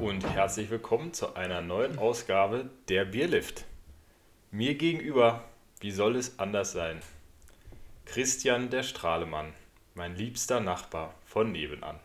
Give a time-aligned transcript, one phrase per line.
[0.00, 3.64] Und herzlich willkommen zu einer neuen Ausgabe der Bierlift.
[4.50, 5.44] Mir gegenüber,
[5.80, 7.00] wie soll es anders sein?
[8.06, 9.52] Christian der Strahlemann,
[9.94, 12.00] mein liebster Nachbar von nebenan.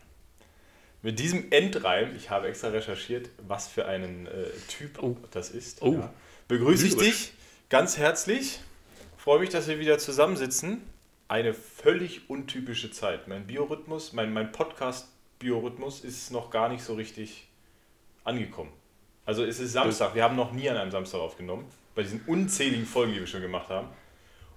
[1.02, 5.16] Mit diesem Endreim, ich habe extra recherchiert, was für einen äh, Typ Oh.
[5.30, 5.94] das ist, Oh.
[5.94, 6.12] ja,
[6.48, 7.32] begrüße ich dich
[7.70, 8.60] ganz herzlich.
[9.16, 10.82] Freue mich, dass wir wieder zusammensitzen.
[11.28, 13.26] Eine völlig untypische Zeit.
[13.26, 17.48] Mein Biorhythmus, mein, mein Podcast-Biorhythmus ist noch gar nicht so richtig
[18.26, 18.70] angekommen.
[19.24, 22.86] Also es ist Samstag, wir haben noch nie an einem Samstag aufgenommen, bei diesen unzähligen
[22.86, 23.88] Folgen, die wir schon gemacht haben.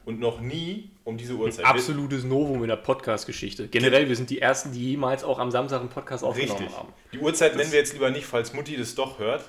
[0.05, 1.65] Und noch nie um diese Uhrzeit.
[1.65, 3.67] Absolutes Novum in der Podcast-Geschichte.
[3.67, 6.77] Generell, wir sind die Ersten, die jemals auch am Samstag einen Podcast aufgenommen Richtig.
[6.77, 6.93] haben.
[7.13, 9.43] Die Uhrzeit nennen wir jetzt lieber nicht, falls Mutti das doch hört.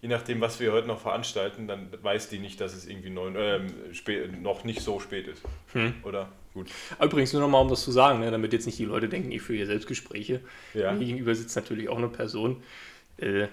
[0.00, 3.34] Je nachdem, was wir heute noch veranstalten, dann weiß die nicht, dass es irgendwie neun,
[3.36, 5.42] ähm, spä- noch nicht so spät ist.
[5.72, 5.94] Hm.
[6.04, 6.28] Oder?
[6.54, 6.68] Gut.
[7.02, 9.42] Übrigens, nur nochmal, um das zu sagen, ne, damit jetzt nicht die Leute denken, ich
[9.42, 10.40] führe hier Selbstgespräche.
[10.74, 10.92] Ja.
[10.92, 12.62] Mir gegenüber sitzt natürlich auch eine Person.
[13.18, 13.48] Äh,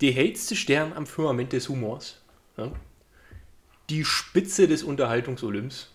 [0.00, 2.20] der hellste Stern am Firmament des Humors.
[2.56, 2.72] Ja?
[3.90, 5.90] Die Spitze des Unterhaltungsolymps.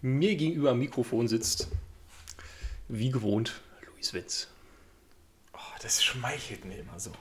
[0.00, 1.68] Mir gegenüber am Mikrofon sitzt,
[2.88, 4.48] wie gewohnt, Luis Witz.
[5.52, 7.12] Oh, das schmeichelt mir immer so.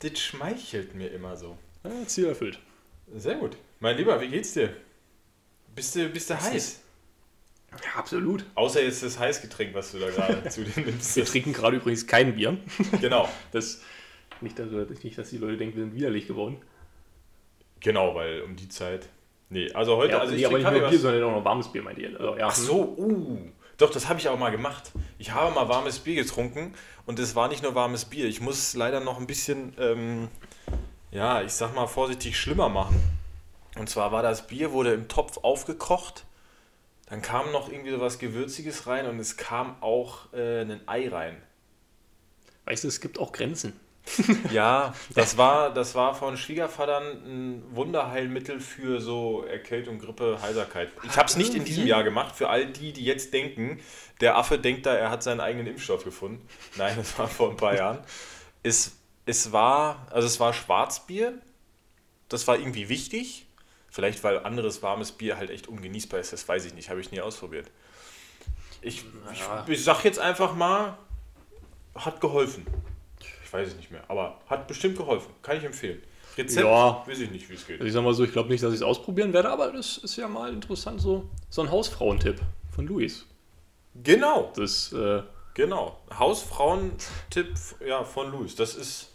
[0.00, 1.56] Das schmeichelt mir immer so.
[1.84, 2.58] Ja, Ziel erfüllt.
[3.16, 3.56] Sehr gut.
[3.80, 4.76] Mein Lieber, wie geht's dir?
[5.74, 6.54] Bist du, bist du heiß?
[6.54, 6.80] ist-
[8.12, 8.44] absolut.
[8.54, 11.16] Außer jetzt das Heißgetränk, was du da gerade zu dir nimmst.
[11.16, 12.56] Wir trinken gerade übrigens kein Bier.
[13.00, 13.28] Genau.
[13.52, 13.82] Das,
[14.40, 16.58] nicht, dass, nicht, dass die Leute denken, wir sind widerlich geworden.
[17.80, 19.08] Genau, weil um die Zeit.
[19.48, 21.68] Nee, also heute, Ja, also nee, ich aber nicht nur Bier, sondern auch noch warmes
[21.70, 22.18] Bier, meint ihr.
[22.18, 22.46] Also, ja.
[22.46, 23.38] Ach so, uh.
[23.78, 24.92] Doch, das habe ich auch mal gemacht.
[25.18, 26.74] Ich habe mal warmes Bier getrunken
[27.04, 28.26] und es war nicht nur warmes Bier.
[28.26, 30.28] Ich muss es leider noch ein bisschen, ähm,
[31.10, 33.00] ja, ich sag mal vorsichtig schlimmer machen.
[33.76, 36.24] Und zwar war das Bier, wurde im Topf aufgekocht,
[37.12, 41.10] dann kam noch irgendwie so was Gewürziges rein und es kam auch äh, ein Ei
[41.10, 41.36] rein.
[42.64, 43.78] Weißt du, es gibt auch Grenzen.
[44.50, 50.90] Ja, das war, das war von Schwiegervatern ein Wunderheilmittel für so Erkältung, Grippe, Heiserkeit.
[51.04, 53.78] Ich habe es nicht in diesem Jahr gemacht, für all die, die jetzt denken,
[54.22, 56.48] der Affe denkt da, er hat seinen eigenen Impfstoff gefunden.
[56.76, 57.98] Nein, das war vor ein paar Jahren.
[58.62, 58.96] Es,
[59.26, 61.34] es war, also es war Schwarzbier,
[62.30, 63.46] das war irgendwie wichtig.
[63.92, 67.10] Vielleicht, weil anderes warmes Bier halt echt ungenießbar ist, das weiß ich nicht, habe ich
[67.12, 67.70] nie ausprobiert.
[68.80, 69.04] Ich,
[69.38, 69.64] Ja.
[69.66, 70.96] ich, ich sag jetzt einfach mal,
[71.94, 72.66] hat geholfen.
[73.44, 75.30] Ich weiß es nicht mehr, aber hat bestimmt geholfen.
[75.42, 76.02] Kann ich empfehlen.
[76.38, 77.04] Rezept, Ja.
[77.06, 77.76] weiß ich nicht, wie es geht.
[77.80, 79.98] Also ich sag mal so, ich glaube nicht, dass ich es ausprobieren werde, aber das
[79.98, 82.40] ist ja mal interessant, so, so ein Hausfrauentipp
[82.74, 83.26] von Luis.
[84.02, 85.22] Genau, Das, äh,
[85.52, 86.00] genau.
[86.18, 87.52] Hausfrauentipp
[87.86, 88.56] ja, von Louis.
[88.56, 89.10] Das ist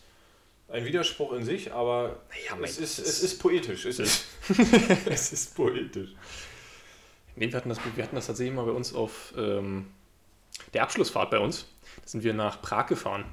[0.70, 3.86] ein Widerspruch in sich, aber Ja, mein- es, ist, es ist poetisch.
[3.86, 4.26] Es ist,
[5.06, 6.10] es ist poetisch.
[7.36, 9.88] nee, wir, hatten das, wir hatten das tatsächlich mal bei uns auf ähm,
[10.74, 11.68] der Abschlussfahrt bei uns.
[12.02, 13.26] Da sind wir nach Prag gefahren.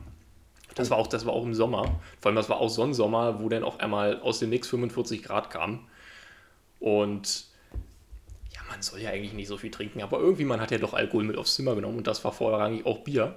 [0.77, 2.01] Das war, auch, das war auch im Sommer.
[2.21, 4.69] Vor allem, das war auch so ein Sommer, wo dann auch einmal aus dem Nix
[4.69, 5.87] 45 Grad kam.
[6.81, 7.45] Und
[8.53, 10.95] ja, man soll ja eigentlich nicht so viel trinken, aber irgendwie, man hat ja doch
[10.95, 13.37] Alkohol mit aufs Zimmer genommen und das war vorrangig auch Bier.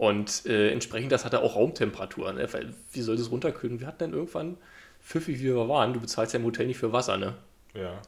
[0.00, 2.32] Und äh, entsprechend, das hatte auch Raumtemperatur.
[2.32, 2.50] Ne?
[2.54, 3.80] Weil, wie soll das runterkühlen?
[3.80, 4.56] Wir hatten dann irgendwann,
[5.04, 7.34] pfiffig wie wir waren, du bezahlst ja im Hotel nicht für Wasser, ne?
[7.74, 8.00] Ja.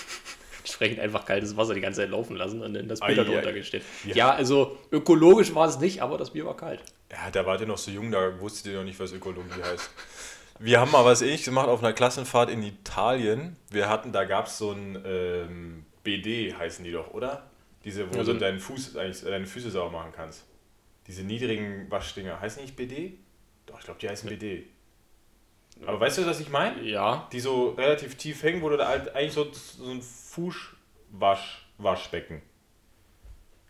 [0.60, 3.22] Entsprechend einfach kaltes Wasser die ganze Zeit laufen lassen und dann das Bier Ei, da
[3.22, 3.24] ei.
[3.26, 3.84] drunter gestellt.
[4.06, 4.14] Ja.
[4.16, 4.30] Ja.
[4.34, 6.80] also ökologisch war es nicht, aber das Bier war kalt.
[7.12, 9.90] ja, da wart ihr noch so jung, da wusstet ihr noch nicht, was Ökologie heißt.
[10.60, 13.56] Wir haben mal was ähnliches gemacht auf einer Klassenfahrt in Italien.
[13.70, 17.42] Wir hatten, da gab es so ein ähm, BD, heißen die doch, oder?
[17.84, 20.44] Diese, wo Ja, so du ein- deinen Fuß, eigentlich deine Füße sauber machen kannst.
[21.06, 22.40] Diese niedrigen Waschdinger.
[22.40, 23.18] Heißen nicht BD?
[23.66, 24.66] Doch, ich glaube, die heißen BD.
[25.86, 26.82] Aber weißt du, was ich meine?
[26.82, 32.42] Ja, Die so relativ tief hängen, wo du da halt eigentlich so, so ein Fußwaschbecken.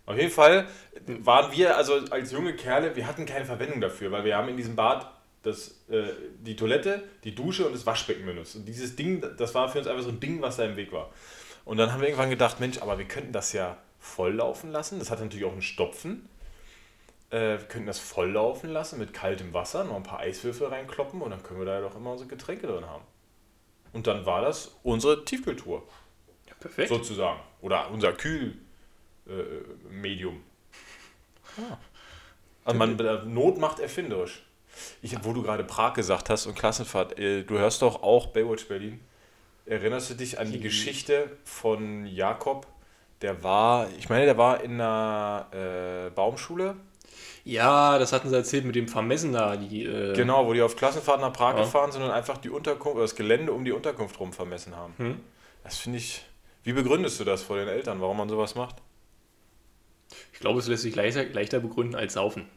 [0.06, 0.68] Auf jeden Fall
[1.06, 4.56] waren wir, also als junge Kerle, wir hatten keine Verwendung dafür, weil wir haben in
[4.56, 5.10] diesem Bad
[5.42, 6.04] das, äh,
[6.40, 8.56] die Toilette, die Dusche und das Waschbecken benutzt.
[8.56, 10.92] Und dieses Ding, das war für uns einfach so ein Ding, was da im Weg
[10.92, 11.10] war.
[11.64, 14.98] Und dann haben wir irgendwann gedacht, Mensch, aber wir könnten das ja volllaufen lassen.
[14.98, 16.28] Das hat natürlich auch einen Stopfen.
[17.30, 21.30] Äh, wir könnten das volllaufen lassen mit kaltem Wasser, noch ein paar Eiswürfel reinkloppen und
[21.30, 23.04] dann können wir da doch immer unsere Getränke drin haben.
[23.92, 25.82] Und dann war das unsere Tiefkühltour,
[26.60, 26.88] perfekt.
[26.88, 27.40] sozusagen.
[27.60, 28.60] Oder unser Kühlmedium.
[29.28, 30.42] Äh, Medium.
[32.64, 32.96] also man,
[33.32, 34.44] Not macht erfinderisch.
[35.02, 38.66] Ich, wo du gerade Prag gesagt hast und Klassenfahrt, äh, du hörst doch auch Baywatch
[38.66, 39.00] Berlin.
[39.66, 42.66] Erinnerst du dich an die Die- Geschichte von Jakob?
[43.22, 46.76] Der war, ich meine, der war in einer äh, Baumschule.
[47.44, 49.56] Ja, das hatten sie erzählt mit dem Vermessen da.
[49.56, 51.60] Die, äh, Genau, wo die auf Klassenfahrt nach Prag Ja.
[51.64, 54.94] gefahren sind und einfach die Unterkunft, das Gelände um die Unterkunft rum vermessen haben.
[54.96, 55.20] Hm.
[55.62, 56.24] Das finde ich.
[56.62, 58.76] Wie begründest du das vor den Eltern, warum man sowas macht?
[60.32, 62.48] Ich glaube, es lässt sich leichter, leichter begründen als saufen.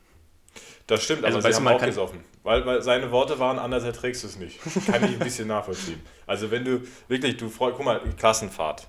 [0.87, 2.23] Das stimmt, Also, aber sie haben auch gesoffen.
[2.43, 4.59] Weil, weil seine Worte waren, anders erträgst du es nicht.
[4.85, 6.01] Kann ich ein bisschen nachvollziehen.
[6.25, 8.87] Also wenn du wirklich, du freust, guck mal, Klassenfahrt,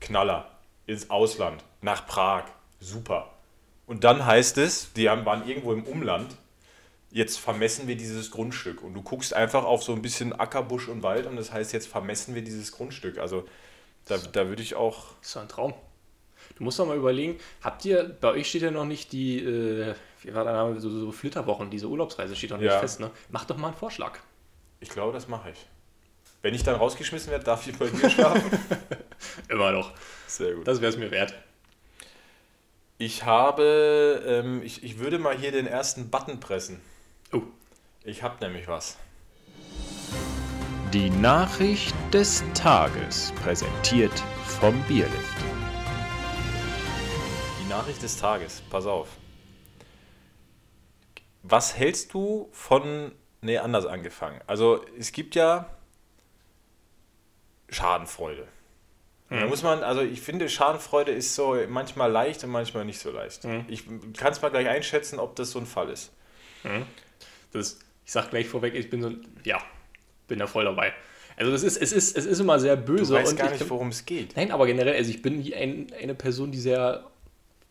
[0.00, 0.50] Knaller,
[0.86, 2.44] ins Ausland, nach Prag,
[2.80, 3.30] super.
[3.86, 6.34] Und dann heißt es, die haben, waren irgendwo im Umland,
[7.10, 8.82] jetzt vermessen wir dieses Grundstück.
[8.82, 11.72] Und du guckst einfach auf so ein bisschen Acker, Busch und Wald und das heißt,
[11.72, 13.18] jetzt vermessen wir dieses Grundstück.
[13.18, 13.44] Also
[14.06, 15.14] da, da würde ich auch...
[15.20, 15.74] Das ist doch ein Traum.
[16.56, 19.94] Du musst doch mal überlegen, habt ihr, bei euch steht ja noch nicht die, äh,
[20.22, 22.78] wie war der Name, so, so Flitterwochen, diese Urlaubsreise steht doch nicht Ja.
[22.78, 23.10] fest, ne?
[23.30, 24.18] Mach doch mal einen Vorschlag.
[24.80, 25.66] Ich glaube, das mache ich.
[26.42, 28.42] Wenn ich dann rausgeschmissen werde, darf ich bei dir schlafen.
[29.48, 29.92] Immer noch.
[30.26, 30.68] Sehr gut.
[30.68, 31.34] Das wäre es mir wert.
[32.98, 36.80] Ich habe, ähm, ich, ich würde mal hier den ersten Button pressen.
[37.30, 37.42] Oh,
[38.04, 38.96] Ich habe nämlich was.
[40.94, 45.36] Die Nachricht des Tages, präsentiert vom Bierlift.
[47.60, 49.08] Die Nachricht des Tages, pass auf.
[51.42, 54.40] Was hältst du von, nee, anders angefangen.
[54.46, 55.68] Also es gibt ja
[57.68, 58.48] Schadenfreude.
[59.28, 63.00] Und Da muss man, also ich finde, Schadenfreude ist so manchmal leicht und manchmal nicht
[63.00, 63.44] so leicht.
[63.68, 63.84] Ich
[64.16, 66.12] kann es mal gleich einschätzen, ob das so ein Fall ist.
[67.52, 69.10] das, ich sag gleich vorweg, ich bin so,
[69.44, 69.58] ja,
[70.28, 70.92] bin da voll dabei.
[71.36, 73.60] Also das ist, es ist, es ist immer sehr Du böse weißt und gar ich,
[73.60, 74.36] nicht, worum es geht.
[74.36, 77.04] Nein, aber generell, also ich bin ein, eine Person, die sehr,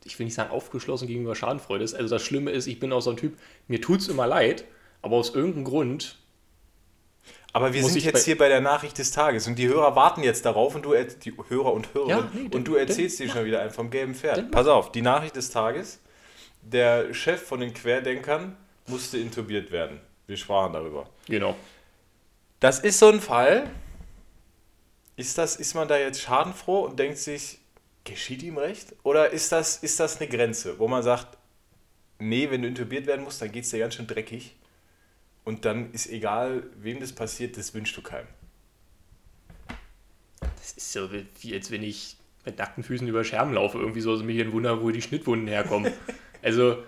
[0.03, 1.95] ich will nicht sagen aufgeschlossen gegenüber Schadenfreude ist.
[1.95, 3.37] Also das Schlimme ist, ich bin auch so ein Typ,
[3.67, 4.65] mir tut es immer leid,
[5.01, 6.17] aber aus irgendeinem Grund,
[7.55, 10.23] Aber wir sind jetzt bei- hier bei der Nachricht des Tages und die Hörer warten
[10.23, 10.93] jetzt darauf und du,
[11.23, 14.13] die Hörer und Hörerinnen, Ja, nee, und du erzählst dir schon wieder einen vom gelben
[14.13, 14.51] Pferd.
[14.51, 15.99] Pass auf, die Nachricht des Tages.
[16.61, 18.57] Der Chef von den Querdenkern
[18.87, 20.01] musste intubiert werden.
[20.27, 21.09] Wir sprachen darüber.
[21.27, 21.55] genau.
[22.59, 23.69] Das ist so ein Fall.
[25.17, 27.59] Ist, das, ist man da jetzt schadenfroh und denkt sich,
[28.03, 28.93] geschieht ihm recht?
[29.03, 31.37] Oder ist das, ist das eine Grenze, wo man sagt,
[32.19, 34.54] nee, wenn du intubiert werden musst, dann geht es dir ganz schön dreckig.
[35.45, 38.27] Und dann ist egal, wem das passiert, das wünschst du keinem.
[40.57, 41.09] Das ist so
[41.39, 44.51] wie, als wenn ich mit nackten Füßen über Scherben laufe, irgendwie so, mir hier ein
[44.51, 45.91] Wunder, wo die Schnittwunden herkommen.
[46.41, 46.83] also,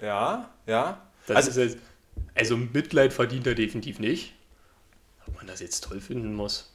[0.00, 1.06] Ja, ja.
[1.26, 1.78] das Also, ist jetzt,
[2.34, 4.34] also Mitleid verdient er definitiv nicht.
[5.26, 6.72] Ob man das jetzt toll finden muss.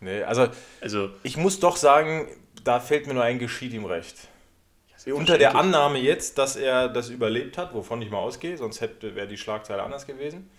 [0.00, 0.48] nee, also
[0.80, 2.28] Also, ich muss doch sagen,
[2.62, 4.28] da fällt mir nur ein, geschieht ihm recht.
[5.12, 9.14] Unter der Annahme jetzt, dass er das überlebt hat, wovon ich mal ausgehe, sonst hätte
[9.14, 10.50] wäre die Schlagzeile anders gewesen.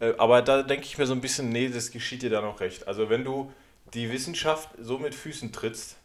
[0.00, 2.60] Äh, Aber da denke ich mir so ein bisschen, nee, das geschieht dir da noch
[2.60, 2.86] recht.
[2.86, 3.52] Also wenn du
[3.94, 5.96] die Wissenschaft so mit Füßen trittst,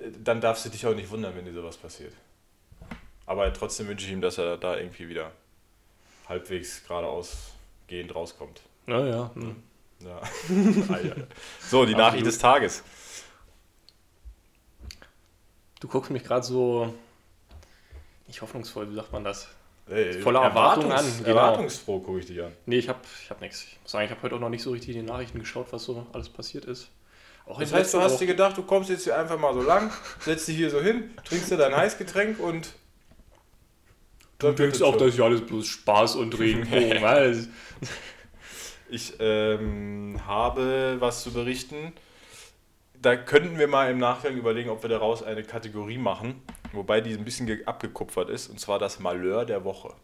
[0.00, 2.12] äh, dann darfst du dich auch nicht wundern, wenn dir sowas passiert.
[3.26, 5.32] Aber trotzdem wünsche ich ihm, dass er da irgendwie wieder
[6.28, 7.52] halbwegs geradeaus
[7.86, 8.60] gehend rauskommt.
[8.86, 9.30] naja.
[9.34, 9.56] Hm.
[10.00, 10.20] Ja.
[10.88, 11.14] Ah, ja.
[11.60, 12.82] so, die Nachricht des Tages.
[15.80, 16.94] Du guckst mich gerade so
[18.26, 19.48] nicht hoffnungsvoll, wie sagt man das?
[19.88, 21.28] Ey, Voller Erwartung an, genau.
[21.30, 22.52] Erwartungsfroh gucke ich dich an.
[22.66, 23.64] Nee, ich habe ich hab nichts.
[23.64, 25.66] Ich muss sagen, ich habe heute auch noch nicht so richtig in den Nachrichten geschaut,
[25.72, 26.88] was so alles passiert ist.
[27.46, 29.90] Auch Das heißt, du hast dir gedacht, du kommst jetzt hier einfach mal so lang,
[30.20, 32.72] setzt dich hier so hin, trinkst dir dein Heißgetränk und.
[34.38, 37.02] Du denkst auch, das ist ja alles bloß Spaß und Regenbogen.
[37.02, 37.48] weil-
[38.88, 41.92] Ich ähm, habe was zu berichten.
[43.02, 46.42] Da könnten wir mal im Nachgang überlegen, ob wir daraus eine Kategorie machen,
[46.72, 49.94] wobei die ein bisschen ge- abgekupfert ist, und zwar das Malheur der Woche.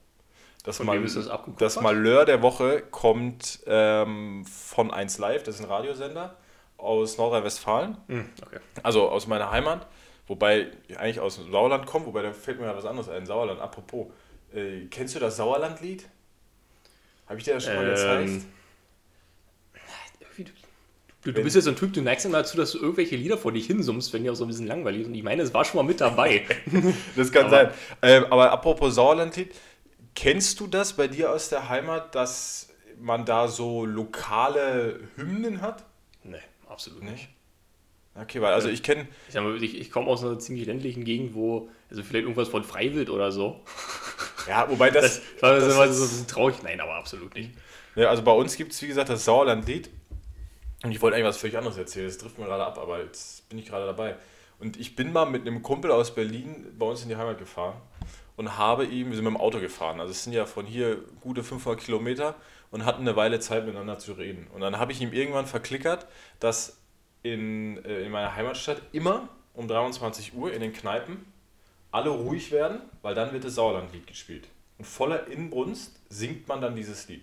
[0.65, 1.61] Das, Mal das abgekupfert?
[1.61, 6.37] das Malheur der Woche kommt ähm, von 1 Live, das ist ein Radiosender
[6.79, 7.99] aus Nordrhein-Westfalen.
[8.09, 8.59] Hm, okay.
[8.83, 9.87] Also aus meiner Heimat,
[10.27, 13.27] wobei ich eigentlich aus dem Sauerland komme, wobei da fällt mir ja was anderes ein.
[13.27, 14.07] Sauerland, apropos.
[14.55, 16.09] Äh, kennst du das Sauerland-Lied?
[17.29, 18.47] Habe ich dir das schon mal Ähm, gezeigt?
[21.27, 23.37] Du, du bist jetzt so ein Typ, du neigst immer dazu, dass du irgendwelche Lieder
[23.37, 25.09] vor dich hinsummst, wenn die auch so ein bisschen langweilig sind.
[25.13, 26.45] Und ich meine, es war schon mal mit dabei.
[27.17, 27.71] Das kann aber- sein.
[28.03, 29.53] Ähm, aber apropos Sauerland-Lied,
[30.15, 32.69] kennst du das bei dir aus der Heimat, dass
[33.01, 35.85] man da so lokale Hymnen hat?
[36.23, 36.37] nee,
[36.69, 37.11] absolut Nee.
[37.11, 37.29] nicht.
[38.15, 41.69] Okay, weil also ich kenne, Ich, ich, ich komme aus einer ziemlich ländlichen Gegend, wo,
[41.91, 43.61] also vielleicht irgendwas von Freiwild oder so.
[44.49, 46.63] ja, wobei das, Das war das immer ist- traurig.
[46.63, 47.51] Nein, aber absolut nicht.
[47.97, 49.91] Ja, also bei uns gibt es, wie gesagt, das Sauerland-Lied.
[50.83, 53.49] Und ich wollte eigentlich was völlig anderes erzählen, das trifft mir gerade ab, aber jetzt
[53.49, 54.17] bin ich gerade dabei.
[54.59, 57.77] Und ich bin mal mit einem Kumpel aus Berlin bei uns in die Heimat gefahren
[58.37, 60.99] und habe ihm, wir sind mit dem Auto gefahren, also es sind ja von hier
[61.21, 62.35] gute 500 Kilometer
[62.71, 64.47] und hatten eine Weile Zeit miteinander zu reden.
[64.55, 66.07] Und dann habe ich ihm irgendwann verklickert,
[66.41, 66.79] dass
[67.23, 71.25] in, äh, in meiner Heimatstadt immer um 23 Uhr in den Kneipen
[71.91, 74.49] alle ruhig werden, weil dann wird das Sauerlandlied gespielt.
[74.79, 77.23] Und voller Inbrunst singt man dann dieses Lied.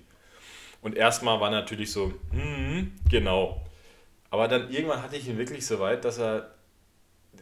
[0.84, 3.66] Und erstmal war natürlich so, hm, genau.
[4.30, 6.54] Aber dann irgendwann hatte ich ihn wirklich so weit, dass er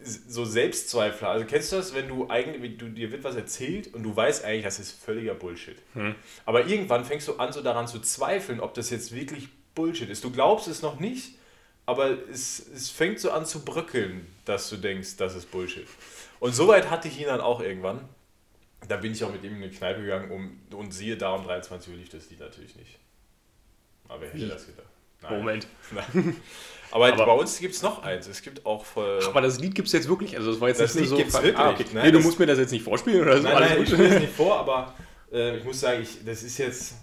[0.04, 1.28] so Selbstzweifler.
[1.28, 4.44] Also kennst du das, wenn du eigentlich, du, dir wird was erzählt und du weißt
[4.44, 5.76] eigentlich, das ist völliger Bullshit.
[5.94, 6.14] Hm.
[6.46, 10.24] Aber irgendwann fängst du an, so daran zu zweifeln, ob das jetzt wirklich Bullshit ist.
[10.24, 11.36] Du glaubst es noch nicht,
[11.84, 15.86] aber es, es fängt so an zu bröckeln, dass du denkst, das ist Bullshit.
[16.40, 18.08] Und soweit hatte ich ihn dann auch irgendwann.
[18.88, 21.44] Da bin ich auch mit ihm in eine Kneipe gegangen um, und siehe da, um
[21.44, 22.98] 23 Uhr lief das Lied natürlich nicht.
[24.08, 24.86] Aber wer hätte das gedacht?
[25.30, 25.66] Moment.
[25.92, 26.36] Nein.
[26.90, 28.26] Aber, Aber- bei uns gibt es noch eins.
[28.26, 29.20] Es gibt auch voll.
[29.24, 30.36] Aber das Lied gibt es jetzt wirklich.
[30.36, 31.16] Also das war jetzt Das nicht Lied so.
[31.16, 31.96] gibt's Ah, wirklich, okay.
[31.96, 32.02] ne?
[32.02, 33.42] Nee, du musst mir das jetzt nicht vorspielen oder so.
[33.44, 34.94] Nein, nein, ich spiele es nicht vor, aber
[35.32, 36.94] äh, ich muss sagen, ich, das ist jetzt.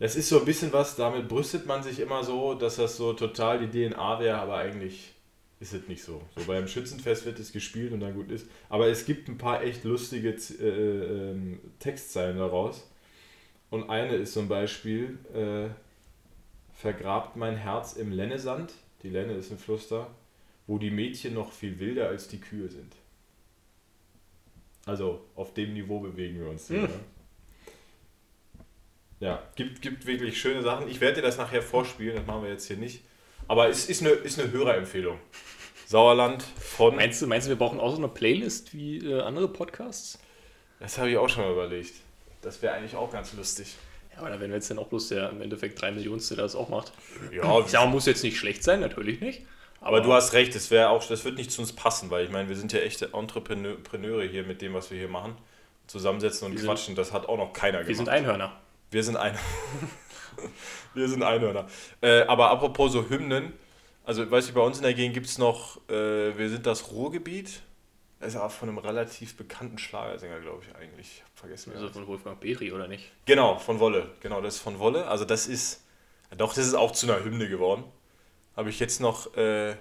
[0.00, 3.14] Das ist so ein bisschen was, damit brüstet man sich immer so, dass das so
[3.14, 5.12] total die DNA wäre, aber eigentlich
[5.58, 6.22] ist es nicht so.
[6.36, 8.46] So beim Schützenfest wird es gespielt und dann gut ist.
[8.68, 12.88] Aber es gibt ein paar echt lustige äh, ähm, Textzeilen daraus.
[13.70, 15.68] Und eine ist zum Beispiel: äh,
[16.78, 18.72] Vergrabt mein Herz im Lennesand.
[19.02, 20.06] Die Lenne ist ein Fluss da,
[20.68, 22.94] wo die Mädchen noch viel wilder als die Kühe sind.
[24.86, 26.82] Also auf dem Niveau bewegen wir uns hier.
[26.82, 26.84] Hm.
[26.84, 27.00] Ne?
[29.18, 30.88] Ja, gibt, gibt wirklich schöne Sachen.
[30.88, 33.02] Ich werde dir das nachher vorspielen, das machen wir jetzt hier nicht.
[33.48, 35.18] Aber es ist eine, ist eine Hörerempfehlung.
[35.84, 36.94] Sauerland von.
[36.94, 40.20] Meinst du, meinst du, wir brauchen auch so eine Playlist wie äh, andere Podcasts?
[40.78, 41.94] Das habe ich auch schon mal überlegt.
[42.40, 43.74] Das wäre eigentlich auch ganz lustig.
[44.20, 46.68] Ja, aber wir jetzt dann auch bloß der im Endeffekt 3 Millionen, der das auch
[46.68, 46.92] macht.
[47.32, 49.42] Ja, Ich mal, muss jetzt nicht schlecht sein, natürlich nicht.
[49.80, 52.30] aber du hast recht, das, wäre auch, das wird nicht zu uns passen, weil ich
[52.30, 55.36] meine, wir sind ja echte Entrepreneure hier mit dem, was wir hier machen.
[55.86, 58.18] Zusammensetzen und Wir sind- quatschen, das hat auch noch keiner Wir sind gemacht.
[58.18, 58.52] Einhörner.
[58.90, 59.38] Wir sind ein.
[60.94, 61.66] wir sind Einhörner.
[62.00, 63.52] Äh, aber apropos so Hymnen,
[64.04, 66.90] also weißt du, bei uns in der Gegend gibt es noch, äh, wir sind das
[66.90, 67.62] Ruhrgebiet.
[68.20, 71.06] Das ist aber von einem relativ bekannten Schlagersänger, glaube ich, eigentlich.
[71.18, 71.72] Ich hab vergessen.
[71.72, 73.12] Also von Wolfgang Petri, oder nicht?
[73.26, 74.10] Genau, von Wolle.
[74.20, 75.06] Genau, das ist von Wolle.
[75.06, 75.84] Also das ist,
[76.36, 77.84] doch, das ist auch zu einer Hymne geworden.
[78.56, 79.76] Habe ich jetzt noch äh,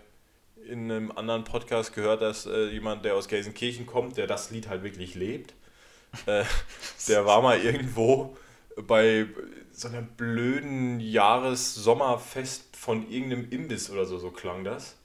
[0.67, 4.67] in einem anderen Podcast gehört, dass äh, jemand, der aus Gelsenkirchen kommt, der das Lied
[4.67, 5.55] halt wirklich lebt,
[6.27, 6.43] äh,
[7.07, 8.37] der war mal irgendwo
[8.75, 9.25] bei
[9.71, 14.96] so einem blöden Jahressommerfest von irgendeinem Imbiss oder so, so klang das.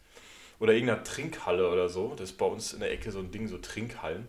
[0.63, 2.15] Oder irgendeiner Trinkhalle oder so.
[2.17, 4.29] Das ist bei uns in der Ecke so ein Ding, so Trinkhallen.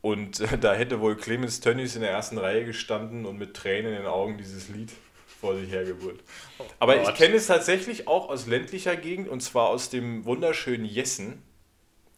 [0.00, 3.92] Und äh, da hätte wohl Clemens Tönnies in der ersten Reihe gestanden und mit Tränen
[3.92, 4.90] in den Augen dieses Lied
[5.40, 6.20] vor sich hergebrüllt.
[6.78, 7.14] Aber ich Gott.
[7.16, 11.42] kenne es tatsächlich auch aus ländlicher Gegend und zwar aus dem wunderschönen Jessen.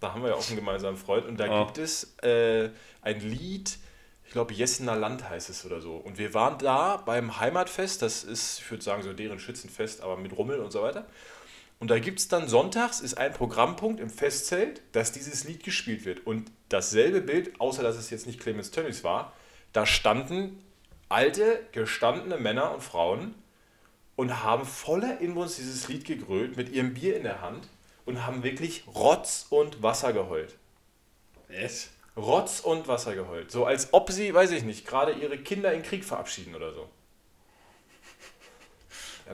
[0.00, 1.64] Da haben wir ja auch einen gemeinsamen Freund und da Ah.
[1.64, 2.70] gibt es äh,
[3.02, 3.76] ein Lied,
[4.24, 5.96] ich glaube Jessener Land heißt es oder so.
[5.96, 10.16] Und wir waren da beim Heimatfest, das ist, ich würde sagen, so deren Schützenfest, aber
[10.16, 11.06] mit Rummel und so weiter.
[11.82, 16.04] Und da gibt es dann sonntags, ist ein Programmpunkt im Festzelt, dass dieses Lied gespielt
[16.04, 16.24] wird.
[16.24, 19.32] Und dasselbe Bild, außer dass es jetzt nicht Clemens Tönnies war,
[19.72, 20.64] da standen
[21.08, 23.34] alte, gestandene Männer und Frauen
[24.14, 27.66] und haben voller Inbrunst dieses Lied gegrölt mit ihrem Bier in der Hand
[28.06, 30.54] und haben wirklich Rotz und Wasser geheult.
[31.48, 31.88] Was?
[32.16, 33.50] Rotz und Wasser geheult.
[33.50, 36.88] So als ob sie, weiß ich nicht, gerade ihre Kinder in Krieg verabschieden oder so.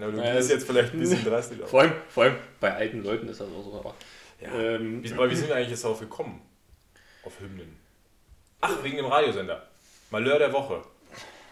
[0.01, 1.59] Du Ja, das- jetzt vielleicht ein bisschen drastisch.
[1.67, 3.79] Vor allem, vor allem bei alten Leuten ist das auch so.
[3.79, 3.95] Aber,
[4.41, 4.53] Ja.
[4.55, 6.41] ähm, Wie, aber wie sind wir eigentlich jetzt darauf gekommen?
[7.25, 7.77] Auf Hymnen.
[8.61, 9.69] Ach, wegen dem Radiosender.
[10.11, 10.83] Malheur der Woche.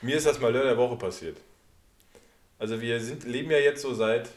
[0.03, 1.39] Mir ist das Malheur der Woche passiert.
[2.59, 4.31] Also wir sind, leben ja jetzt so seit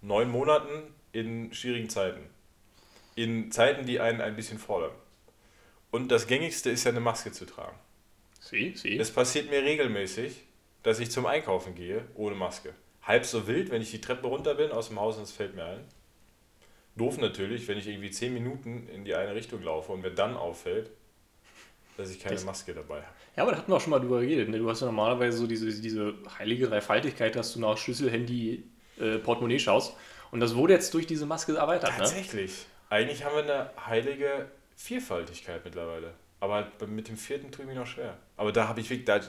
[0.00, 2.20] neun Monaten in schwierigen Zeiten.
[3.14, 4.92] In Zeiten, die einen ein bisschen fordern.
[5.90, 7.76] Und das Gängigste ist ja eine Maske zu tragen.
[8.40, 8.98] sie, sie.
[8.98, 10.42] Es passiert mir regelmäßig,
[10.82, 12.74] dass ich zum Einkaufen gehe ohne Maske.
[13.02, 15.54] Halb so wild, wenn ich die Treppe runter bin aus dem Haus und es fällt
[15.54, 15.80] mir ein.
[16.96, 20.36] Doof natürlich, wenn ich irgendwie 10 Minuten in die eine Richtung laufe und mir dann
[20.36, 20.90] auffällt,
[21.96, 23.14] dass ich keine Das- Maske dabei habe.
[23.36, 24.50] Ja, aber da hatten wir auch schon mal drüber geredet.
[24.50, 24.58] Ne?
[24.58, 28.62] Du hast ja normalerweise so diese, diese heilige Dreifaltigkeit, dass du nach Schlüssel, Handy,
[29.00, 29.96] äh, Portemonnaie schaust.
[30.30, 31.90] Und das wurde jetzt durch diese Maske erweitert.
[31.92, 31.96] Ne?
[31.98, 32.66] Tatsächlich.
[32.90, 36.12] Eigentlich haben wir eine heilige Vielfaltigkeit mittlerweile.
[36.40, 38.18] Aber mit dem vierten tue ich mich noch schwer.
[38.36, 39.20] Aber da habe ich, da,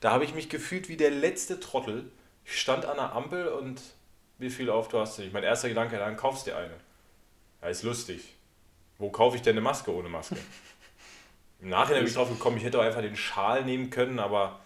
[0.00, 2.10] da habe ich mich gefühlt wie der letzte Trottel.
[2.44, 3.80] Ich stand an der Ampel und
[4.38, 5.32] wie viel auf du hast du nicht.
[5.32, 6.74] Mein erster Gedanke, dann kaufst du dir eine.
[7.60, 8.34] Ja, ist lustig.
[8.98, 10.36] Wo kaufe ich denn eine Maske ohne Maske?
[11.60, 14.58] Im Nachhinein bin ich drauf gekommen, ich hätte auch einfach den Schal nehmen können, aber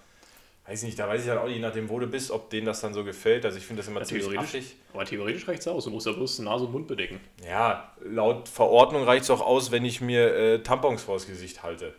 [0.67, 2.65] weiß nicht, da weiß ich dann auch nicht, je nachdem, wo du bist, ob denen
[2.67, 3.45] das dann so gefällt.
[3.45, 4.49] Also ich finde das immer Ja, ziemlich theoretisch.
[4.49, 4.77] affig.
[4.95, 5.85] Aber theoretisch reicht es aus.
[5.85, 7.21] Du musst ja bloß Nase und Mund bedecken.
[7.47, 11.95] Ja, laut Verordnung reicht es auch aus, wenn ich mir äh, Tampons vors Gesicht halte.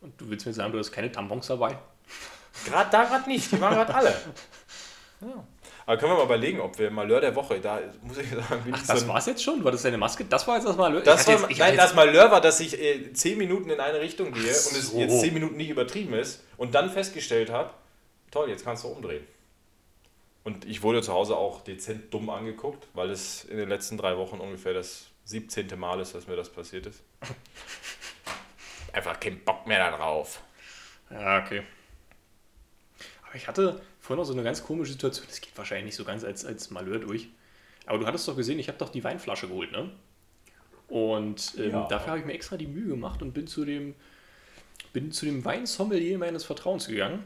[0.00, 1.78] Und du willst mir sagen, du hast keine Tampons dabei?
[2.64, 4.14] Gerade da gerade nicht, die waren gerade alle.
[5.20, 5.46] Ja.
[5.86, 8.86] Aber können wir mal überlegen, ob wir Malheur der Woche, da muss ich sagen, Ach,
[8.86, 9.62] das so war's jetzt schon?
[9.64, 10.24] War das deine Maske?
[10.24, 11.00] Das war jetzt das Mal.
[11.02, 14.32] Das war, jetzt, nein, das Malheur war, dass ich äh, 10 Minuten in eine Richtung
[14.32, 14.98] gehe Ach und es so.
[14.98, 17.70] jetzt 10 Minuten nicht übertrieben ist und dann festgestellt habe,
[18.30, 19.26] toll, jetzt kannst du umdrehen.
[20.42, 24.16] Und ich wurde zu Hause auch dezent dumm angeguckt, weil es in den letzten drei
[24.16, 25.78] Wochen ungefähr das 17.
[25.78, 27.02] Mal ist, dass mir das passiert ist.
[28.92, 30.40] Einfach keinen Bock mehr darauf.
[31.10, 31.62] Ja, okay.
[33.34, 35.26] Aber ich hatte vorhin noch so eine ganz komische Situation.
[35.28, 37.26] Das geht wahrscheinlich nicht so ganz als, als Malheur durch.
[37.84, 39.90] Aber du hattest doch gesehen, ich habe doch die Weinflasche geholt, ne?
[40.86, 41.88] Und ähm, Ja.
[41.88, 43.96] dafür habe ich mir extra die Mühe gemacht und bin zu dem,
[44.92, 47.24] bin zu dem Weinsommelier meines Vertrauens gegangen.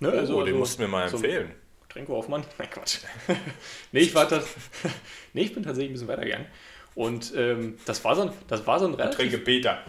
[0.00, 0.28] Ne?
[0.34, 1.52] oh, den musst du mir mal so- empfehlen.
[1.90, 2.42] Tränkeaufmann?
[2.58, 2.98] Nein, Quatsch.
[3.92, 4.28] nee, ich war
[5.32, 6.48] nee, ich bin tatsächlich ein bisschen weitergegangen.
[6.96, 9.84] Und ähm, das, war so ein, das war so ein relativ Tränke Peter.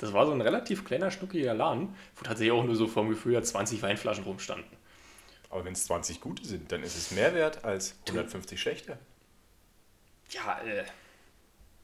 [0.00, 3.34] Das war so ein relativ kleiner, schnuckiger Laden, wo tatsächlich auch nur so vom Gefühl
[3.34, 4.70] her 20 Weinflaschen rumstanden.
[5.50, 8.98] Aber wenn es 20 gute sind, dann ist es mehr wert als 150 schlechte.
[10.30, 10.84] Ja, äh.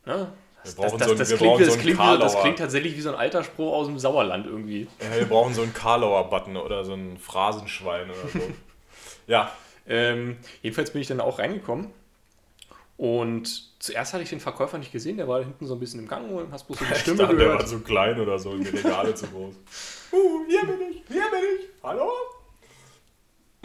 [0.06, 0.32] Ne?
[0.62, 3.00] Das, brauchen das, so einen- das, wir klingt, das, so einen klingt, das tatsächlich wie
[3.00, 4.88] so ein alter Spruch aus dem Sauerland irgendwie.
[5.00, 8.40] Ja, wir brauchen so einen Karlauer-Button oder so ein Phrasenschwein oder so.
[9.26, 9.52] ja,
[9.88, 11.90] Ähm, jedenfalls bin ich dann auch reingekommen.
[12.96, 16.08] Und zuerst hatte ich den Verkäufer nicht gesehen, der war hinten so ein bisschen im
[16.08, 17.68] Gang und hast bloß so die Stimme dachte, der war gehört.
[17.68, 19.54] zu klein oder so, die Regale zu groß.
[20.12, 21.66] Uh, hier bin ich, hier bin ich.
[21.82, 22.12] Hallo?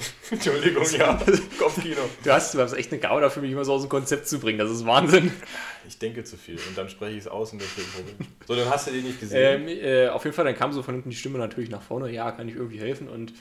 [0.31, 1.19] Entschuldigung, ja.
[1.59, 2.01] Kopfkino.
[2.23, 4.39] Du hast, du hast echt eine Gabe dafür, mich immer so aus dem Konzept zu
[4.39, 4.57] bringen.
[4.57, 5.31] Das ist Wahnsinn.
[5.87, 8.15] Ich denke zu viel und dann spreche ich es aus und deswegen Problem.
[8.47, 9.67] So, dann hast du den nicht gesehen.
[9.67, 12.11] Ähm, äh, auf jeden Fall, dann kam so von hinten die Stimme natürlich nach vorne.
[12.11, 13.07] Ja, kann ich irgendwie helfen?
[13.07, 13.33] Und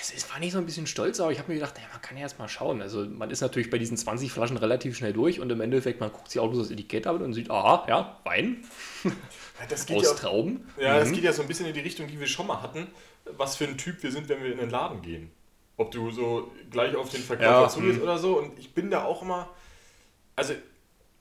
[0.00, 2.02] es, es war nicht so ein bisschen stolz, aber ich habe mir gedacht, naja, man
[2.02, 2.82] kann ja erst mal schauen.
[2.82, 6.12] Also man ist natürlich bei diesen 20 Flaschen relativ schnell durch und im Endeffekt, man
[6.12, 8.64] guckt sich auch bloß das Etikett an und sieht, aha, ja, Wein
[9.68, 10.68] das geht aus ja, Trauben.
[10.78, 11.14] ja, das Mhm.
[11.14, 12.88] geht ja so ein bisschen in die Richtung, die wir schon mal hatten,
[13.24, 15.30] was für ein Typ wir sind, wenn wir in den Laden gehen.
[15.76, 18.02] Ob du so gleich auf den Verkäufer Ja, zugehst mhm.
[18.02, 18.38] oder so.
[18.38, 19.48] Und ich bin da auch immer,
[20.34, 20.54] also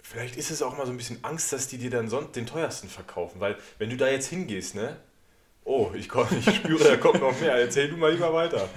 [0.02, 2.46] vielleicht ist es auch immer so ein bisschen Angst, dass die dir dann sonst den
[2.46, 3.40] teuersten verkaufen.
[3.42, 4.98] Weil wenn du da jetzt hingehst, ne?
[5.68, 7.56] Oh, ich, komm, ich spüre, da kommt noch mehr.
[7.56, 8.70] Erzähl du mal lieber weiter.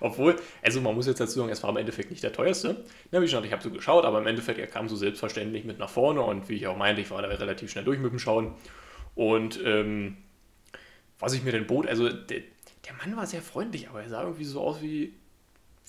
[0.00, 2.82] Obwohl, also man muss jetzt dazu sagen, es war im Endeffekt nicht der teuerste.
[3.10, 5.78] Na, wie schon, ich habe so geschaut, aber im Endeffekt, er kam so selbstverständlich mit
[5.78, 8.18] nach vorne und wie ich auch meinte, ich war da relativ schnell durch mit dem
[8.18, 8.54] Schauen.
[9.14, 10.16] Und ähm,
[11.18, 12.40] was ich mir denn bot, also der,
[12.86, 15.12] der Mann war sehr freundlich, aber er sah irgendwie so aus wie,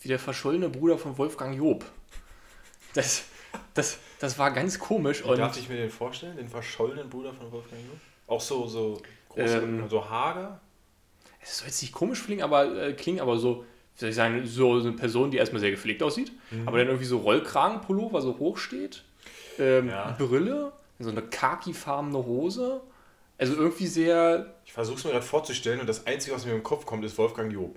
[0.02, 1.86] wie der verschollene Bruder von Wolfgang Job.
[2.94, 3.24] Das,
[3.74, 5.24] das, das war ganz komisch.
[5.24, 6.36] Wie Und darf ich mir den vorstellen?
[6.36, 7.98] Den verschollenen Bruder von Wolfgang Job?
[8.28, 9.02] Auch so, so
[9.34, 10.60] große, Ähm, so hager?
[11.42, 13.66] es soll jetzt nicht komisch klingen, aber, äh, klingen, aber so,
[13.96, 16.32] wie soll ich sagen, so eine Person, die erstmal sehr gepflegt aussieht,
[16.66, 19.04] aber dann irgendwie so Rollkragenpullover so hoch steht,
[19.58, 20.16] ähm, Ja.
[20.20, 22.82] Brille, so eine khakifarbene Hose,
[23.38, 26.62] also irgendwie sehr, Ich versuche es mir gerade vorzustellen und das Einzige, was mir im
[26.64, 27.76] Kopf kommt, ist Wolfgang Job.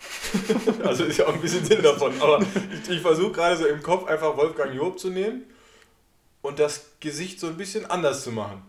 [0.84, 2.40] also ist ja auch ein bisschen Sinn davon, aber
[2.82, 5.44] ich, ich versuche gerade so im Kopf einfach Wolfgang Job zu nehmen
[6.40, 8.62] und das Gesicht so ein bisschen anders zu machen.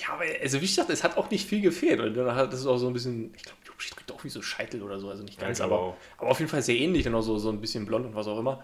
[0.00, 2.66] Ja, aber also wie gesagt, es hat auch nicht viel gefehlt und dann hat das
[2.66, 5.22] auch so ein bisschen, ich glaube, Job trägt auch wie so Scheitel oder so, also
[5.22, 7.38] nicht Ja, ganz, ich glaube aber, aber auf jeden Fall sehr ähnlich, dann auch so,
[7.38, 8.62] so ein bisschen blond und was auch immer.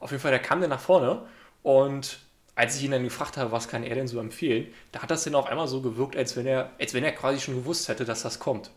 [0.00, 1.22] Auf jeden Fall, der kam dann nach vorne
[1.62, 2.20] und
[2.56, 5.24] als ich ihn dann gefragt habe, was kann er denn so empfehlen, da hat das
[5.24, 8.04] dann auf einmal so gewirkt, als wenn er, als wenn er quasi schon gewusst hätte,
[8.04, 8.70] dass das kommt.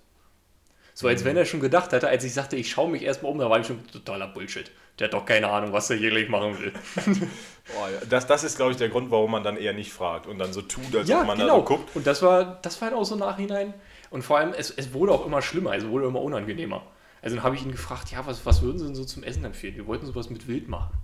[0.94, 3.38] So als wenn er schon gedacht hätte, als ich sagte, ich schaue mich erstmal um,
[3.40, 4.72] da war ich schon totaler Bullshit.
[5.00, 6.74] Der hat doch keine Ahnung, was er hier gleich machen will.
[7.76, 8.00] Boah, ja.
[8.10, 10.54] das, das ist, glaube ich, der Grund, warum man dann eher nicht fragt und dann
[10.54, 11.60] so tut, als Ja, ob man genau.
[11.62, 11.96] da so guckt.
[11.96, 13.74] Und das war, das war halt auch so nachhinein.
[14.10, 16.84] Und vor allem, es, es wurde auch immer schlimmer, also wurde immer unangenehmer.
[17.22, 19.44] Also dann habe ich ihn gefragt, ja, was, was würden Sie denn so zum Essen
[19.44, 19.76] empfehlen?
[19.76, 20.98] Wir wollten sowas mit Wild machen.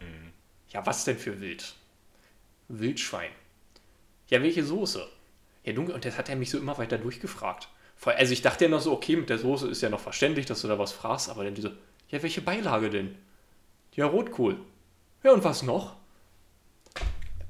[0.00, 0.32] Mhm.
[0.70, 1.74] Ja, was denn für Wild?
[2.68, 3.30] Wildschwein.
[4.28, 5.06] Ja, welche Soße?
[5.64, 5.94] Ja, dunkel.
[5.94, 7.68] Und das hat er mich so immer weiter durchgefragt.
[8.04, 10.60] Also ich dachte ja noch so, okay, mit der Soße ist ja noch verständlich, dass
[10.60, 11.76] du da was fragst, aber dann diese,
[12.08, 13.16] ja, welche Beilage denn?
[13.94, 14.58] Ja, Rotkohl.
[15.22, 15.96] Ja, und was noch?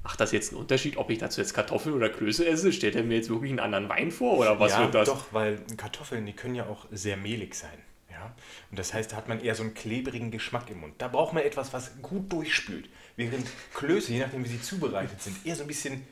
[0.03, 2.73] Macht das jetzt einen Unterschied, ob ich dazu jetzt Kartoffeln oder Klöße esse?
[2.73, 5.09] Stellt er mir jetzt wirklich einen anderen Wein vor oder was ja, wird das?
[5.09, 7.79] doch, weil Kartoffeln, die können ja auch sehr mehlig sein.
[8.11, 8.35] Ja?
[8.71, 10.95] Und das heißt, da hat man eher so einen klebrigen Geschmack im Mund.
[10.99, 12.91] Da braucht man etwas, was gut durchspült.
[13.17, 16.07] Während Klöße, je nachdem wie sie zubereitet sind, eher so ein bisschen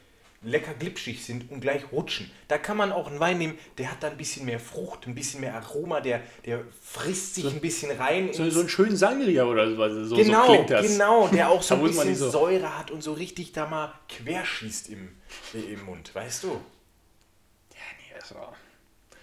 [0.45, 2.31] lecker glitschig sind und gleich rutschen.
[2.49, 5.15] Da kann man auch einen Wein nehmen, der hat da ein bisschen mehr Frucht, ein
[5.15, 8.33] bisschen mehr Aroma, der, der frisst sich ein bisschen rein.
[8.33, 10.87] So, so einen schönen Sangria oder so, so, genau, so klingt das.
[10.87, 14.89] genau, der auch so ein bisschen so- Säure hat und so richtig da mal querschießt
[14.91, 15.17] im,
[15.55, 16.49] im Mund, weißt du?
[16.49, 18.53] Ja, nee, das war...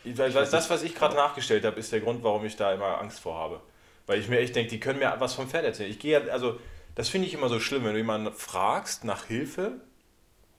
[0.05, 3.19] Weil das, was ich gerade nachgestellt habe, ist der Grund, warum ich da immer Angst
[3.19, 3.61] vor habe.
[4.07, 5.91] Weil ich mir echt denke, die können mir was vom Pferd erzählen.
[5.91, 6.57] Ich gehe ja, also,
[6.95, 9.81] das finde ich immer so schlimm, wenn du jemanden fragst nach Hilfe,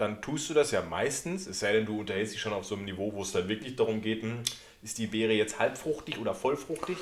[0.01, 2.75] dann tust du das ja meistens, es sei denn, du unterhältst dich schon auf so
[2.75, 4.43] einem Niveau, wo es dann wirklich darum geht, hm,
[4.83, 6.97] ist die Beere jetzt halbfruchtig oder vollfruchtig?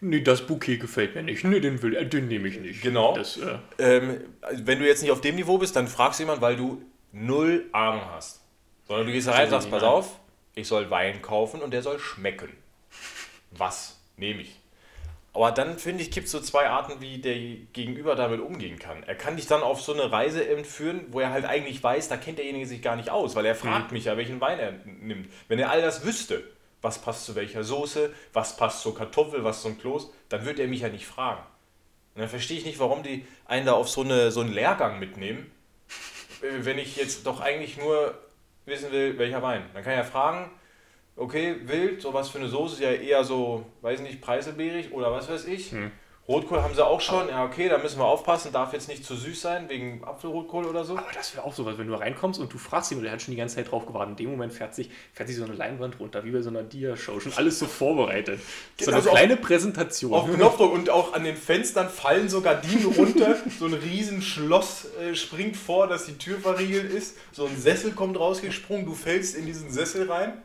[0.00, 1.44] Nee, das Bouquet gefällt mir nicht.
[1.44, 2.82] Nee, den, will, äh, den nehme ich nicht.
[2.82, 3.14] Genau.
[3.14, 6.24] Das, äh, Ähm, also wenn du jetzt nicht auf dem Niveau bist, dann fragst du
[6.24, 8.40] jemanden, weil du null Ahnung hast.
[8.88, 10.18] Sondern du gehst da rein und sagst, pass auf,
[10.54, 12.50] ich soll Wein kaufen und der soll schmecken.
[13.52, 14.60] Was nehme ich?
[15.36, 17.34] Aber dann finde ich, gibt es so zwei Arten, wie der
[17.74, 19.02] Gegenüber damit umgehen kann.
[19.02, 22.16] Er kann dich dann auf so eine Reise entführen, wo er halt eigentlich weiß, da
[22.16, 25.28] kennt derjenige sich gar nicht aus, weil er fragt mich ja, welchen Wein er nimmt.
[25.48, 26.42] Wenn er all das wüsste,
[26.80, 30.68] was passt zu welcher Soße, was passt zur Kartoffel, was zum Kloß, dann würde er
[30.68, 31.42] mich ja nicht fragen.
[32.14, 34.98] Und dann verstehe ich nicht, warum die einen da auf so, eine, so einen Lehrgang
[34.98, 35.52] mitnehmen,
[36.40, 38.18] äh, wenn ich jetzt doch eigentlich nur
[38.64, 39.64] wissen will, welcher Wein.
[39.74, 40.50] Dann kann ja fragen,
[41.16, 45.28] okay, wild, sowas für eine Soße ist ja eher so, weiß nicht, preiselbeerig oder was
[45.28, 45.72] weiß ich.
[45.72, 45.90] Hm.
[46.28, 47.28] Rotkohl haben sie auch schon.
[47.28, 48.50] Ja, okay, da müssen wir aufpassen.
[48.52, 50.96] Darf jetzt nicht zu süß sein, wegen Apfelrotkohl oder so.
[50.96, 53.12] Aber das wäre auch so was, wenn du reinkommst und du fragst ihn und der
[53.12, 54.18] hat schon die ganze Zeit drauf gewartet.
[54.18, 56.64] In dem Moment fährt sich, fährt sich so eine Leinwand runter, wie bei so einer
[56.64, 57.20] Dia-Show.
[57.20, 58.40] Schon alles so vorbereitet.
[58.80, 60.12] So eine also kleine auf, Präsentation.
[60.14, 63.36] Auf Knopfdruck und auch an den Fenstern fallen so Gardinen runter.
[63.60, 67.16] so ein Riesenschloss äh, springt vor, dass die Tür verriegelt ist.
[67.30, 68.84] So ein Sessel kommt rausgesprungen.
[68.84, 70.42] Du fällst in diesen Sessel rein.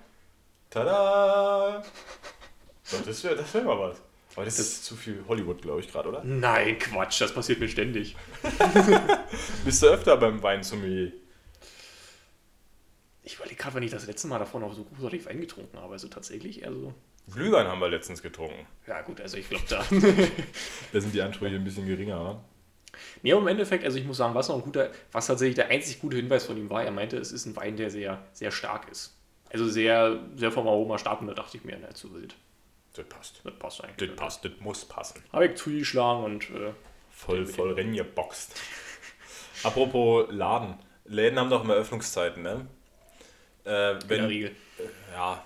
[0.71, 1.83] Tada!
[2.81, 4.01] So, das wäre das wär mal was.
[4.35, 6.23] Aber das, das ist zu viel Hollywood, glaube ich, gerade, oder?
[6.23, 8.15] Nein, Quatsch, das passiert mir ständig.
[9.65, 11.11] Bist du öfter beim Weinsommelier?
[13.23, 15.91] Ich überlege gerade, wenn ich das letzte Mal davon auch so großartig Wein getrunken habe.
[15.91, 16.93] Also tatsächlich eher so.
[17.29, 18.65] Glühwein haben wir letztens getrunken.
[18.87, 19.83] Ja, gut, also ich glaube da.
[20.93, 22.43] da sind die Ansprüche ein bisschen geringer, oder?
[23.23, 25.67] Nee, aber im Endeffekt, also ich muss sagen, was noch ein guter, was tatsächlich der
[25.67, 28.51] einzig gute Hinweis von ihm war, er meinte, es ist ein Wein, der sehr, sehr
[28.51, 29.17] stark ist.
[29.51, 32.35] Also sehr, sehr vom Aroma stark und da dachte ich mir, nicht zu wild.
[32.93, 33.41] Das passt.
[33.43, 34.09] Das passt eigentlich.
[34.09, 35.23] Das passt, das muss passen.
[35.31, 36.49] Habe ich zugeschlagen und.
[36.49, 36.73] Äh,
[37.09, 38.59] voll voll reingeboxt.
[39.63, 40.75] Apropos Laden.
[41.05, 42.67] Läden haben doch immer Öffnungszeiten, ne?
[43.63, 44.49] Äh, wenn, In der Regel.
[44.77, 45.45] Äh, ja.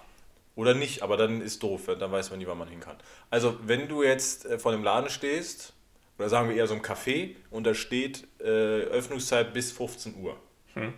[0.56, 2.96] Oder nicht, aber dann ist doof, dann weiß man nie, wann man hin kann.
[3.30, 5.74] Also, wenn du jetzt äh, vor dem Laden stehst,
[6.18, 10.38] oder sagen wir eher so ein Café, und da steht äh, Öffnungszeit bis 15 Uhr.
[10.74, 10.94] Hm.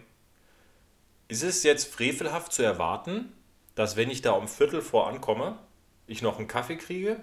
[1.28, 3.34] Ist es jetzt frevelhaft zu erwarten,
[3.76, 5.60] dass wenn ich da um Viertel vor ankomme,
[6.08, 7.18] ich noch einen Kaffee kriege?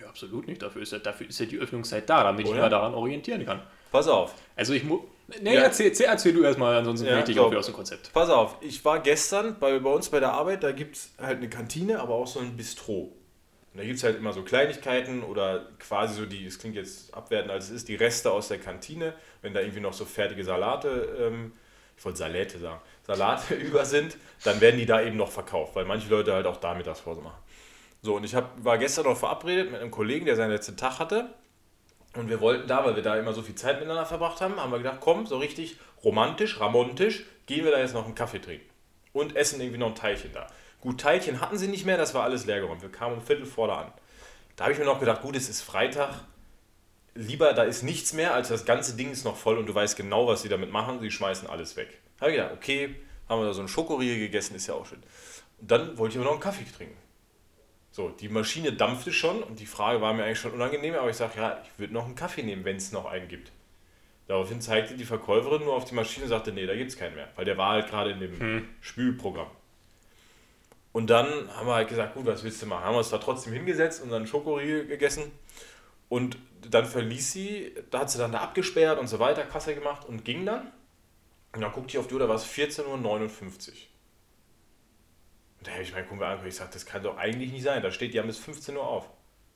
[0.00, 0.62] Ja, absolut nicht.
[0.62, 2.56] Dafür ist ja, dafür ist ja die Öffnungszeit da, damit Oder?
[2.56, 3.62] ich mich daran orientieren kann.
[3.90, 4.34] Pass auf.
[4.56, 5.00] Also ich muss.
[5.40, 5.62] Nee, ja.
[5.62, 8.12] erzähl, erzähl, erzähl, du erstmal, ansonsten ja, ich auch wieder aus dem Konzept.
[8.12, 11.38] Pass auf, ich war gestern bei, bei uns bei der Arbeit, da gibt es halt
[11.38, 13.16] eine Kantine, aber auch so ein Bistro.
[13.72, 17.14] Und da gibt es halt immer so Kleinigkeiten oder quasi so die, es klingt jetzt
[17.14, 20.44] abwertend als es ist, die Reste aus der Kantine, wenn da irgendwie noch so fertige
[20.44, 21.52] Salate ähm,
[22.02, 25.84] ich wollte Salate sagen, Salate über sind, dann werden die da eben noch verkauft, weil
[25.84, 27.40] manche Leute halt auch da Mittagspause machen.
[28.02, 30.98] So, und ich hab, war gestern noch verabredet mit einem Kollegen, der seinen letzten Tag
[30.98, 31.32] hatte.
[32.16, 34.72] Und wir wollten da, weil wir da immer so viel Zeit miteinander verbracht haben, haben
[34.72, 38.68] wir gedacht, komm, so richtig romantisch, ramontisch, gehen wir da jetzt noch einen Kaffee trinken.
[39.12, 40.48] Und essen irgendwie noch ein Teilchen da.
[40.80, 42.82] Gut, Teilchen hatten sie nicht mehr, das war alles leergeräumt.
[42.82, 43.92] Wir kamen um Viertel vor da an.
[44.56, 46.24] Da habe ich mir noch gedacht, gut, es ist Freitag,
[47.14, 49.96] lieber, da ist nichts mehr, als das ganze Ding ist noch voll und du weißt
[49.96, 51.00] genau, was sie damit machen.
[51.00, 51.88] Sie schmeißen alles weg.
[52.20, 52.94] Habe ich gedacht, okay,
[53.28, 55.02] haben wir da so einen Schokoriegel gegessen, ist ja auch schön.
[55.60, 56.96] Und dann wollte ich aber noch einen Kaffee trinken.
[57.90, 61.16] So, die Maschine dampfte schon und die Frage war mir eigentlich schon unangenehm, aber ich
[61.16, 63.52] sage, ja, ich würde noch einen Kaffee nehmen, wenn es noch einen gibt.
[64.28, 67.14] Daraufhin zeigte die Verkäuferin nur auf die Maschine und sagte, nee, da gibt es keinen
[67.14, 68.68] mehr, weil der war halt gerade in dem hm.
[68.80, 69.48] Spülprogramm.
[70.92, 72.84] Und dann haben wir halt gesagt, gut, was willst du machen?
[72.84, 75.30] Haben wir uns da trotzdem hingesetzt und dann Schokoriegel gegessen
[76.08, 76.38] und
[76.70, 80.24] dann verließ sie, da hat sie dann da abgesperrt und so weiter, Kasse gemacht und
[80.24, 80.72] ging dann.
[81.52, 82.94] Und dann guckte ich auf die Uhr, da war es 14.59 Uhr.
[85.58, 87.82] Und da habe ich meinen Kumpel angeguckt, ich sagte, das kann doch eigentlich nicht sein.
[87.82, 89.08] Da steht, die haben bis 15 Uhr auf.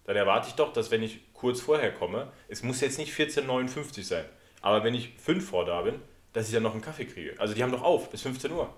[0.05, 3.99] Dann erwarte ich doch, dass wenn ich kurz vorher komme, es muss jetzt nicht 14.59
[3.99, 4.25] Uhr sein,
[4.61, 6.01] aber wenn ich 5 vor da bin,
[6.33, 7.35] dass ich dann noch einen Kaffee kriege.
[7.39, 8.73] Also die haben doch auf bis 15 Uhr.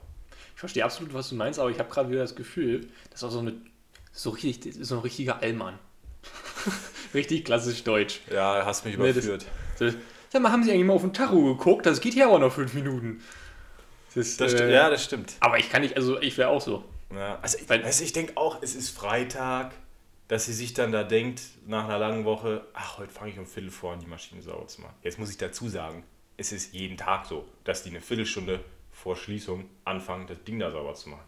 [0.55, 3.25] Ich verstehe absolut, was du meinst, aber ich habe gerade wieder das Gefühl, das ist
[3.25, 3.61] auch so, eine,
[4.11, 5.79] so, richtig, so ein richtiger Allmann.
[7.15, 8.21] Richtig klassisch deutsch.
[8.33, 9.47] Ja, hast mich überführt.
[9.79, 11.87] Das, das, sag mal, haben Sie eigentlich mal auf den Tacho geguckt?
[11.87, 13.23] Das geht ja auch noch fünf Minuten.
[14.15, 15.35] Das, das äh, ja, das stimmt.
[15.41, 16.85] Aber ich kann nicht, also ich wäre auch so.
[17.15, 19.73] Ja, also, ich, also ich denke auch, es ist Freitag,
[20.29, 23.47] dass sie sich dann da denkt, nach einer langen Woche, ach, heute fange ich um
[23.47, 24.95] Viertel vor an, die Maschine sauber zu machen.
[25.03, 26.05] Jetzt muss ich dazu sagen,
[26.37, 28.61] es ist jeden Tag so, dass die eine Viertelstunde
[28.93, 31.25] vor Schließung anfangen, das Ding da sauber zu machen.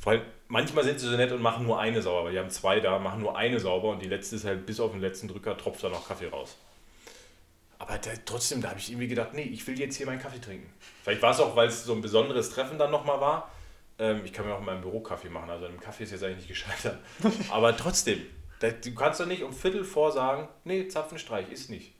[0.00, 2.50] Vor allem, manchmal sind sie so nett und machen nur eine sauber, weil die haben
[2.50, 5.28] zwei da, machen nur eine sauber und die letzte ist halt bis auf den letzten
[5.28, 6.56] Drücker tropft da noch Kaffee raus.
[7.78, 10.40] Aber da, trotzdem, da habe ich irgendwie gedacht, nee, ich will jetzt hier meinen Kaffee
[10.40, 10.70] trinken.
[11.02, 13.50] Vielleicht war es auch, weil es so ein besonderes Treffen dann nochmal war.
[13.98, 16.24] Ähm, ich kann mir auch in meinem Büro Kaffee machen, also im Kaffee ist jetzt
[16.24, 16.98] eigentlich nicht gescheitert.
[17.50, 18.20] Aber trotzdem,
[18.60, 21.92] da, du kannst doch nicht um Viertel vor sagen, nee, Zapfenstreich ist nicht.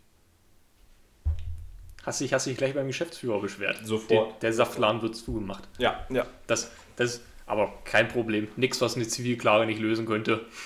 [2.05, 3.81] Hast dich, hast dich gleich beim Geschäftsführer beschwert.
[3.85, 4.33] Sofort.
[4.33, 5.69] Der, der Saftladen wird zugemacht.
[5.79, 6.27] Ja, ja.
[6.47, 8.49] Das, das, aber kein Problem.
[8.57, 10.47] Nichts, was eine Zivilklage nicht lösen könnte.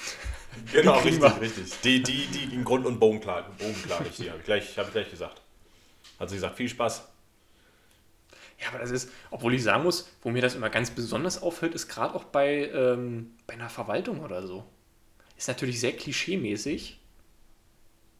[0.72, 1.40] Genau, richtig, wir.
[1.40, 1.80] richtig.
[1.82, 5.10] Die, die, die in Grund- und Bogenklage, Bogenklage die habe ich, gleich, hab ich gleich
[5.10, 5.42] gesagt.
[6.20, 7.08] Hat sie gesagt, viel Spaß.
[8.60, 11.74] Ja, aber das ist, obwohl ich sagen muss, wo mir das immer ganz besonders auffällt,
[11.74, 14.64] ist gerade auch bei, ähm, bei einer Verwaltung oder so.
[15.36, 16.98] ist natürlich sehr klischee-mäßig.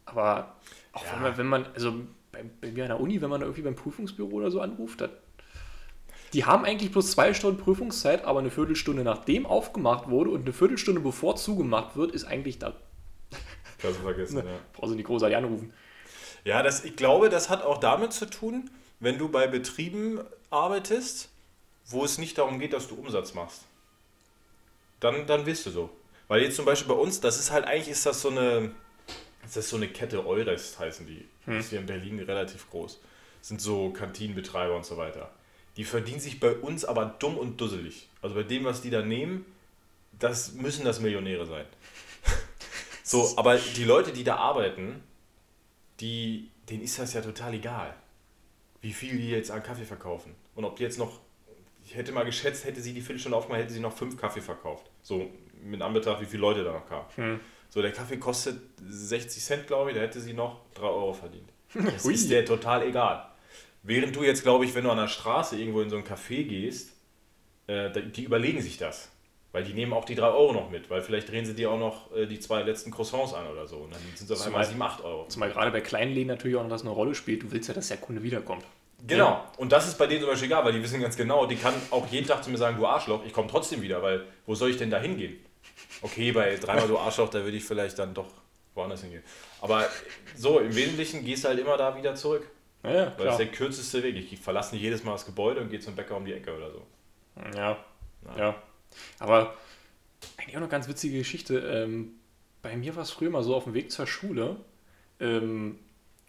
[0.07, 0.57] Aber
[0.93, 1.13] auch Ja.
[1.13, 1.95] wenn, man, wenn man, also
[2.33, 5.01] bei, bei mir an der Uni, wenn man da irgendwie beim Prüfungsbüro oder so anruft,
[5.03, 5.09] da,
[6.35, 10.53] die haben eigentlich bloß zwei Stunden Prüfungszeit, aber eine Viertelstunde nachdem aufgemacht wurde und eine
[10.53, 12.75] Viertelstunde bevor zugemacht wird, ist eigentlich da.
[13.79, 14.45] Kannst du vergessen, ja.
[14.73, 15.73] Brauchst du nicht großartig anrufen.
[16.45, 18.69] Ja, das, ich glaube, das hat auch damit zu tun,
[18.99, 20.21] wenn du bei Betrieben
[20.51, 21.29] arbeitest,
[21.87, 23.63] wo es nicht darum geht, dass du Umsatz machst.
[25.01, 25.91] Dann, dann wirst du so.
[26.27, 28.73] Weil jetzt zum Beispiel bei uns, das ist halt eigentlich, ist das so eine,
[29.43, 31.29] das ist so eine Kette Eures heißen die.
[31.53, 32.99] Ist hier in Berlin relativ groß.
[33.43, 35.31] Sind so Kantinenbetreiber und so weiter.
[35.77, 38.09] Die verdienen sich bei uns aber dumm und dusselig.
[38.23, 39.45] Also bei dem, was die da nehmen,
[40.19, 41.67] das müssen das Millionäre sein.
[43.03, 45.03] so, aber die Leute, die da arbeiten,
[46.01, 47.95] die, denen ist das ja total egal,
[48.81, 50.35] wie viel die jetzt an Kaffee verkaufen.
[50.55, 51.21] Und ob die jetzt noch,
[51.85, 54.89] ich hätte mal geschätzt, hätte sie die Viertelstunde aufgemacht, hätte sie noch fünf Kaffee verkauft.
[55.03, 55.31] So
[55.63, 57.41] mit Anbetracht, wie viele Leute da noch kamen.
[57.69, 61.49] So, der Kaffee kostet 60 Cent, glaube ich, da hätte sie noch 3 Euro verdient.
[61.75, 63.27] Das ist der total egal.
[63.85, 66.43] Während du jetzt, glaube ich, wenn du an der Straße irgendwo in so ein Café
[66.45, 66.93] gehst,
[67.67, 69.11] äh, die überlegen sich das.
[69.53, 71.79] Weil die nehmen auch die 3 Euro noch mit, weil vielleicht drehen sie dir auch
[71.79, 73.77] noch äh, die zwei letzten Croissants an oder so.
[73.77, 75.27] Und dann sind es auf einmal Zumal- 7, 8 Euro.
[75.29, 77.45] Zumal gerade bei kleinen Läden natürlich auch noch das eine Rolle spielt.
[77.45, 78.65] Du willst ja, dass der Kunde wiederkommt.
[79.07, 79.45] Genau.
[79.59, 81.75] Und das ist bei denen zum Beispiel egal, weil die wissen ganz genau, die kann
[81.91, 84.71] auch jeden Tag zu mir sagen, du Arschloch, ich komme trotzdem wieder, weil wo soll
[84.71, 85.37] ich denn da hingehen?
[86.01, 88.27] Okay, bei dreimal du Arschloch, da würde ich vielleicht dann doch
[88.75, 89.23] woanders hingehen.
[89.61, 89.87] Aber
[90.35, 92.49] so, im Wesentlichen gehst du halt immer da wieder zurück.
[92.85, 94.17] Ja, ja, Weil das ist der kürzeste Weg.
[94.17, 96.71] Ich verlasse nicht jedes Mal das Gebäude und gehe zum Bäcker um die Ecke oder
[96.71, 96.87] so.
[97.57, 97.79] Ja,
[98.37, 98.55] ja.
[99.19, 99.55] Aber
[100.37, 101.59] eigentlich auch noch ganz witzige Geschichte.
[101.59, 102.13] Ähm,
[102.63, 104.57] bei mir war es früher mal so auf dem Weg zur Schule.
[105.19, 105.79] Ähm,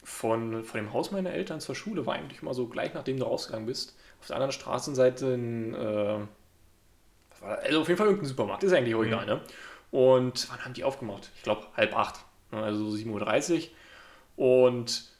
[0.04, 3.26] von, von dem Haus meiner Eltern zur Schule war eigentlich immer so gleich nachdem du
[3.26, 3.98] rausgegangen bist.
[4.20, 6.20] Auf der anderen Straßenseite ein, äh,
[7.42, 9.42] also auf jeden Fall irgendein Supermarkt, ist eigentlich auch egal, ne?
[9.92, 11.32] Und wann haben die aufgemacht?
[11.38, 12.20] Ich glaube halb acht,
[12.52, 12.62] ne?
[12.62, 13.70] also so 7.30
[14.38, 14.68] Uhr.
[14.68, 15.15] Und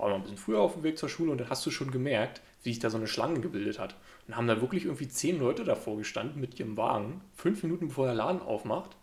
[0.00, 1.90] war noch ein bisschen früher auf dem Weg zur Schule und dann hast du schon
[1.90, 3.96] gemerkt, wie sich da so eine Schlange gebildet hat.
[4.28, 8.06] Und haben da wirklich irgendwie zehn Leute davor gestanden mit ihrem Wagen, fünf Minuten bevor
[8.06, 8.96] der Laden aufmacht.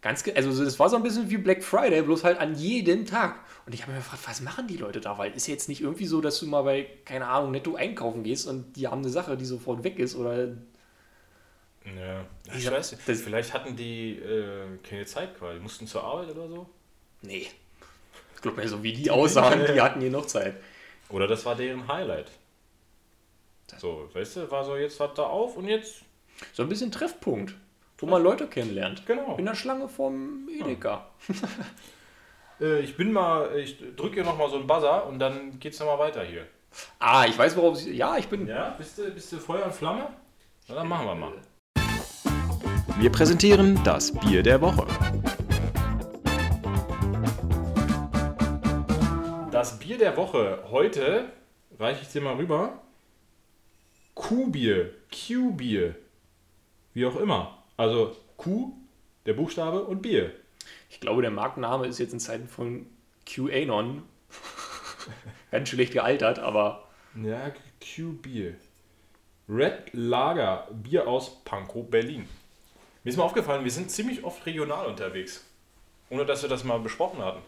[0.00, 3.40] Ganz, also es war so ein bisschen wie Black Friday, bloß halt an jedem Tag.
[3.66, 5.18] Und ich habe mir gefragt, was machen die Leute da?
[5.18, 8.22] Weil ist ja jetzt nicht irgendwie so, dass du mal bei, keine Ahnung, netto einkaufen
[8.22, 10.48] gehst und die haben eine Sache, die sofort weg ist oder
[11.84, 13.08] Ja, ich Dieser- weiß nicht.
[13.08, 16.68] das- Vielleicht hatten die äh, keine Zeit quasi, mussten zur Arbeit oder so.
[17.22, 17.46] Nee.
[18.38, 20.54] Ich glaube so wie die aussahen, die hatten hier noch Zeit.
[21.08, 22.30] Oder das war deren Highlight.
[23.78, 26.02] So, weißt du, war so, jetzt hat er auf und jetzt.
[26.52, 27.56] So ein bisschen Treffpunkt,
[27.98, 29.04] wo man Leute kennenlernt.
[29.06, 29.34] Genau.
[29.38, 31.06] In der Schlange vom Edeka.
[32.60, 36.00] Äh, ich bin mal, ich drücke hier nochmal so einen Buzzer und dann geht's nochmal
[36.00, 36.44] weiter hier.
[36.98, 37.92] Ah, ich weiß, worauf sie.
[37.92, 38.48] Ja, ich bin.
[38.48, 40.08] Ja, bist du, bist du Feuer und Flamme?
[40.66, 41.34] Na, dann machen wir mal.
[42.98, 44.88] Wir präsentieren das Bier der Woche.
[49.98, 50.62] Bier der Woche.
[50.70, 51.32] Heute
[51.76, 52.80] reiche ich dir mal rüber.
[54.14, 55.96] Q-Bier, Q-Bier.
[56.94, 57.64] Wie auch immer.
[57.76, 58.74] Also Q,
[59.26, 60.32] der Buchstabe und Bier.
[60.88, 62.86] Ich glaube, der Markenname ist jetzt in Zeiten von
[63.26, 64.04] QAnon
[65.50, 66.88] ganz schlecht gealtert, aber
[67.20, 67.50] Ja,
[67.82, 68.54] Q-Bier.
[69.48, 72.28] Red Lager, Bier aus Pankow, Berlin.
[73.02, 75.44] Mir ist mal aufgefallen, wir sind ziemlich oft regional unterwegs.
[76.08, 77.42] Ohne dass wir das mal besprochen hatten.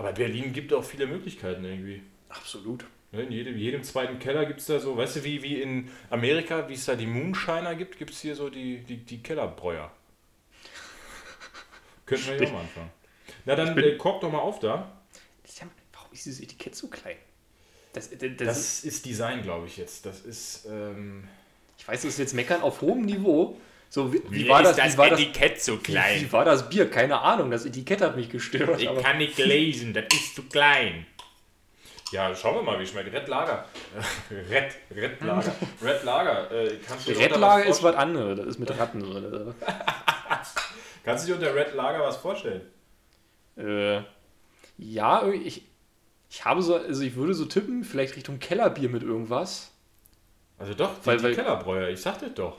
[0.00, 2.02] Aber Berlin gibt auch viele Möglichkeiten irgendwie.
[2.30, 2.86] absolut.
[3.12, 5.90] Ne, In jedem, jedem zweiten Keller gibt es da so, weißt du, wie, wie in
[6.08, 9.92] Amerika, wie es da die Moonshiner gibt, gibt es hier so die, die, die Kellerbräuer.
[12.06, 12.90] Könnten wir hier auch mal anfangen.
[13.44, 14.90] Na dann bin- äh, kork doch mal auf da.
[15.92, 17.16] Warum ist dieses Etikett so klein?
[17.92, 20.06] Das, das, das, Das ist Design, glaube ich jetzt.
[20.06, 20.64] Das ist.
[20.66, 21.24] Ähm,
[21.76, 23.60] ich weiß, das ist jetzt Meckern auf hohem Niveau.
[23.92, 26.88] So, wie, wie war das, wie war das, Etikett so wie, wie war das Bier?
[26.88, 28.86] Keine Ahnung, das Etikett hat mich gestört.
[28.86, 31.06] aber- kann nicht lesen, das ist zu klein.
[32.12, 33.12] Ja, schauen wir mal, wie es schmeckt.
[33.12, 33.64] Red Lager.
[34.50, 35.52] Red, Red Lager.
[35.82, 36.50] Red Lager.
[36.52, 39.00] Äh, kannst du unter Redlage was ist was anderes, das ist mit Ratten.
[39.00, 39.12] So.
[39.12, 39.54] vorstellen?
[41.04, 42.62] Kannst du dir unter Red Lager was vorstellen?
[43.56, 44.02] Äh,
[44.78, 45.62] ja, ich,
[46.30, 49.72] ich habe so, also ich würde so tippen, vielleicht Richtung Kellerbier mit irgendwas.
[50.58, 52.56] Also doch, die, Weil- die weil- Kellerbräuer, ich sagte doch.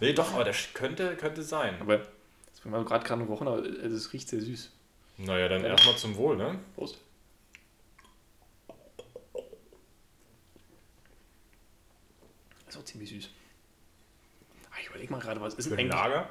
[0.00, 1.76] Nee, doch, aber das könnte, könnte sein.
[1.80, 2.06] Aber das
[2.64, 4.70] war gerade gerade eine Woche, aber es riecht sehr süß.
[5.18, 6.58] Naja, dann erstmal zum Wohl, ne?
[6.74, 6.98] Prost.
[12.66, 13.28] Das ist auch ziemlich süß.
[14.70, 16.12] Ah, Ich überlege mal gerade, was ist Für denn ein eigentlich.
[16.14, 16.30] Lager.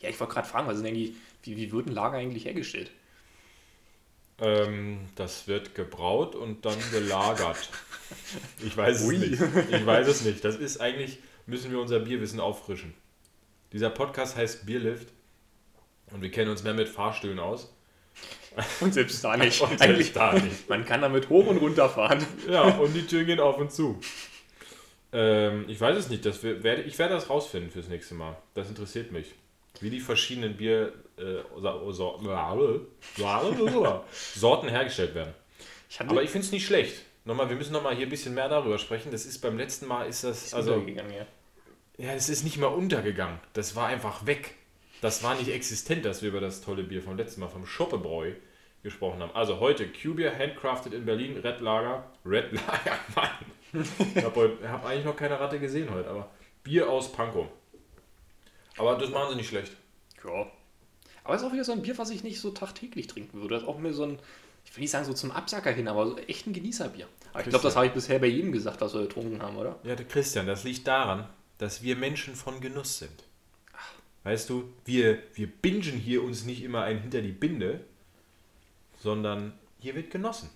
[0.00, 2.90] Ja, ich wollte gerade fragen, was ist eigentlich, wie, wie wird ein Lager eigentlich hergestellt?
[4.38, 7.70] Ähm, das wird gebraut und dann gelagert.
[8.64, 9.18] Ich weiß es Ui.
[9.18, 9.42] nicht.
[9.68, 10.44] Ich weiß es nicht.
[10.44, 12.94] Das ist eigentlich, müssen wir unser Bierwissen auffrischen.
[13.72, 15.08] Dieser Podcast heißt Bierlift.
[16.12, 17.72] Und wir kennen uns mehr mit Fahrstühlen aus.
[18.80, 19.60] Und selbst da nicht.
[19.60, 20.68] Und Eigentlich, da nicht.
[20.68, 22.24] Man kann damit hoch und runter fahren.
[22.48, 24.00] Ja, und die Türen gehen auf und zu.
[25.12, 26.24] Ähm, ich weiß es nicht.
[26.24, 28.36] Das werde, ich werde das rausfinden fürs nächste Mal.
[28.54, 29.34] Das interessiert mich.
[29.80, 32.20] Wie die verschiedenen Bier äh, so, so,
[34.34, 35.34] Sorten hergestellt werden.
[35.90, 37.02] Ich Aber ich finde es nicht schlecht.
[37.26, 39.10] Nochmal, wir müssen nochmal hier ein bisschen mehr darüber sprechen.
[39.10, 40.54] Das ist beim letzten Mal ist das.
[40.54, 41.26] Also, untergegangen, ja.
[41.98, 43.40] ja, es ist nicht mal untergegangen.
[43.52, 44.54] Das war einfach weg.
[45.02, 48.32] Das war nicht existent, dass wir über das tolle Bier vom letzten Mal, vom Schoppebräu,
[48.84, 49.34] gesprochen haben.
[49.34, 52.08] Also heute Q-Bier, handcrafted in Berlin, Red Lager.
[52.24, 53.28] Red Lager, Mann.
[54.14, 56.30] Ich habe hab eigentlich noch keine Ratte gesehen heute, aber
[56.62, 57.48] Bier aus Pankow.
[58.78, 59.72] Aber das machen sie nicht schlecht.
[60.24, 60.46] Ja.
[61.24, 63.54] Aber es ist auch wieder so ein Bier, was ich nicht so tagtäglich trinken würde.
[63.54, 64.18] Das ist auch mehr so ein,
[64.66, 67.06] ich will nicht sagen so zum Absacker hin, aber so echt ein Genießerbier.
[67.32, 69.78] Aber ich glaube, das habe ich bisher bei jedem gesagt, was wir getrunken haben, oder?
[69.84, 71.26] Ja, der Christian, das liegt daran,
[71.58, 73.24] dass wir Menschen von Genuss sind.
[74.24, 77.80] Weißt du, wir, wir bingen hier uns nicht immer ein hinter die Binde,
[78.98, 80.50] sondern hier wird genossen.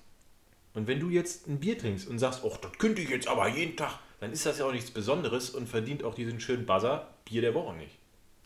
[0.75, 3.49] Und wenn du jetzt ein Bier trinkst und sagst, ach, das könnte ich jetzt aber
[3.49, 7.09] jeden Tag, dann ist das ja auch nichts Besonderes und verdient auch diesen schönen Buzzer
[7.25, 7.97] Bier der Woche nicht.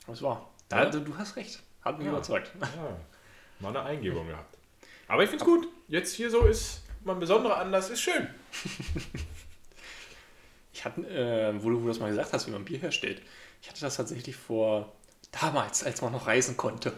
[0.07, 0.51] Das war.
[0.69, 0.91] Da, Ja.
[0.91, 1.63] du, du hast recht.
[1.83, 2.13] Hat mich Ja.
[2.13, 2.51] überzeugt.
[2.61, 2.97] Ja,
[3.61, 4.57] mal eine Eingebung gehabt.
[5.09, 5.69] Aber ich finde es gut.
[5.89, 8.29] Jetzt hier so ist mal ein besonderer Anlass, ist schön.
[10.73, 13.23] Ich hatte, äh, wo du wo du das mal gesagt hast, wie man Bier herstellt.
[13.63, 14.93] Ich hatte das tatsächlich vor
[15.41, 16.93] damals, als man noch reisen konnte.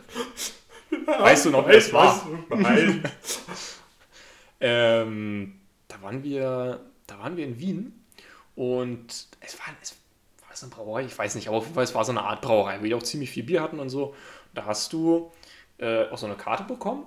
[1.07, 2.27] Weißt du noch, wie das war?
[2.49, 3.03] Nein.
[4.61, 8.05] Ähm, da waren wir, da waren wir in Wien
[8.55, 9.95] und es war, es
[10.40, 12.23] war es eine Brauerei, ich weiß nicht, aber auf jeden Fall es war so eine
[12.23, 14.14] Art Brauerei, wo die auch ziemlich viel Bier hatten und so.
[14.55, 15.31] Da hast du
[15.79, 17.07] äh, auch so eine Karte bekommen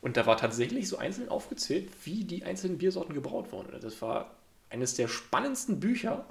[0.00, 3.74] und da war tatsächlich so einzeln aufgezählt, wie die einzelnen Biersorten gebraut wurden.
[3.74, 4.30] Und Das war
[4.70, 6.26] eines der spannendsten Bücher,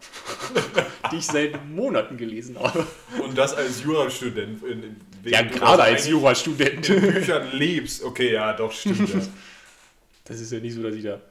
[1.11, 2.85] die ich seit Monaten gelesen habe.
[3.21, 4.63] Und das als Jurastudent.
[4.63, 6.87] in- in- Ja, gerade als Jurastudent.
[6.89, 8.03] in Büchern lebst.
[8.03, 9.09] Okay, ja, doch, stimmt.
[9.13, 9.21] Ja.
[10.25, 11.21] Das ist ja nicht so, dass ich da.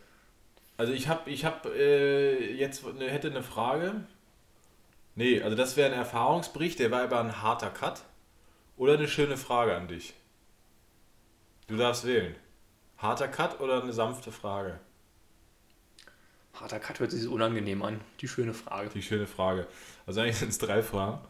[0.79, 3.93] Also ich habe ich hab, äh, jetzt eine, hätte eine Frage.
[5.17, 8.03] Nee, also das wäre ein Erfahrungsbericht, der war aber ein harter Cut.
[8.79, 10.15] Oder eine schöne Frage an dich.
[11.69, 12.35] Du darfst wählen.
[12.99, 14.79] Harter Cut oder eine sanfte Frage?
[16.55, 18.01] Harter Cut hört sich so unangenehm an.
[18.21, 18.89] Die schöne Frage.
[18.91, 19.67] Die schöne Frage.
[20.07, 21.19] Also eigentlich sind es drei Fragen.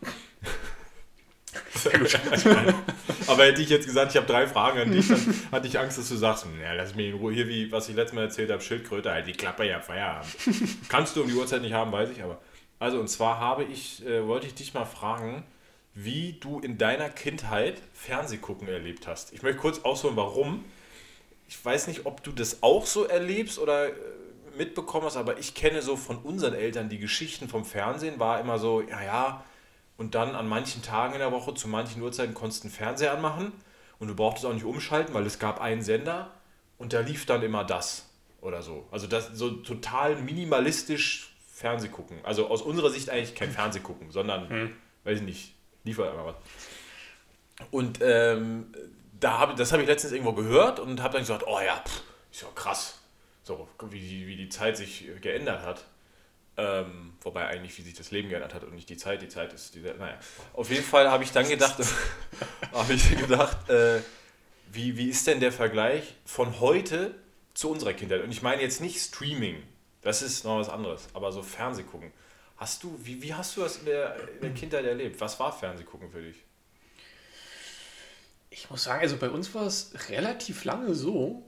[3.26, 5.96] Aber hätte ich jetzt gesagt, ich habe drei Fragen an dich, dann hatte ich Angst,
[5.96, 7.32] dass du sagst, ja, lass mich in Ruhe.
[7.32, 10.36] Hier, wie was ich letztes Mal erzählt habe, Schildkröte, halt die Klappe, ja, Feierabend.
[10.88, 12.42] Kannst du um die Uhrzeit nicht haben, weiß ich aber.
[12.78, 15.44] Also, und zwar habe ich, äh, wollte ich dich mal fragen,
[15.96, 19.32] wie du in deiner Kindheit Fernsehgucken erlebt hast.
[19.32, 20.62] Ich möchte kurz ausholen, warum.
[21.48, 23.92] Ich weiß nicht, ob du das auch so erlebst oder äh,
[24.58, 28.58] mitbekommen hast, aber ich kenne so von unseren Eltern die Geschichten vom Fernsehen, war immer
[28.58, 29.44] so, ja, ja,
[29.96, 33.14] und dann an manchen Tagen in der Woche, zu manchen Uhrzeiten konntest du einen Fernseher
[33.14, 33.52] anmachen
[33.98, 36.30] und du brauchtest auch nicht umschalten, weil es gab einen Sender
[36.76, 38.06] und da lief dann immer das
[38.42, 38.86] oder so.
[38.90, 42.18] Also das so total minimalistisch Fernsehgucken.
[42.22, 44.50] Also aus unserer Sicht eigentlich kein Fernsehgucken, sondern,
[45.04, 45.55] weiß ich nicht,
[45.86, 46.36] lief halt einmal was.
[47.70, 48.74] Und ähm,
[49.18, 52.02] da hab, das habe ich letztens irgendwo gehört und habe dann gesagt, oh ja, pff,
[52.30, 52.98] ist ja krass,
[53.42, 55.84] so wie die, wie die Zeit sich geändert hat.
[56.58, 59.20] Ähm, wobei eigentlich, wie sich das Leben geändert hat und nicht die Zeit.
[59.20, 60.18] Die Zeit ist, die, naja.
[60.54, 61.76] Auf jeden Fall habe ich dann gedacht,
[62.72, 64.00] habe ich gedacht, äh,
[64.72, 67.14] wie, wie ist denn der Vergleich von heute
[67.52, 68.22] zu unserer Kindheit?
[68.22, 69.62] Und ich meine jetzt nicht Streaming,
[70.00, 72.10] das ist noch was anderes, aber so Fernsehgucken.
[72.56, 75.20] Hast du, wie, wie hast du das in der, in der Kindheit erlebt?
[75.20, 76.36] Was war Fernsehgucken für dich?
[78.48, 81.42] Ich muss sagen, also bei uns war es relativ lange so,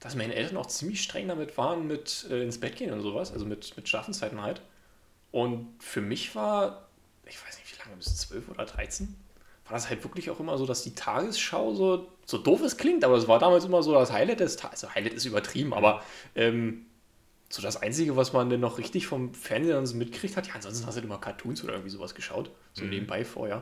[0.00, 3.32] dass meine Eltern auch ziemlich streng damit waren mit äh, ins Bett gehen und sowas,
[3.32, 4.60] also mit, mit Schlafenszeiten halt.
[5.30, 6.88] Und für mich war,
[7.24, 9.16] ich weiß nicht wie lange, bis 12 oder 13,
[9.64, 13.04] war das halt wirklich auch immer so, dass die Tagesschau so, so doof es klingt,
[13.04, 14.84] aber es war damals immer so das Highlight des Tages.
[14.84, 16.02] Also Highlight ist übertrieben, aber
[16.34, 16.84] ähm,
[17.52, 20.86] so das Einzige, was man denn noch richtig vom Fernsehen so mitkriegt hat, ja, ansonsten
[20.86, 23.56] hast du halt immer Cartoons oder irgendwie sowas geschaut, so nebenbei vorher.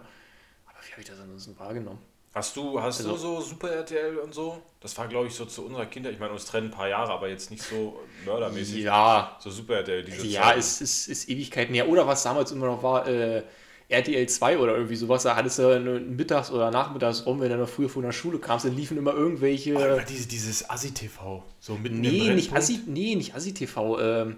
[0.66, 1.98] Aber wie habe ich das ansonsten wahrgenommen?
[2.32, 4.62] Hast du, hast Also- du so Super RTL und so?
[4.78, 6.12] Das war, glaube ich, so zu unserer Kindheit.
[6.14, 8.84] Ich meine, uns trennen ein paar Jahre, aber jetzt nicht so mördermäßig.
[8.84, 10.60] Ja, So Super RTL, diese ja, Zeiten.
[10.60, 11.88] es ist, ist Ewigkeiten her.
[11.88, 13.42] Oder was damals immer noch war, äh,
[13.90, 17.68] RTL 2 oder irgendwie sowas, da hattest du mittags oder nachmittags rum, wenn du noch
[17.68, 19.74] früher von der Schule kamst, dann liefen immer irgendwelche.
[19.74, 21.42] Oh, diese, dieses Assi-TV.
[21.58, 22.52] So mitten im nee, nicht.
[22.52, 24.00] Assi, nee, nicht Assi-TV.
[24.00, 24.36] Ähm,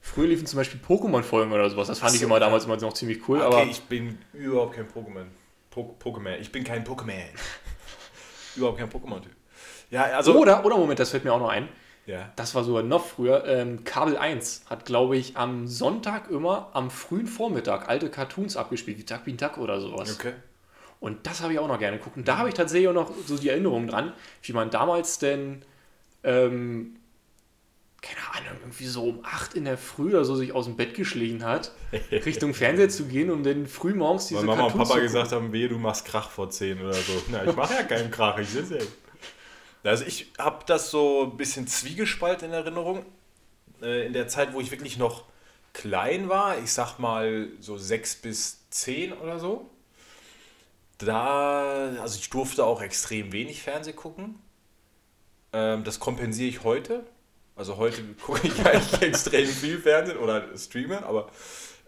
[0.00, 1.88] früher liefen zum Beispiel Pokémon-Folgen oder sowas.
[1.88, 2.26] Das fand Ach ich so.
[2.26, 3.38] immer damals immer noch ziemlich cool.
[3.38, 5.24] Okay, aber ich bin überhaupt kein Pokémon.
[5.70, 6.36] Po Pokémon.
[6.38, 7.14] Ich bin kein Pokémon.
[8.56, 9.32] überhaupt kein Pokémon-Typ.
[9.90, 10.38] Ja, also.
[10.38, 11.68] oder, oder Moment, das fällt mir auch noch ein.
[12.06, 12.32] Ja.
[12.36, 13.44] Das war sogar noch früher.
[13.46, 18.98] Ähm, Kabel 1 hat, glaube ich, am Sonntag immer am frühen Vormittag alte Cartoons abgespielt,
[18.98, 20.18] wie Duck Bean Duck oder sowas.
[20.18, 20.32] Okay.
[20.98, 22.16] Und das habe ich auch noch gerne geguckt.
[22.16, 25.64] Und da habe ich tatsächlich auch noch so die Erinnerung dran, wie man damals denn,
[26.22, 26.96] ähm,
[28.00, 30.94] keine Ahnung, irgendwie so um 8 in der Früh oder so sich aus dem Bett
[30.94, 31.72] geschlichen hat,
[32.12, 35.06] Richtung Fernseher zu gehen, um dann früh morgens diese Weil Mama und Cartoons Papa zu
[35.06, 37.22] gesagt haben, wehe, du machst Krach vor 10 oder so.
[37.30, 38.84] Na, ich mache ja keinen Krach, ich sitze ja.
[39.84, 43.04] Also ich habe das so ein bisschen zwiegespalten in Erinnerung.
[43.82, 45.24] Äh, in der Zeit, wo ich wirklich noch
[45.72, 49.68] klein war, ich sag mal so 6 bis 10 oder so.
[50.98, 54.38] Da, also ich durfte auch extrem wenig Fernsehen gucken.
[55.52, 57.04] Ähm, das kompensiere ich heute.
[57.56, 61.30] Also heute gucke ich eigentlich extrem viel Fernsehen oder streame, aber,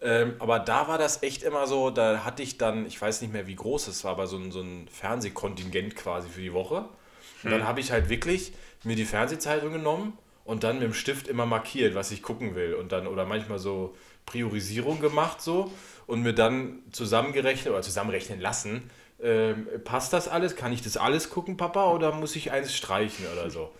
[0.02, 3.32] ähm, aber da war das echt immer so, da hatte ich dann, ich weiß nicht
[3.32, 6.88] mehr wie groß es war, aber so ein, so ein Fernsehkontingent quasi für die Woche.
[7.44, 8.52] Und dann habe ich halt wirklich
[8.84, 12.74] mir die Fernsehzeitung genommen und dann mit dem Stift immer markiert, was ich gucken will.
[12.74, 13.94] Und dann, oder manchmal so
[14.26, 15.70] Priorisierung gemacht so
[16.06, 18.90] und mir dann zusammengerechnet oder zusammenrechnen lassen,
[19.22, 20.56] ähm, passt das alles?
[20.56, 23.72] Kann ich das alles gucken, Papa, oder muss ich eins streichen oder so?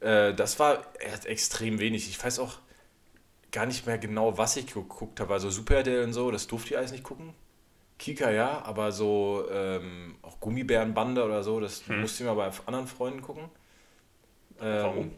[0.00, 2.08] Äh, das war erst extrem wenig.
[2.08, 2.58] Ich weiß auch
[3.50, 5.32] gar nicht mehr genau, was ich geguckt habe.
[5.32, 7.34] Also Super RTL und so, das durfte ich alles nicht gucken.
[7.98, 12.86] Kika ja, aber so ähm, auch Gummibärenbande oder so, das musste ich mal bei anderen
[12.86, 13.44] Freunden gucken.
[14.60, 15.10] Ähm, Warum?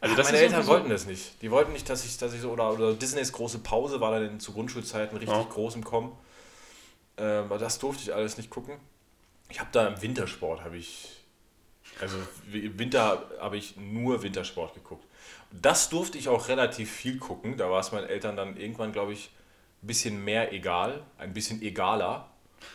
[0.00, 1.42] Also das meine Eltern wollten das nicht.
[1.42, 4.24] Die wollten nicht, dass ich, dass ich so, oder, oder Disneys große Pause war dann
[4.24, 5.44] in, zu Grundschulzeiten richtig Ja.
[5.44, 6.12] groß im Kommen.
[7.18, 8.76] Ähm, aber das durfte ich alles nicht gucken.
[9.50, 11.10] Ich habe da im Wintersport, habe ich,
[12.00, 12.16] also
[12.50, 15.04] im Winter habe ich nur Wintersport geguckt.
[15.50, 17.58] Das durfte ich auch relativ viel gucken.
[17.58, 19.30] Da war es meinen Eltern dann irgendwann, glaube ich,
[19.86, 22.28] bisschen mehr egal, ein bisschen egaler,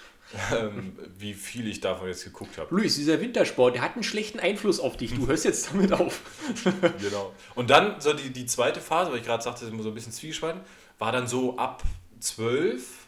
[0.53, 2.75] ähm, wie viel ich davon jetzt geguckt habe.
[2.75, 5.13] Luis, dieser Wintersport, der hat einen schlechten Einfluss auf dich.
[5.13, 6.21] Du hörst jetzt damit auf.
[6.99, 7.33] Genau.
[7.55, 10.11] Und dann so die, die zweite Phase, weil ich gerade sagte, immer so ein bisschen
[10.11, 10.61] zwiegespalten,
[10.99, 11.83] war dann so ab
[12.19, 13.07] 12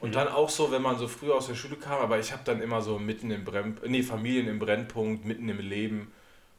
[0.00, 2.42] und dann auch so, wenn man so früh aus der Schule kam, aber ich habe
[2.44, 6.12] dann immer so mitten im Brennpunkt, nee, Familien im Brennpunkt, mitten im Leben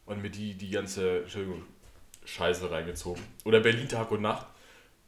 [0.05, 1.63] und mir die, die ganze, Entschuldigung,
[2.25, 3.23] Scheiße reingezogen.
[3.45, 4.45] Oder Berlin Tag und Nacht.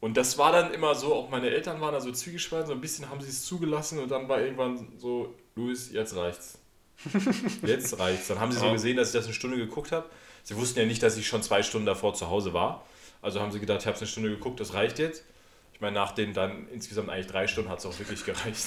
[0.02, 2.80] Und das war dann immer so, auch meine Eltern waren da so zwiegespalten, so ein
[2.80, 6.58] bisschen haben sie es zugelassen und dann war irgendwann so, Luis, jetzt reicht's.
[7.62, 8.26] Jetzt reicht's.
[8.26, 10.08] Dann haben sie so gesehen, dass ich das eine Stunde geguckt habe.
[10.42, 12.84] Sie wussten ja nicht, dass ich schon zwei Stunden davor zu Hause war.
[13.22, 15.24] Also haben sie gedacht, ich habe eine Stunde geguckt, das reicht jetzt.
[15.72, 18.66] Ich meine, nach den dann insgesamt eigentlich drei Stunden hat es auch wirklich gereicht.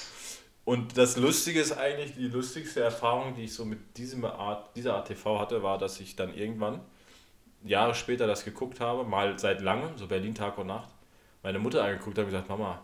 [0.64, 4.94] Und das Lustige ist eigentlich, die lustigste Erfahrung, die ich so mit diesem Art, dieser
[4.94, 6.80] Art TV hatte, war, dass ich dann irgendwann,
[7.64, 10.88] Jahre später das geguckt habe, mal seit langem, so Berlin Tag und Nacht,
[11.42, 12.82] meine Mutter angeguckt habe und gesagt, Mama,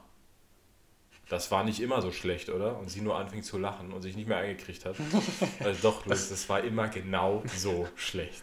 [1.29, 2.79] das war nicht immer so schlecht, oder?
[2.79, 4.97] Und sie nur anfing zu lachen und sich nicht mehr eingekriegt hat.
[5.61, 8.43] Also doch, Luis, das war immer genau so schlecht.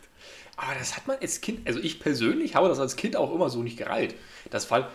[0.57, 3.49] Aber das hat man als Kind, also ich persönlich habe das als Kind auch immer
[3.49, 4.15] so nicht gereilt.
[4.51, 4.89] Das Fall.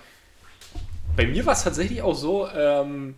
[1.16, 3.16] Bei mir war es tatsächlich auch so, ähm,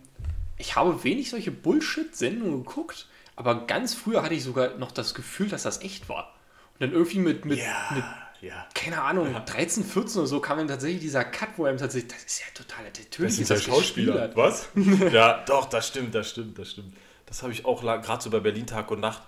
[0.56, 5.48] ich habe wenig solche Bullshit-Sendungen geguckt, aber ganz früher hatte ich sogar noch das Gefühl,
[5.48, 6.34] dass das echt war.
[6.82, 8.04] Und dann irgendwie mit, mit, mit
[8.40, 8.66] ja.
[8.74, 12.12] keine Ahnung, 13, 14 oder so kam dann tatsächlich dieser Cut, wo er ihm tatsächlich,
[12.12, 14.30] das ist ja total, natürlich Das sind ja Schauspieler.
[14.34, 14.68] Was?
[15.12, 16.92] ja, doch, das stimmt, das stimmt, das stimmt.
[17.26, 19.22] Das habe ich auch gerade so bei Berlin Tag und Nacht,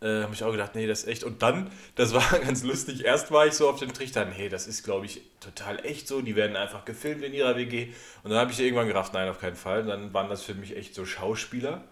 [0.00, 1.24] äh, habe ich auch gedacht, nee, das ist echt.
[1.24, 4.66] Und dann, das war ganz lustig, erst war ich so auf dem Trichter, nee, das
[4.66, 7.88] ist, glaube ich, total echt so, die werden einfach gefilmt in ihrer WG.
[8.22, 9.84] Und dann habe ich irgendwann gerafft, nein, auf keinen Fall.
[9.84, 11.84] Dann waren das für mich echt so Schauspieler.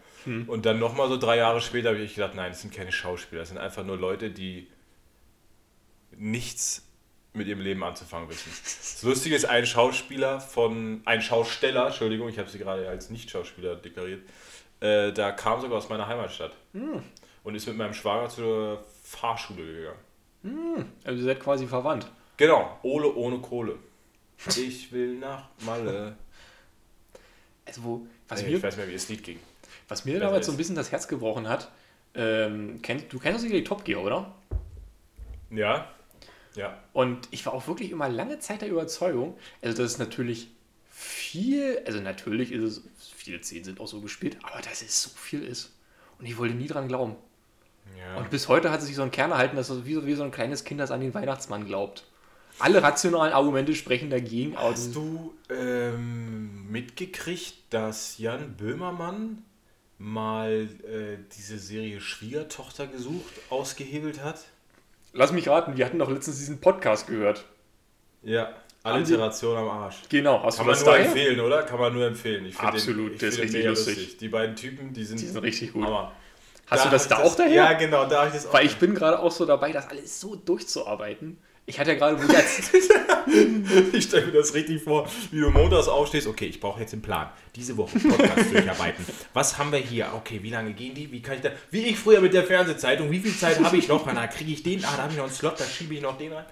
[0.47, 3.43] Und dann nochmal so drei Jahre später habe ich gedacht, nein, das sind keine Schauspieler,
[3.43, 4.67] das sind einfach nur Leute, die
[6.19, 6.83] nichts
[7.33, 8.51] mit ihrem Leben anzufangen wissen.
[8.51, 13.77] Das Lustige ist, ein Schauspieler von, ein Schausteller, Entschuldigung, ich habe sie gerade als Nicht-Schauspieler
[13.77, 14.23] deklariert,
[14.81, 16.57] äh, da kam sogar aus meiner Heimatstadt
[17.43, 19.95] und ist mit meinem Schwager zur Fahrschule
[20.43, 20.93] gegangen.
[21.05, 22.07] Also ihr seid quasi verwandt.
[22.37, 23.79] Genau, Ole ohne Kohle.
[24.57, 26.17] Ich will nach Malle.
[27.65, 29.41] Also wo, was Nee, mir ich weiß nicht mehr, wie das Lied ging.
[29.89, 31.71] Was mir damals so ein bisschen das Herz gebrochen hat,
[32.15, 34.35] ähm, kennt, du kennst doch sicherlich Top Gear, oder?
[35.51, 35.89] Ja?
[36.55, 36.79] Ja.
[36.93, 40.49] Und ich war auch wirklich immer lange Zeit der Überzeugung, also dass es natürlich
[40.91, 42.83] viel, also natürlich ist es,
[43.17, 45.73] viele Szenen sind auch so gespielt, aber dass es so viel ist.
[46.19, 47.17] Und ich wollte nie dran glauben.
[47.99, 48.17] ja.
[48.17, 50.23] Und bis heute hat sich so ein Kern erhalten, dass es wie so, wie so
[50.23, 52.05] ein kleines Kind, das an den Weihnachtsmann glaubt.
[52.61, 59.43] Alle rationalen Argumente sprechen dagegen, das Hast du ähm, mitgekriegt, dass Jan Böhmermann
[59.99, 64.45] mal äh, diese Serie Schwiegertochter gesucht ausgehebelt hat?
[65.15, 67.45] Lass mich raten, wir hatten doch letztens diesen Podcast gehört.
[68.23, 68.53] Ja,
[68.83, 70.03] Alliteration am Arsch.
[70.09, 71.07] Genau, hast Kann man das nur daher?
[71.07, 71.62] empfehlen, oder?
[71.62, 72.45] Kann man nur empfehlen.
[72.47, 74.17] Ich Absolut, ich der ist den richtig mega lustig.
[74.19, 75.85] Die beiden Typen, die sind, Die sind richtig gut.
[75.85, 76.12] Hammer.
[76.67, 77.53] Hast du das da auch daher?
[77.53, 78.55] Ja, genau, da habe ich das auch.
[78.55, 81.39] Weil ich bin gerade auch so dabei, das alles so durchzuarbeiten.
[81.67, 82.75] Ich hatte ja gerade, jetzt,
[83.95, 86.27] Ich stelle mir das richtig vor, wie du montags aufstehst.
[86.27, 87.31] Okay, ich brauche jetzt einen Plan.
[87.57, 89.05] Diese Woche Podcast durcharbeiten.
[89.33, 90.09] Was haben wir hier?
[90.15, 91.11] Okay, wie lange gehen die?
[91.11, 91.51] Wie kann ich da.
[91.71, 94.05] Wie ich früher mit der Fernsehzeitung, wie viel Zeit habe ich noch?
[94.12, 94.85] Na, kriege ich den?
[94.85, 96.45] Ah, da habe ich noch einen Slot, da schiebe ich noch den rein.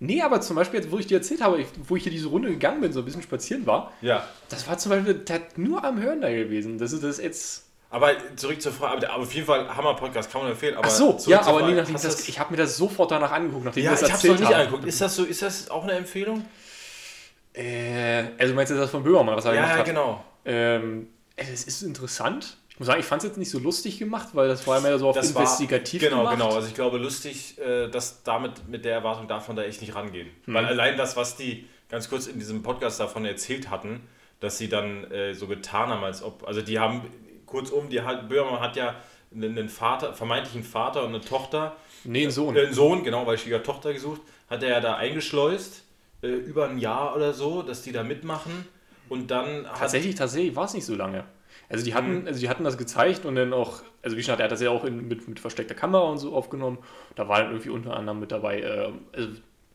[0.00, 2.50] Nee, aber zum Beispiel, jetzt, wo ich dir erzählt habe, wo ich hier diese Runde
[2.50, 4.24] gegangen bin, so ein bisschen spazieren war, Ja.
[4.48, 6.78] das war zum Beispiel das nur am Hören da gewesen.
[6.78, 7.64] Das ist das ist jetzt.
[7.90, 10.76] Aber zurück zur Frage, aber auf jeden Fall Hammer-Podcast kann man empfehlen.
[10.76, 13.64] Aber Ach so, ja, aber Frage, nachdem das, ich habe mir das sofort danach angeguckt,
[13.64, 14.84] nachdem Ja, das ich habe es noch erzählt nicht angeguckt.
[14.84, 16.44] Ist das so, ist das auch eine Empfehlung?
[17.54, 19.86] Äh, also meinst du das von Böhmermann, was er Ja, gemacht ja, hat?
[19.86, 20.24] genau.
[20.44, 22.58] Ähm, es ist interessant.
[22.70, 24.82] Ich muss sagen, ich fand es jetzt nicht so lustig gemacht, weil das war ja
[24.82, 26.34] mehr so auf Das war, investigativ genau, gemacht.
[26.36, 26.54] genau.
[26.54, 30.28] Also ich glaube, lustig, äh, dass damit mit der Erwartung man da echt nicht rangehen.
[30.46, 34.06] Weil allein das, was die ganz kurz in diesem Podcast davon erzählt hatten,
[34.40, 37.02] dass sie dann äh, so getan haben, als ob, also die haben,
[37.48, 38.94] kurzum, die hat, Böhmermann hat ja
[39.34, 42.56] einen einen Vater, vermeintlichen Vater und eine Tochter, Nee, ein Sohn.
[42.56, 45.84] äh, einen Sohn, genau, weil Schwiegertochter gesucht, hat er ja da eingeschleust,
[46.22, 48.66] äh, über ein Jahr oder so, dass die da mitmachen
[49.08, 51.24] und dann hat Tatsächlich, tatsächlich war es nicht so lange.
[51.70, 54.44] Also die hatten, also die hatten das gezeigt und dann auch, also wie schon, er
[54.44, 56.78] hat das ja auch in, mit, mit versteckter Kamera und so aufgenommen.
[57.14, 59.28] Da war dann irgendwie unter anderem mit dabei, äh, also,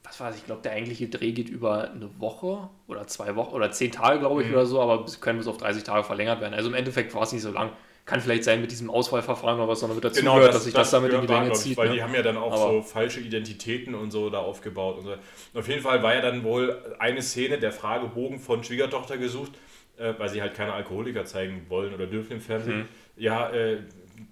[0.03, 3.53] was war das, ich glaube, der eigentliche Dreh geht über eine Woche oder zwei Wochen
[3.55, 4.53] oder zehn Tage, glaube ich, Mhm.
[4.55, 6.53] oder so, aber es können bis auf 30 Tage verlängert werden.
[6.53, 7.71] Also im Endeffekt war es nicht so lang.
[8.05, 10.73] Kann vielleicht sein mit diesem Auswahlverfahren oder was noch mit dazu Genau, gehört, dass sich
[10.73, 11.77] das, damit in die Länge glaub ich, zieht.
[11.77, 11.95] Weil ne?
[11.95, 14.97] die haben ja dann auch Aber- so falsche Identitäten und so da aufgebaut.
[14.97, 15.11] Und so.
[15.11, 19.53] Und auf jeden Fall war ja dann wohl eine Szene, der Fragebogen von Schwiegertochter gesucht,
[19.97, 22.79] äh, weil sie halt keine Alkoholiker zeigen wollen oder dürfen im Fernsehen.
[22.79, 22.85] Mhm.
[23.15, 23.77] Ja, äh,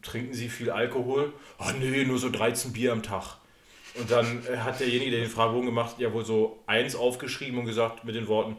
[0.02, 1.32] trinken sie viel Alkohol?
[1.58, 3.38] Ah nee, nur so 13 Bier am Tag.
[3.96, 7.60] Und dann äh, hat derjenige, der den Fragebogen gemacht hat, ja wohl so eins aufgeschrieben
[7.60, 8.58] und gesagt mit den Worten,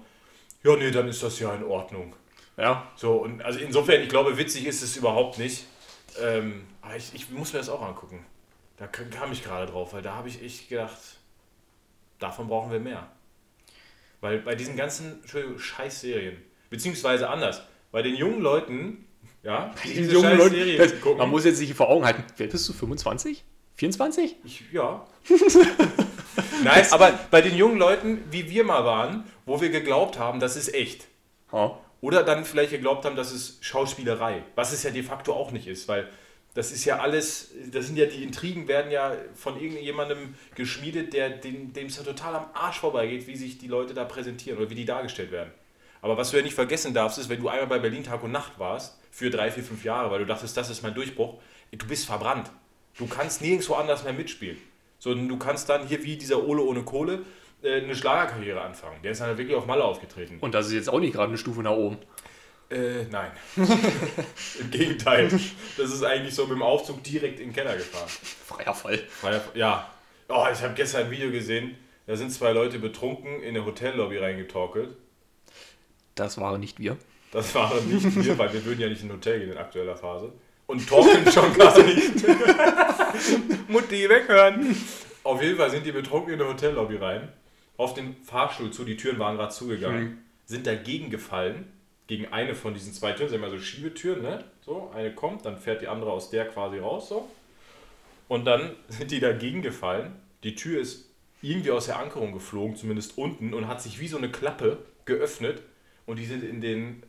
[0.63, 2.15] ja nee, dann ist das ja in Ordnung.
[2.57, 5.65] ja, So, und also insofern, ich glaube, witzig ist es überhaupt nicht.
[6.21, 8.25] Ähm, aber ich, ich muss mir das auch angucken.
[8.77, 10.99] Da kam ich gerade drauf, weil da habe ich echt gedacht,
[12.19, 13.11] davon brauchen wir mehr.
[14.21, 15.23] Weil bei diesen ganzen
[15.59, 16.37] Scheißserien,
[16.71, 19.07] beziehungsweise anders, bei den jungen Leuten,
[19.43, 22.47] ja, die diese jungen Leute, das, gucken, man muss jetzt sich vor Augen halten, wer
[22.47, 23.45] bist du, 25?
[23.83, 24.37] 24?
[24.45, 25.05] ich, ja.
[26.63, 30.55] Nein, aber bei den jungen Leuten, wie wir mal waren, wo wir geglaubt haben, das
[30.55, 31.09] ist echt.
[31.53, 31.77] Ja.
[32.01, 35.67] Oder dann vielleicht geglaubt haben, das ist Schauspielerei, was es ja de facto auch nicht
[35.67, 36.09] ist, weil
[36.55, 41.31] das ist ja alles, das sind ja die Intrigen, werden ja von irgendjemandem geschmiedet, der
[41.31, 44.77] dem es ja total am Arsch vorbeigeht, wie sich die Leute da präsentieren oder wie
[44.77, 45.51] die dargestellt werden.
[46.03, 48.31] Aber was du ja nicht vergessen darfst, ist, wenn du einmal bei Berlin Tag und
[48.31, 51.41] Nacht warst, für drei, vier, fünf Jahre, weil du dachtest, das ist mein Durchbruch,
[51.73, 52.49] du bist verbrannt.
[52.99, 54.59] Du kannst nirgendwo anders mehr mitspielen.
[54.99, 57.23] Sondern du kannst dann hier wie dieser Ole ohne Kohle
[57.63, 59.01] äh, eine Schlagerkarriere anfangen.
[59.03, 60.39] Der ist dann wirklich auf Malle aufgetreten.
[60.41, 61.99] Und das ist jetzt auch nicht gerade eine Stufe nach oben.
[62.71, 63.31] Äh, nein.
[64.61, 65.29] Im Gegenteil.
[65.29, 68.09] Das ist eigentlich so mit dem Aufzug direkt in den Keller gefahren.
[68.09, 68.99] Freier Fall.
[69.21, 69.91] Freier- Ja.
[70.29, 71.77] Oh, ich habe gestern ein Video gesehen.
[72.07, 74.97] Da sind zwei Leute betrunken in eine Hotellobby reingetorkelt.
[76.15, 76.97] Das waren nicht wir.
[77.33, 79.97] Das waren nicht wir, weil wir würden ja nicht in ein Hotel gehen in aktueller
[79.97, 80.33] Phase.
[80.67, 82.25] Und torkeln schon gar nicht.
[83.69, 84.77] Mutti, weghören.
[85.25, 87.29] Auf jeden Fall sind die betrunken in eine Hotellobby rein.
[87.77, 90.25] Auf den Fahrstuhl zu, die Türen waren gerade zugegangen.
[90.47, 91.71] Sind dagegen gefallen.
[92.07, 93.31] Gegen eine von diesen zwei Türen.
[93.31, 94.45] Sind immer so Schiebetüren, ne?
[94.65, 97.29] So, eine kommt, dann fährt die andere aus der quasi raus, so.
[98.29, 100.13] Und dann sind die dagegen gefallen.
[100.45, 101.09] Die Tür ist
[101.43, 105.63] irgendwie aus der Ankerung geflogen, zumindest unten, und hat sich wie so eine Klappe geöffnet.
[106.07, 107.03] Und die sind in den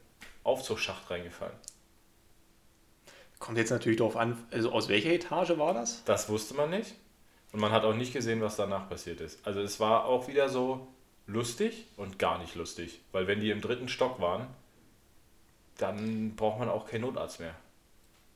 [0.43, 1.56] Aufzugsschacht reingefallen.
[3.44, 6.02] Kommt jetzt natürlich darauf an, also aus welcher Etage war das?
[6.06, 6.96] Das wusste man nicht.
[7.52, 9.46] Und man hat auch nicht gesehen, was danach passiert ist.
[9.46, 10.88] Also es war auch wieder so
[11.28, 13.02] lustig und gar nicht lustig.
[13.12, 14.48] Weil wenn die im dritten Stock waren,
[15.78, 17.54] dann braucht man auch keinen Notarzt mehr.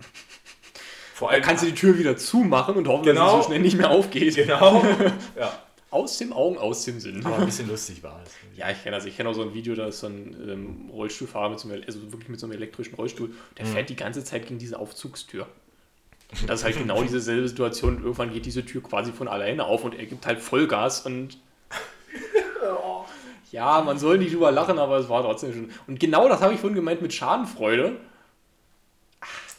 [1.14, 3.30] Vor Da kannst du die Tür wieder zumachen und hoffen, dass Genau.
[3.38, 4.36] sie so schnell nicht mehr aufgeht.
[4.36, 4.84] Genau.
[5.40, 5.58] ja.
[5.90, 7.26] Aus dem Augen, aus dem Sinn.
[7.26, 8.34] Aber ein bisschen lustig war es.
[8.58, 9.06] Ja, ich kenne das.
[9.06, 11.82] Ich kenne auch so ein Video, da ist so ein ähm, Rollstuhlfahrer mit so einem,
[11.88, 13.34] also wirklich mit so einem elektrischen Rollstuhl.
[13.58, 13.70] Der Mhm.
[13.74, 15.48] fährt die ganze Zeit gegen diese Aufzugstür.
[16.42, 17.96] Und das ist halt genau dieselbe Situation.
[17.98, 21.38] Und irgendwann geht diese Tür quasi von alleine auf und er gibt halt Vollgas und.
[23.52, 25.72] Ja, man soll nicht drüber lachen, aber es war trotzdem schon.
[25.88, 27.96] Und genau das habe ich vorhin gemeint mit Schadenfreude.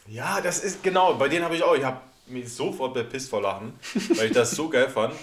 [0.07, 3.41] Ja, das ist genau, bei denen habe ich auch, ich habe mich sofort bepisst vor
[3.41, 3.73] Lachen,
[4.15, 5.13] weil ich das so geil fand.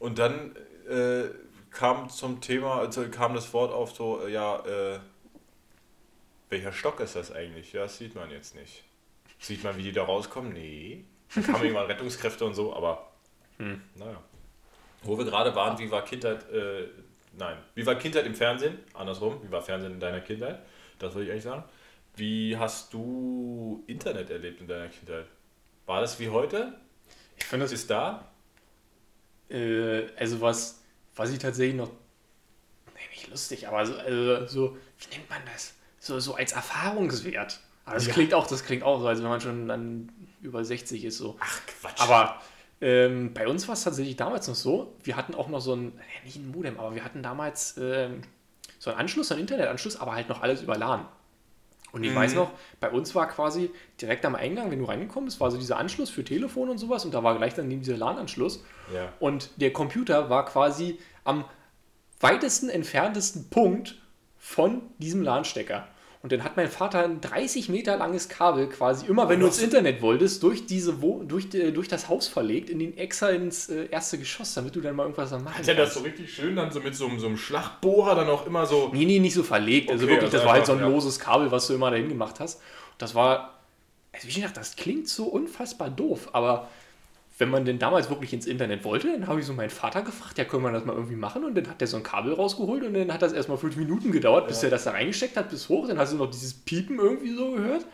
[0.00, 0.56] Und dann
[0.88, 1.28] äh,
[1.70, 4.98] kam zum Thema, also kam das Wort auf so, äh, ja, äh,
[6.48, 7.72] welcher Stock ist das eigentlich?
[7.72, 8.82] Ja, das sieht man jetzt nicht.
[9.38, 10.52] Sieht man, wie die da rauskommen?
[10.52, 11.04] Nee.
[11.32, 13.12] Dann kamen irgendwann Rettungskräfte und so, aber
[13.94, 14.20] naja.
[15.02, 16.88] Wo wir gerade waren, wie war Kindheit, äh,
[17.38, 18.78] nein, wie war Kindheit im Fernsehen?
[18.94, 20.60] Andersrum, wie war Fernsehen in deiner Kindheit?
[20.98, 21.64] Das würde ich eigentlich sagen.
[22.16, 25.26] Wie hast du Internet erlebt in deiner Kindheit?
[25.86, 26.74] War das wie heute?
[27.38, 28.29] Ich finde das Ist da?
[29.50, 30.80] Äh, also was,
[31.16, 31.90] was ich tatsächlich noch,
[32.94, 35.74] nee, nicht lustig, aber so, also so, wie nennt man das?
[35.98, 37.60] So, so als Erfahrungswert.
[37.84, 38.12] Aber das Ja.
[38.12, 40.08] klingt auch, das klingt auch so, als wenn man schon dann
[40.40, 41.36] über 60 ist so.
[41.40, 42.00] Ach Quatsch.
[42.00, 42.40] Aber
[42.80, 45.98] ähm, bei uns war es tatsächlich damals noch so, wir hatten auch noch so ein,
[45.98, 48.22] äh, nicht ein Modem, aber wir hatten damals ähm,
[48.78, 51.06] so einen Anschluss, so einen Internetanschluss, aber halt noch alles über LAN.
[51.92, 53.70] Und ich weiß noch, bei uns war quasi
[54.00, 57.04] direkt am Eingang, wenn du reingekommen bist, war so dieser Anschluss für Telefon und sowas
[57.04, 58.62] und da war gleich daneben dieser LAN-Anschluss.
[58.94, 59.12] Ja.
[59.18, 61.44] Und der Computer war quasi am
[62.20, 64.00] weitesten entferntesten Punkt
[64.38, 65.88] von diesem LAN-Stecker.
[66.22, 69.58] Und dann hat mein Vater ein 30 Meter langes Kabel quasi immer, wenn du ins
[69.58, 73.70] Internet wolltest, durch, diese Wo durch, die- durch das Haus verlegt, in den extra ins
[73.70, 76.30] äh, erste Geschoss, damit du dann mal irgendwas dann machen Hat er das so richtig
[76.34, 78.90] schön dann so mit so, einem- so einem Schlagbohrer dann auch immer so.
[78.92, 79.90] Nee, nee, nicht so verlegt.
[79.90, 80.88] Also Okay, wirklich, also das war halt so ein ja.
[80.88, 82.60] loses Kabel, was du immer dahin gemacht hast.
[82.98, 83.54] Das war,
[84.12, 86.68] also wie gesagt, das klingt so unfassbar doof, aber
[87.40, 90.38] wenn man denn damals wirklich ins Internet wollte, dann habe ich so meinen Vater gefragt,
[90.38, 91.44] ja, können wir das mal irgendwie machen?
[91.44, 94.12] Und dann hat der so ein Kabel rausgeholt und dann hat das erstmal fünf Minuten
[94.12, 95.88] gedauert, bis er das da reingesteckt hat, bis hoch.
[95.88, 97.86] Dann hast du noch dieses Piepen irgendwie so gehört.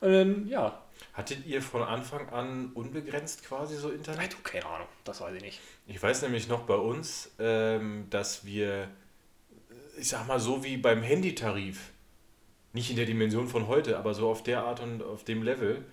[0.00, 0.80] Und dann, ja,
[1.12, 4.32] Hattet ihr von Anfang an unbegrenzt quasi so Internet?
[4.32, 5.60] du, keine Ahnung, das weiß ich nicht.
[5.86, 8.88] Ich weiß nämlich noch bei uns, ähm, dass wir,
[9.96, 11.92] ich sag mal so wie beim Handytarif,
[12.72, 15.84] nicht in der Dimension von heute, aber so auf der Art und auf dem Level,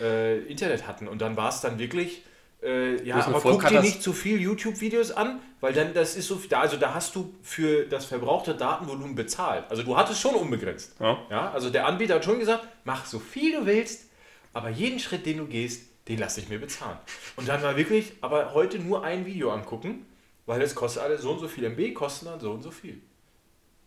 [0.00, 1.08] äh, Internet hatten.
[1.08, 2.22] Und dann war es dann wirklich,
[2.62, 6.40] äh, ja, aber guck dir nicht zu viel YouTube-Videos an, weil dann das ist so,
[6.48, 9.64] da, also da hast du für das verbrauchte Datenvolumen bezahlt.
[9.68, 10.94] Also du hattest schon unbegrenzt.
[11.00, 11.18] Ja.
[11.30, 14.08] Ja, also der Anbieter hat schon gesagt, mach so viel du willst,
[14.52, 16.98] aber jeden Schritt, den du gehst, den lasse ich mir bezahlen.
[17.36, 20.06] Und dann war wirklich, aber heute nur ein Video angucken,
[20.46, 23.00] weil das kostet alles so und so viel MB, kosten dann so und so viel.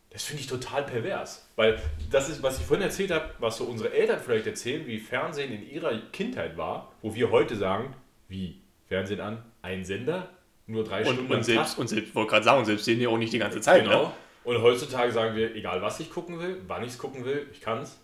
[0.10, 1.78] Das finde ich total pervers, weil
[2.10, 5.52] das ist, was ich vorhin erzählt habe, was so unsere Eltern vielleicht erzählen, wie Fernsehen
[5.52, 7.94] in ihrer Kindheit war, wo wir heute sagen,
[8.30, 10.30] wie Fernsehen an, ein Sender,
[10.68, 13.18] nur drei Und, Stunden und selbst, und selbst, wollte gerade sagen, selbst sehen die auch
[13.18, 13.84] nicht die ganze Zeit.
[13.84, 14.04] Genau.
[14.04, 14.12] Ne?
[14.44, 17.62] Und heutzutage sagen wir, egal was ich gucken will, wann ich es gucken will, ich
[17.62, 18.00] kann es.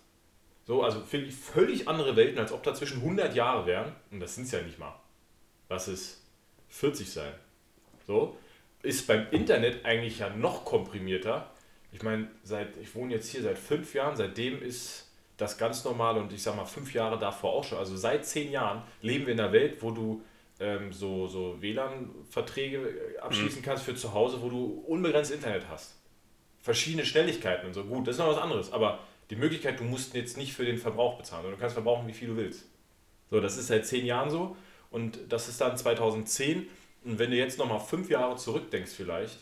[0.64, 3.92] So, also finde ich völlig andere Welten, als ob dazwischen 100 Jahre wären.
[4.10, 4.94] Und das sind es ja nicht mal.
[5.68, 6.22] Lass es
[6.68, 7.32] 40 sein.
[8.06, 8.36] So,
[8.82, 11.50] ist beim Internet eigentlich ja noch komprimierter.
[11.92, 16.18] Ich meine, seit ich wohne jetzt hier seit fünf Jahren, seitdem ist das ganz normal
[16.18, 17.78] und ich sag mal fünf Jahre davor auch schon.
[17.78, 20.22] Also seit zehn Jahren leben wir in einer Welt, wo du
[20.60, 25.94] ähm, so, so WLAN-Verträge abschließen kannst für zu Hause, wo du unbegrenzt Internet hast.
[26.60, 27.84] Verschiedene Schnelligkeiten und so.
[27.84, 28.72] Gut, das ist noch was anderes.
[28.72, 29.00] Aber
[29.30, 32.12] die Möglichkeit, du musst jetzt nicht für den Verbrauch bezahlen, sondern du kannst verbrauchen, wie
[32.12, 32.66] viel du willst.
[33.30, 34.56] So, das ist seit zehn Jahren so
[34.90, 36.68] und das ist dann 2010.
[37.04, 39.38] Und wenn du jetzt nochmal fünf Jahre zurückdenkst vielleicht,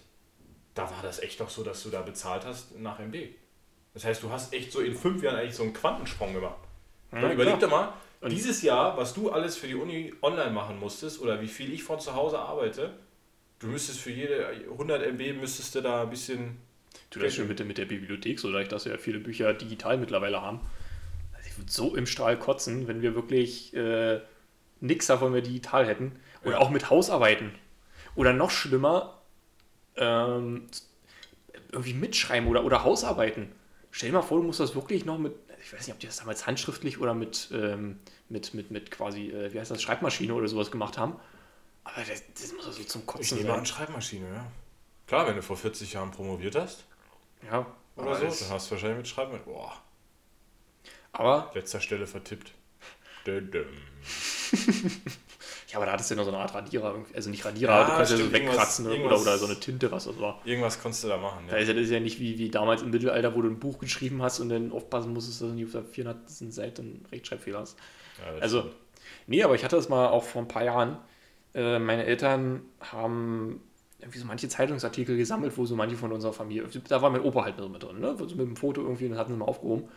[0.75, 3.35] da war das echt doch so, dass du da bezahlt hast nach MD.
[3.93, 6.61] Das heißt, du hast echt so in fünf Jahren eigentlich so einen Quantensprung gemacht.
[7.13, 7.71] Ja, überleg klar.
[7.71, 11.49] doch mal, dieses Jahr, was du alles für die Uni online machen musstest oder wie
[11.49, 12.93] viel ich von zu Hause arbeite,
[13.61, 16.59] du müsstest für jede 100 MB müsstest du da ein bisschen
[17.11, 19.53] Du das schon mit der, mit der Bibliothek so leicht, dass wir ja viele Bücher
[19.55, 20.61] digital mittlerweile haben.
[21.35, 24.21] Also ich würde so im Strahl kotzen, wenn wir wirklich äh,
[24.81, 26.21] nichts davon mehr digital hätten.
[26.45, 26.59] Oder Ja.
[26.59, 27.53] auch mit Hausarbeiten.
[28.16, 29.21] Oder noch schlimmer,
[29.97, 30.66] ähm,
[31.73, 33.53] irgendwie mitschreiben oder, oder Hausarbeiten.
[33.91, 35.33] Stell dir mal vor, du musst das wirklich noch mit,
[35.63, 39.31] ich weiß nicht, ob die das damals handschriftlich oder mit, ähm, mit, mit, mit quasi,
[39.31, 41.17] äh, wie heißt das, Schreibmaschine oder sowas gemacht haben.
[41.85, 43.67] Aber das, das muss doch so zum Ich Kotzen nehme an sein.
[43.67, 44.47] Schreibmaschine, ja.
[45.07, 46.85] Klar, wenn du vor 40 Jahren promoviert hast
[47.51, 49.45] Ja, oder so, dann hast du wahrscheinlich mit Schreibmaschine.
[49.45, 49.83] Boah,
[51.13, 52.53] Aber letzter Stelle vertippt.
[55.71, 57.14] Ja, aber da hattest du ja noch so eine Art Radierer, irgendwie.
[57.14, 60.05] also nicht Radierer, Ja, du kannst ja so wegkratzen oder, oder so eine Tinte, was
[60.05, 60.41] das war.
[60.45, 61.62] Irgendwas konntest du da machen, Da ja.
[61.62, 63.79] ist ja, das ist ja nicht wie, wie damals im Mittelalter, wo du ein Buch
[63.79, 66.29] geschrieben hast und dann aufpassen musstest, dass du nicht auf der 400.
[66.29, 67.79] Seite einen Rechtschreibfehler hast.
[68.18, 68.75] ja Also, stimmt.
[69.29, 70.99] nee, aber ich hatte das mal auch vor ein paar Jahren.
[71.55, 73.61] Äh, meine Eltern haben
[74.01, 77.45] irgendwie so manche Zeitungsartikel gesammelt, wo so manche von unserer Familie, da war mein Opa
[77.45, 78.16] halt mit drin, ne?
[78.16, 79.89] so mit dem Foto irgendwie und hatten sie mal aufgehoben.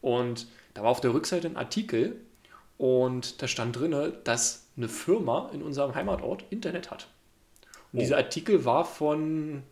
[0.00, 2.16] Und da war auf der Rückseite ein Artikel
[2.82, 7.06] und da stand drin, dass eine Firma in unserem Heimatort Internet hat.
[7.92, 8.00] Und Oh.
[8.00, 9.62] dieser Artikel war von,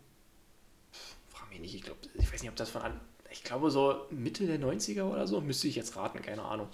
[1.28, 3.00] frag mich nicht, ich glaube, ich weiß nicht, ob das von, an,
[3.32, 6.68] ich glaube so Mitte der 90er oder so, müsste ich jetzt raten, keine Ahnung.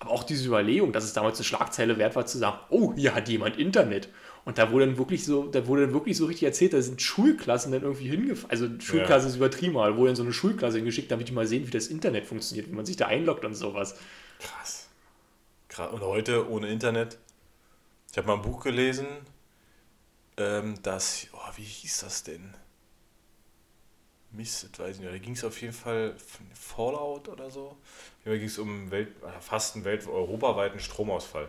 [0.00, 3.14] Aber auch diese Überlegung, dass es damals eine Schlagzeile wert war, zu sagen, oh, hier
[3.14, 4.10] hat jemand Internet.
[4.44, 7.00] Und da wurde dann wirklich so, da wurde dann wirklich so richtig erzählt, da sind
[7.00, 8.50] Schulklassen dann irgendwie hingefahren.
[8.50, 11.66] Also Schulklasse ist übertrieben, aber wurde dann so eine Schulklasse hingeschickt, damit die mal sehen,
[11.66, 13.96] wie das Internet funktioniert, wie man sich da einloggt und sowas.
[14.38, 14.77] Krass.
[15.78, 15.92] Krass.
[15.92, 17.18] Und heute ohne Internet.
[18.10, 19.06] Ich habe mal ein Buch gelesen,
[20.36, 22.52] ähm, das, oh, wie hieß das denn?
[24.32, 25.14] Mist, das weiß ich nicht.
[25.14, 26.16] Da ging es auf jeden Fall
[26.52, 27.76] Fallout oder so.
[28.24, 31.48] Hier ging es um Welt, äh, fast einen Welt, europaweiten Stromausfall.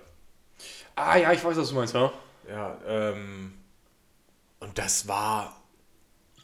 [0.96, 2.14] Ah ja, ich weiß, was du meinst, ja.
[2.48, 3.56] Ja, ähm,
[4.60, 5.60] und das war,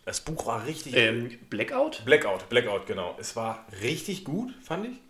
[0.05, 2.03] das Buch war richtig, Ähm, Blackout?
[2.03, 3.15] Blackout, Blackout, genau.
[3.19, 5.04] Es war richtig gut, fand ich.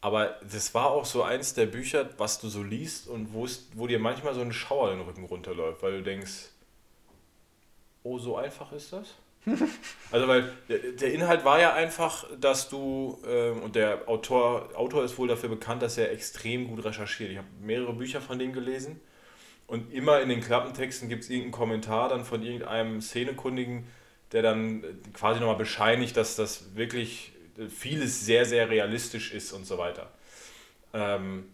[0.00, 3.98] Aber das war auch so eins der Bücher, was du so liest und wo, dir
[3.98, 6.48] manchmal so ein Schauer den Rücken runterläuft, weil du denkst,
[8.02, 9.14] oh, so einfach ist das?
[10.10, 15.04] also weil der, der Inhalt war ja einfach, dass du, ähm, und der Autor, Autor
[15.04, 17.30] ist wohl dafür bekannt, dass er extrem gut recherchiert.
[17.30, 19.00] Ich habe mehrere Bücher von dem gelesen
[19.66, 23.86] und immer in den Klappentexten gibt es irgendeinen Kommentar dann von irgendeinem Szenekundigen,
[24.32, 27.32] der dann quasi nochmal bescheinigt, dass das wirklich
[27.68, 30.10] vieles sehr, sehr realistisch ist und so weiter.
[30.92, 31.48] Ähm,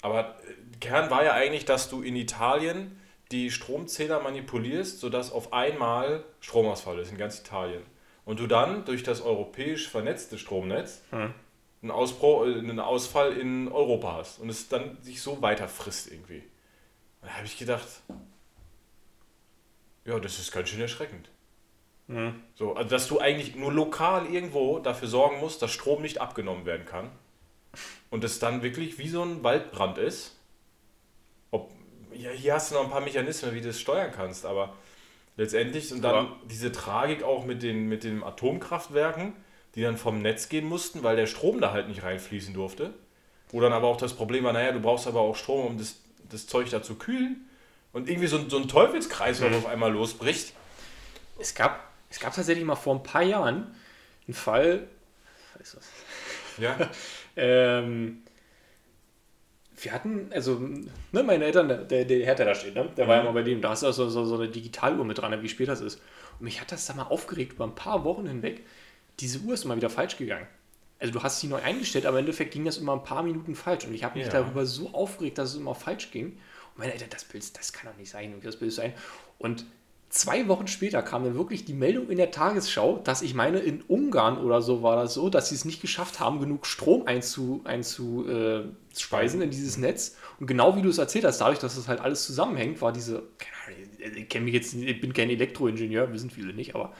[0.00, 0.36] aber
[0.80, 2.98] Kern war ja eigentlich, dass du in Italien
[3.30, 7.82] die Stromzähler manipulierst, sodass auf einmal Stromausfall ist in ganz Italien.
[8.24, 11.32] Und du dann durch das europäisch vernetzte Stromnetz hm.
[11.82, 14.38] einen, Ausbruch, äh, einen Ausfall in Europa hast.
[14.38, 16.42] Und es dann sich so weiter frisst irgendwie.
[17.20, 17.88] Und da habe ich gedacht,
[20.04, 21.31] ja, das ist ganz schön erschreckend.
[22.12, 22.34] Mhm.
[22.54, 26.66] So, also dass du eigentlich nur lokal irgendwo dafür sorgen musst, dass Strom nicht abgenommen
[26.66, 27.10] werden kann.
[28.10, 30.36] Und es dann wirklich wie so ein Waldbrand ist.
[31.50, 31.72] Ob,
[32.12, 34.74] ja, hier hast du noch ein paar Mechanismen, wie du es steuern kannst, aber
[35.36, 36.36] letztendlich und dann ja.
[36.50, 39.32] diese Tragik auch mit den, mit den Atomkraftwerken,
[39.74, 42.92] die dann vom Netz gehen mussten, weil der Strom da halt nicht reinfließen durfte.
[43.48, 46.00] Wo dann aber auch das Problem war, naja, du brauchst aber auch Strom, um das,
[46.30, 47.48] das Zeug da zu kühlen.
[47.92, 49.56] Und irgendwie so, so ein Teufelskreis, der mhm.
[49.56, 50.54] auf einmal losbricht.
[51.38, 53.74] Es gab, es gab tatsächlich mal vor ein paar Jahren
[54.26, 54.86] einen Fall.
[55.54, 55.90] Was ist das?
[56.58, 56.90] Ja.
[57.36, 58.22] ähm,
[59.80, 63.08] wir hatten, also, ne, meine Eltern, der, der Herr, der da steht, ne, der mhm.
[63.08, 63.28] war ja mhm.
[63.28, 65.68] mal bei dem, da hast du so, so, so eine Digitaluhr mit dran, wie spät
[65.68, 66.02] das ist.
[66.38, 68.62] Und mich hat das da mal aufgeregt über ein paar Wochen hinweg.
[69.20, 70.46] Diese Uhr ist immer wieder falsch gegangen.
[70.98, 73.54] Also du hast sie neu eingestellt, aber im Endeffekt ging das immer ein paar Minuten
[73.54, 73.86] falsch.
[73.86, 74.32] Und ich habe mich ja.
[74.32, 76.26] darüber so aufgeregt, dass es immer falsch ging.
[76.26, 78.92] Und meine Eltern, das Bild, das kann doch nicht sein, das Bild sein.
[79.38, 79.64] Und
[80.12, 83.80] zwei Wochen später kam dann wirklich die Meldung in der Tagesschau, dass ich meine, in
[83.80, 87.62] Ungarn oder so war das so, dass sie es nicht geschafft haben, genug Strom einzuspeisen
[87.64, 90.16] einzu, äh, in dieses Netz.
[90.38, 93.22] Und genau wie du es erzählt hast, dadurch, dass das halt alles zusammenhängt, war diese,
[93.38, 96.92] keine Ahnung, ich kenne mich jetzt, ich bin kein Elektroingenieur, wissen viele nicht, aber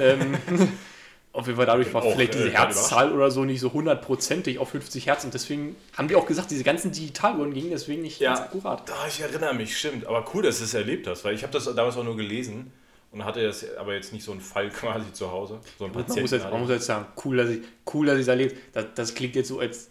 [0.00, 0.34] ähm,
[1.34, 4.60] Auf jeden Fall dadurch war auch, vielleicht diese äh, Herzzahl oder so nicht so hundertprozentig
[4.60, 8.20] auf 50 Hertz und deswegen haben die auch gesagt, diese ganzen Digitaluhren gingen deswegen nicht
[8.20, 8.88] ja, ganz akkurat.
[8.88, 10.06] Da, ich erinnere mich, stimmt.
[10.06, 12.72] Aber cool, dass du es erlebt hast, weil ich habe das damals auch nur gelesen
[13.10, 15.58] und hatte das aber jetzt nicht so einen Fall quasi zu Hause.
[15.76, 17.62] So man, muss jetzt, man muss jetzt sagen, cool, dass ich
[17.92, 18.56] cool, dass ich es erlebt.
[18.72, 19.90] Das, das klingt jetzt so, als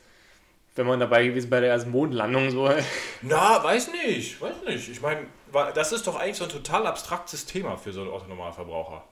[0.75, 2.69] wenn man dabei gewesen bei der ersten Mondlandung so.
[3.21, 4.87] Na, weiß nicht, weiß nicht.
[4.87, 5.27] Ich meine,
[5.75, 9.03] das ist doch eigentlich so ein total abstraktes Thema für so einen Autonormalverbraucher.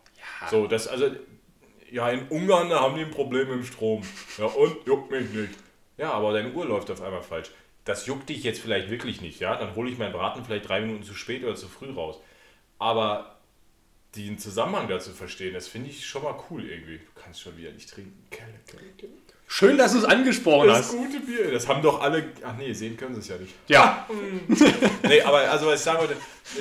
[0.41, 0.47] Ja.
[0.49, 1.11] So, das, also
[1.91, 4.01] ja, in Ungarn da haben die ein Problem mit dem Strom.
[4.37, 5.53] Ja, und juckt mich nicht.
[5.97, 7.51] Ja, aber deine Uhr läuft auf einmal falsch.
[7.85, 9.55] Das juckt dich jetzt vielleicht wirklich nicht, ja?
[9.55, 12.19] Dann hole ich meinen Braten vielleicht drei Minuten zu spät oder zu früh raus.
[12.79, 13.39] Aber
[14.15, 16.97] den Zusammenhang dazu verstehen, das finde ich schon mal cool irgendwie.
[16.97, 18.25] Du kannst schon wieder nicht trinken.
[18.29, 19.11] Kelle, kelle, kelle.
[19.47, 20.93] Schön, dass du es angesprochen das hast.
[20.93, 22.31] Das gute Bier, das haben doch alle.
[22.41, 23.53] Ach nee, sehen können sie es ja nicht.
[23.67, 24.07] Ja.
[25.03, 26.15] nee, aber also was ich sagen wollte,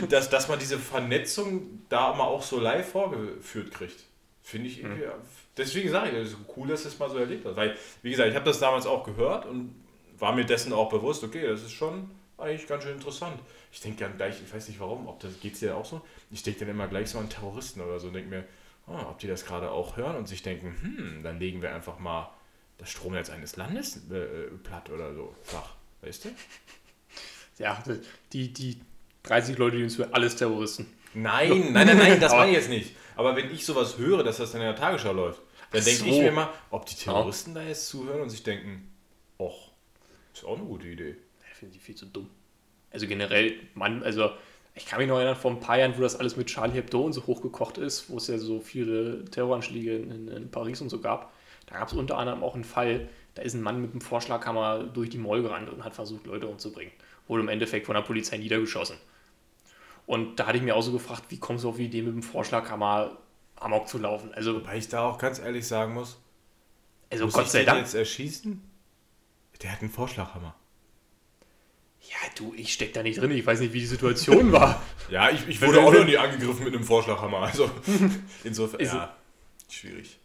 [0.08, 4.09] dass, dass man diese Vernetzung da mal auch so live vorgeführt kriegt.
[4.42, 5.04] Finde ich irgendwie.
[5.04, 5.12] Mhm.
[5.56, 7.56] Deswegen sage ich, es ist cool, dass es mal so erlebt hat.
[7.56, 9.74] Weil, wie gesagt, ich habe das damals auch gehört und
[10.18, 13.38] war mir dessen auch bewusst, okay, das ist schon eigentlich ganz schön interessant.
[13.72, 16.00] Ich denke dann gleich, ich weiß nicht warum, ob das geht es dir auch so.
[16.30, 18.44] Ich denke dann immer gleich so an Terroristen oder so und denke mir,
[18.86, 21.98] oh, ob die das gerade auch hören und sich denken, hm, dann legen wir einfach
[21.98, 22.30] mal
[22.78, 25.74] das Stromnetz eines Landes äh, platt oder so flach.
[26.02, 26.30] Weißt du?
[27.58, 27.82] Ja,
[28.32, 28.80] die, die
[29.24, 30.86] 30 Leute, die uns für alles Terroristen.
[31.14, 32.94] Nein, nein, nein, nein, das meine ich jetzt nicht.
[33.16, 36.06] Aber wenn ich sowas höre, dass das dann in der Tagesschau läuft, dann denke so.
[36.06, 37.62] ich mir mal, ob die Terroristen ja.
[37.62, 38.90] da jetzt zuhören und sich denken,
[39.38, 39.70] och,
[40.34, 41.16] ist auch eine gute Idee.
[41.50, 42.28] Ich finde die viel zu dumm.
[42.90, 44.30] Also generell, man, also
[44.74, 47.00] ich kann mich noch erinnern, vor ein paar Jahren, wo das alles mit Charlie Hebdo
[47.02, 51.00] und so hochgekocht ist, wo es ja so viele Terroranschläge in, in Paris und so
[51.00, 51.32] gab,
[51.66, 54.84] da gab es unter anderem auch einen Fall, da ist ein Mann mit einem Vorschlaghammer
[54.84, 56.92] durch die Mall gerannt und hat versucht, Leute umzubringen.
[57.28, 58.96] Wurde im Endeffekt von der Polizei niedergeschossen.
[60.10, 62.12] Und da hatte ich mir auch so gefragt, wie kommst du auf die Idee, mit
[62.12, 63.16] dem Vorschlaghammer
[63.54, 64.34] Amok zu laufen?
[64.34, 66.18] Also, Wobei ich da auch ganz ehrlich sagen muss,
[67.10, 67.78] also muss Gott sei Dank.
[67.78, 68.60] jetzt erschießen?
[69.62, 70.56] Der hat einen Vorschlaghammer.
[72.00, 74.82] Ja, du, ich steck da nicht drin, ich weiß nicht, wie die Situation war.
[75.10, 77.42] ja, ich, ich wurde auch noch nie angegriffen mit einem Vorschlaghammer.
[77.42, 77.70] Also
[78.42, 79.16] insofern, also, ja,
[79.68, 80.18] schwierig.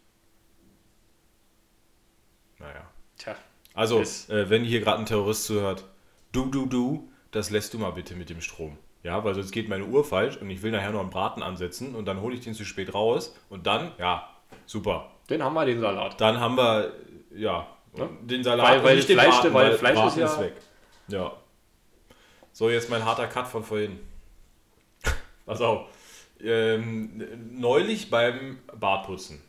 [2.58, 2.90] Naja.
[3.20, 3.36] Tja.
[3.76, 5.88] Also, äh, wenn hier gerade ein Terrorist zuhört,
[6.32, 8.80] du, du, du, das lässt du mal bitte mit dem Strom.
[9.06, 11.94] Ja, weil sonst geht meine Uhr falsch und ich will nachher noch einen Braten ansetzen
[11.94, 14.28] und dann hole ich den zu spät raus und dann, ja,
[14.66, 15.12] super.
[15.28, 16.20] Dann haben wir den Salat.
[16.20, 16.92] Dann haben wir,
[17.30, 18.10] ja, ja?
[18.24, 20.40] den Salat weil, weil nicht den Fleisch, Braten, weil, weil Fleisch Braten ist, ja ist
[20.40, 20.54] weg.
[21.10, 21.34] Ja.
[22.52, 24.00] So, jetzt mein harter Cut von vorhin.
[25.46, 25.86] Pass auf.
[26.42, 29.40] Ähm, neulich beim Bartputzen.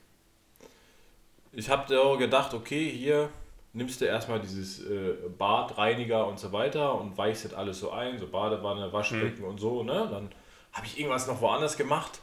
[1.52, 3.30] Ich habe gedacht, okay, hier
[3.76, 8.18] nimmst du erstmal dieses äh, Badreiniger und so weiter und weichst das alles so ein,
[8.18, 10.08] so Badewanne, Waschbecken und so, ne?
[10.10, 10.30] Dann
[10.72, 12.20] habe ich irgendwas noch woanders gemacht.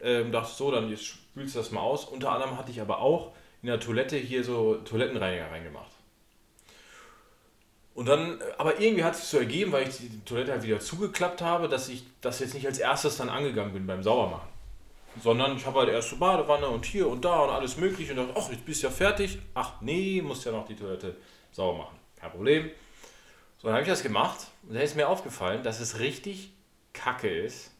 [0.00, 2.04] Ähm, dachte so, dann jetzt spülst du das mal aus.
[2.04, 3.32] Unter anderem hatte ich aber auch
[3.62, 5.90] in der Toilette hier so Toilettenreiniger reingemacht.
[7.94, 10.62] Und dann, äh, aber irgendwie hat es sich so ergeben, weil ich die Toilette halt
[10.62, 14.51] wieder zugeklappt habe, dass ich das jetzt nicht als erstes dann angegangen bin beim Saubermachen.
[15.20, 18.18] Sondern ich habe halt erst so Badewanne und hier und da und alles mögliche und
[18.18, 19.38] dachte, ach, jetzt bist du ja fertig.
[19.54, 21.16] Ach nee, musst ja noch die Toilette
[21.50, 21.98] sauber machen.
[22.18, 22.70] Kein Problem.
[23.58, 26.52] So, dann habe ich das gemacht und dann ist mir aufgefallen, dass es richtig
[26.92, 27.70] kacke ist,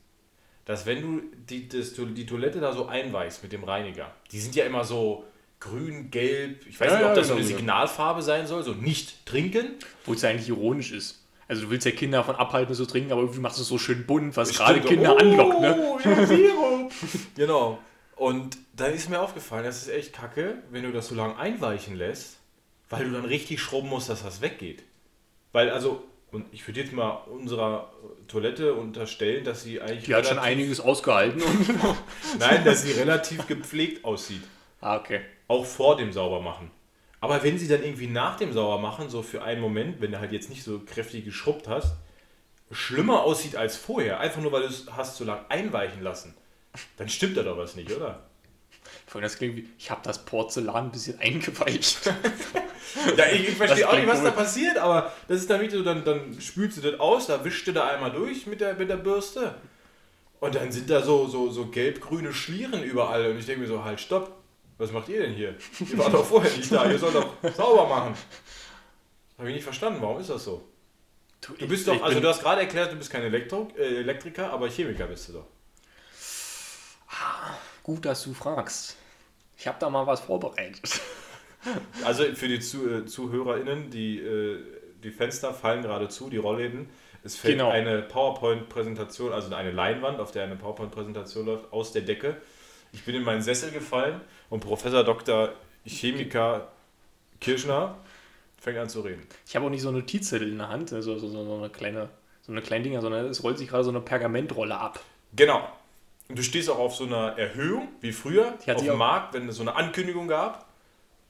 [0.65, 4.55] dass wenn du die, das, die Toilette da so einweichst mit dem Reiniger, die sind
[4.55, 5.25] ja immer so
[5.59, 7.57] grün, gelb, ich weiß Ja, nicht, ob ja, das so genau, eine.
[7.57, 9.73] Signalfarbe sein soll, so nicht trinken.
[10.05, 11.22] Wo es eigentlich ironisch ist.
[11.53, 13.77] Also du willst ja Kinder davon abhalten, so trinken, aber irgendwie machst du es so
[13.77, 15.99] schön bunt, was gerade Kinder oh, anlockt, ne?
[16.03, 16.93] ja, Sirup.
[17.37, 17.79] genau.
[18.17, 21.95] Und dann ist mir aufgefallen, das ist echt kacke, wenn du das so lange einweichen
[21.95, 22.39] lässt,
[22.89, 24.83] weil du dann richtig schrubben musst, dass das weggeht.
[25.53, 27.93] Weil also, und ich würde jetzt mal unserer
[28.29, 30.05] Toilette unterstellen, dass sie eigentlich.
[30.05, 31.43] Die hat schon einiges ausgehalten.
[31.43, 31.69] Und
[32.39, 34.43] Nein, dass sie relativ gepflegt aussieht.
[34.81, 35.21] ah, okay.
[35.49, 36.71] Auch vor dem Saubermachen.
[37.23, 40.33] Aber wenn sie dann irgendwie nach dem Saubermachen, so für einen Moment, wenn du halt
[40.33, 41.95] jetzt nicht so kräftig geschrubbt hast,
[42.73, 46.35] schlimmer aussieht als vorher, einfach nur weil du es hast so lange einweichen lassen,
[46.97, 48.25] dann stimmt da doch was nicht, oder?
[49.07, 52.13] Vorhin das klingt wie, ich habe das Porzellan ein bisschen eingeweicht.
[53.17, 54.37] Ja, ich, ich verstehe auch nicht, was da gut.
[54.37, 57.67] passiert, aber das ist dann wirklich so, dann, dann spülst du das aus, da wischst
[57.67, 59.55] du da einmal durch mit der, mit der Bürste
[60.41, 63.83] und dann sind da so, so, so gelb-grüne Schlieren überall und ich denke mir so,
[63.83, 64.42] halt, stopp,
[64.83, 65.55] was macht ihr denn hier?
[65.81, 68.15] Ihr wart doch vorher nicht da, ihr sollt doch sauber machen.
[69.39, 70.63] Habe ich nicht verstanden, warum ist das so?
[71.59, 74.69] Du bist doch, also du hast gerade erklärt, du bist kein Elektro, äh, Elektriker, aber
[74.69, 75.47] Chemiker bist du doch.
[77.83, 78.97] Gut, dass du fragst.
[79.57, 81.01] Ich habe da mal was vorbereitet.
[82.05, 84.59] Also für die Zu äh, ZuhörerInnen, die, äh,
[85.05, 86.91] die Fenster fallen gerade zu, die Rollläden.
[87.23, 87.71] Es fällt Genau.
[87.71, 92.37] eine PowerPoint-Präsentation, also eine Leinwand, auf der eine PowerPoint-Präsentation läuft, aus der Decke.
[92.91, 94.21] Ich bin in meinen Sessel gefallen
[94.53, 95.55] und Professor Dr.
[95.87, 96.69] Chemiker
[97.41, 97.97] Kirschner
[98.61, 99.27] fängt an zu reden.
[99.47, 101.71] Ich habe auch nicht so eine Notizzettel in der Hand, also so, so, so eine
[101.71, 102.11] kleine,
[102.43, 105.01] so eine kleine Dinger, sondern es rollt sich gerade so eine Pergamentrolle ab.
[105.35, 105.67] Genau.
[106.29, 109.57] Und du stehst auch auf so einer Erhöhung, wie früher, auf dem Markt, wenn es
[109.57, 110.67] so eine Ankündigung gab.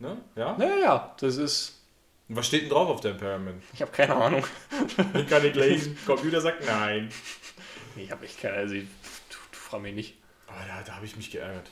[0.01, 0.17] Ne?
[0.35, 0.57] Ja?
[0.59, 1.81] Naja, ja, das ist.
[2.29, 3.63] Und was steht denn drauf auf deinem Pergament?
[3.73, 4.45] Ich habe keine Ahnung.
[5.15, 5.97] Ich kann nicht lesen.
[6.07, 7.09] Computer sagt nein.
[7.95, 8.57] Nee, ich habe echt keine.
[8.57, 8.87] Also, ich,
[9.29, 10.17] du, du frag mich nicht.
[10.49, 11.71] Aber da, da habe ich mich geärgert.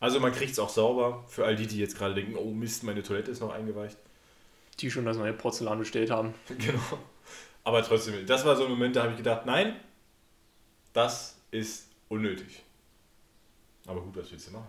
[0.00, 1.24] Also man kriegt es auch sauber.
[1.28, 3.96] Für all die, die jetzt gerade denken, oh Mist, meine Toilette ist noch eingeweicht.
[4.80, 6.34] Die schon das neue Porzellan bestellt haben.
[6.58, 6.98] Genau.
[7.66, 9.74] Aber trotzdem, das war so ein Moment, da habe ich gedacht, nein,
[10.92, 12.62] das ist unnötig.
[13.86, 14.66] Aber gut, was willst du machen?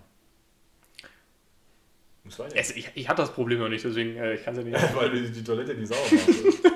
[2.23, 2.55] Muss weiter.
[2.57, 4.95] Ich, ich hatte das Problem noch nicht, deswegen äh, ich kann es ja nicht.
[4.95, 6.59] Weil du die Toilette nicht sauber machst.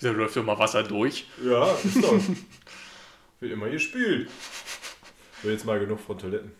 [0.00, 1.26] Da läuft ja mal Wasser durch.
[1.42, 2.20] ja, ist doch.
[3.40, 4.28] Wird immer gespült.
[5.42, 6.52] So, jetzt mal genug von Toiletten.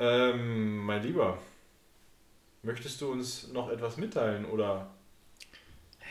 [0.00, 1.38] Ähm, mein Lieber,
[2.62, 4.90] möchtest du uns noch etwas mitteilen oder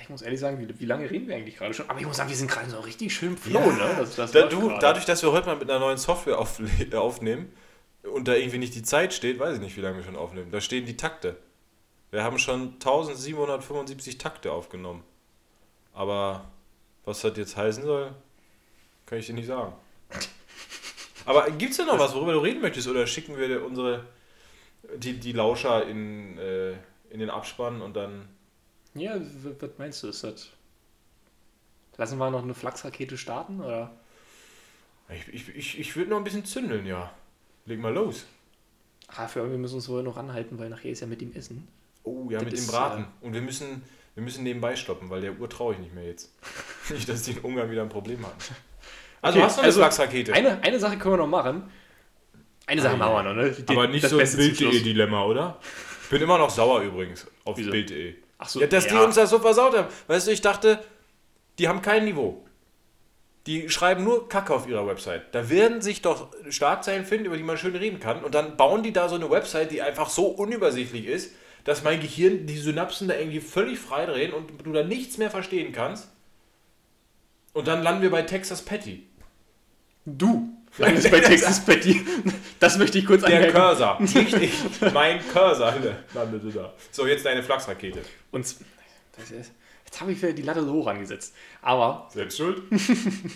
[0.02, 1.90] Ich muss ehrlich sagen, wie, wie lange reden wir eigentlich gerade schon?
[1.90, 3.66] Aber ich muss sagen, wir sind gerade so richtig schön im Flow, Ja.
[3.66, 3.96] ne?
[3.98, 6.62] Das, das Da, du, dadurch, dass wir heute mal mit einer neuen Software auf,
[6.94, 7.52] aufnehmen
[8.04, 10.52] und da irgendwie nicht die Zeit steht, weiß ich nicht, wie lange wir schon aufnehmen.
[10.52, 11.36] Da stehen die Takte.
[12.12, 15.04] Wir haben schon 1775 Takte aufgenommen.
[15.94, 16.46] Aber
[17.06, 18.14] was das jetzt heißen soll,
[19.06, 19.74] kann ich dir nicht sagen.
[21.30, 22.88] Aber gibt es denn noch was, worüber du reden möchtest?
[22.88, 24.04] Oder schicken wir dir unsere,
[24.98, 26.72] die, die Lauscher in, äh,
[27.12, 28.28] in den Abspann und dann.
[28.96, 29.16] Ja,
[29.60, 30.08] was meinst du?
[30.08, 30.50] Ist das.
[31.98, 33.62] Lassen wir noch eine Flachsrakete starten?
[33.62, 33.92] Oder?
[35.10, 37.14] Ich, ich, ich, ich würde noch ein bisschen zündeln, ja.
[37.68, 38.26] Leg mal los.
[39.10, 41.68] Ah, für wir müssen uns wohl noch ranhalten, weil nachher ist ja mit dem Essen.
[42.02, 43.06] Oh, ja, Das mit dem Braten.
[43.22, 43.84] Und wir müssen,
[44.16, 46.34] wir müssen nebenbei stoppen, weil der Uhr traue ich nicht mehr jetzt.
[46.90, 48.56] nicht, dass die in Ungarn wieder ein Problem hatten.
[49.22, 50.34] Also Okay, hast du eine also Flachsrakete.
[50.34, 51.70] Eine, eine Sache können wir noch machen.
[52.66, 53.52] Eine Sache machen wir noch, ne?
[53.52, 54.36] Die- Aber nicht das so ein.
[54.38, 55.60] Bild.de-Dilemma, oder?
[56.04, 57.56] Ich bin immer noch sauer übrigens auf?
[57.56, 58.16] Bild.de.
[58.38, 59.04] Ach so, Ja, dass die ja.
[59.04, 59.88] uns das so versaut haben.
[60.08, 60.84] Weißt du, ich dachte,
[61.58, 62.46] die haben kein Niveau.
[63.48, 65.34] Die schreiben nur Kacke auf ihrer Website.
[65.34, 68.24] Da werden sich doch Schlagzeilen finden, über die man schön reden kann.
[68.24, 72.00] Und dann bauen die da so eine Website, die einfach so unübersichtlich ist, dass mein
[72.00, 76.10] Gehirn die Synapsen da irgendwie völlig frei drehen und du da nichts mehr verstehen kannst.
[77.54, 79.08] Und dann landen wir bei Texas Patty.
[80.18, 82.06] Du landest bei Texas Patty.
[82.60, 83.56] Das möchte ich kurz Der anmerken.
[83.58, 84.54] Cursor, nicht ich.
[84.94, 85.74] Mein Cursor
[86.14, 86.74] landete da.
[86.92, 88.02] So, jetzt deine Flachsrakete.
[88.32, 88.46] Und
[89.18, 89.52] das ist,
[89.86, 91.34] jetzt habe ich wieder die Latte so hoch angesetzt.
[91.62, 92.64] Aber, Selbst schuld?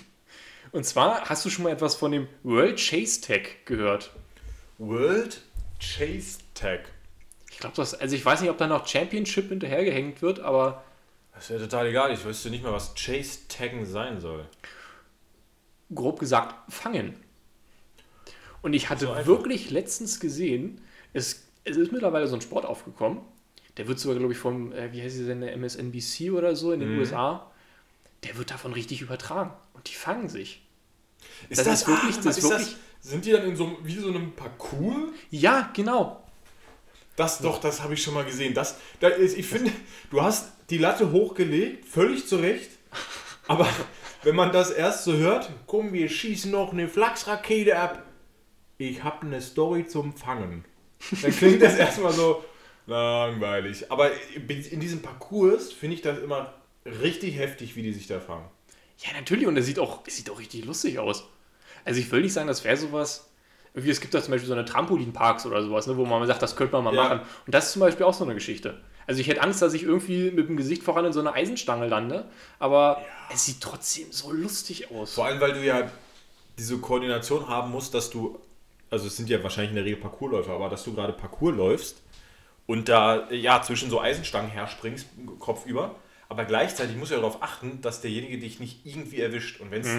[0.71, 4.11] und zwar, hast du schon mal etwas von dem World Chase Tag gehört?
[4.77, 5.41] World
[5.79, 6.81] Chase Tag.
[7.51, 10.83] Ich glaube, das, also ich weiß nicht, ob da noch Championship hinterhergehängt wird, aber
[11.35, 12.11] Das wäre total egal.
[12.13, 14.45] Ich wüsste nicht mal, was Chase Taggen sein soll.
[15.95, 17.15] Grob gesagt fangen.
[18.61, 20.81] Und ich hatte So wirklich letztens gesehen,
[21.13, 23.19] es, es ist mittlerweile so ein Sport aufgekommen,
[23.77, 26.71] der wird sogar, glaube ich, vom, äh, wie heißt sie denn, der MSNBC oder so
[26.71, 26.99] in den Mhm.
[26.99, 27.51] USA,
[28.23, 29.51] der wird davon richtig übertragen.
[29.73, 30.61] Und die fangen sich.
[31.49, 34.07] Ist Das ist wirklich- das ist wirklich- sind die dann in so einem- wie so
[34.09, 35.09] einem Parcours?
[35.29, 36.23] Ja, genau.
[37.15, 38.53] Das doch, das habe ich schon mal gesehen.
[38.53, 39.71] Das, da ist, ich finde,
[40.09, 42.69] du hast die Latte hochgelegt, völlig zu Recht.
[43.47, 43.67] Aber
[44.23, 48.03] wenn man das erst so hört, komm, wir schießen noch eine Flachsrakete ab.
[48.77, 50.65] Ich habe eine Story zum Fangen.
[51.21, 52.43] Dann klingt das erstmal so
[52.87, 53.91] langweilig.
[53.91, 56.53] Aber in diesem Parcours finde ich das immer
[56.85, 58.45] richtig heftig, wie die sich da fangen.
[58.99, 59.47] Ja, natürlich.
[59.47, 61.25] Und das sieht auch, das sieht auch richtig lustig aus.
[61.85, 63.29] Also ich will nicht sagen, das wäre sowas.
[63.73, 66.41] Irgendwie, es gibt da zum Beispiel so eine Trampolinparks oder sowas, ne, wo man sagt,
[66.41, 67.03] das könnte man mal Ja.
[67.03, 67.19] machen.
[67.45, 68.79] Und das ist zum Beispiel auch so eine Geschichte.
[69.07, 71.87] Also ich hätte Angst, dass ich irgendwie mit dem Gesicht voran in so eine Eisenstange
[71.87, 72.29] lande,
[72.59, 73.01] aber
[73.33, 75.13] es sieht trotzdem so lustig aus.
[75.13, 75.91] Vor allem, weil du ja
[76.57, 78.39] diese Koordination haben musst, dass du,
[78.89, 82.01] also es sind ja wahrscheinlich in der Regel Parkourläufer, aber dass du gerade Parcours läufst
[82.65, 85.07] und da ja zwischen so Eisenstangen herspringst,
[85.39, 85.95] kopfüber,
[86.29, 89.59] aber gleichzeitig musst du ja darauf achten, dass derjenige dich nicht irgendwie erwischt.
[89.59, 89.89] Und wenn es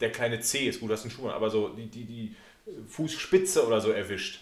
[0.00, 2.36] der kleine C ist, gut, du hast einen Schuh, aber so die, die, die
[2.88, 4.40] Fußspitze oder so erwischt.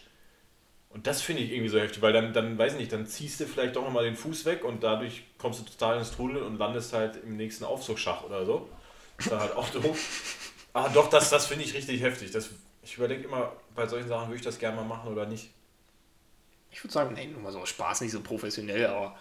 [0.98, 3.38] Und das finde ich irgendwie so heftig, weil dann, dann, weiß ich nicht, dann ziehst
[3.38, 6.58] du vielleicht doch nochmal den Fuß weg und dadurch kommst du total ins Trudel und
[6.58, 8.68] landest halt im nächsten Aufzugsschacht oder so.
[9.16, 9.98] Ist dann halt auch doof.
[10.74, 12.30] Ah, doch, das, das finde ich richtig heftig.
[12.30, 12.50] Das,
[12.82, 15.50] ich überlege immer, bei solchen Sachen würde ich das gerne mal machen oder nicht.
[16.70, 19.16] Ich würde sagen, nee, nur mal so Spaß, nicht so professionell, aber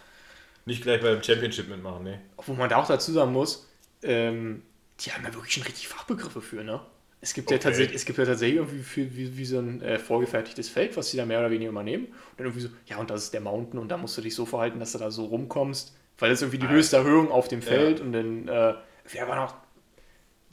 [0.66, 2.22] Nicht gleich beim Championship mitmachen, ne?
[2.38, 3.68] wo man da auch dazu sagen muss,
[4.04, 4.64] ähm,
[5.00, 6.82] die haben ja wirklich schon richtig Fachbegriffe für, ne?
[7.20, 7.64] Es gibt, ja, Okay.
[7.64, 11.10] tatsächlich, es gibt ja tatsächlich irgendwie für, wie, wie so ein äh, vorgefertigtes Feld, was
[11.10, 12.06] sie da mehr oder weniger immer nehmen.
[12.06, 14.36] Und dann irgendwie so, ja, und das ist der Mountain und da musst du dich
[14.36, 16.76] so verhalten, dass du da so rumkommst, weil das ist irgendwie die Alter.
[16.76, 18.76] höchste Erhöhung auf dem Feld und dann, äh,
[19.12, 19.56] wer war noch,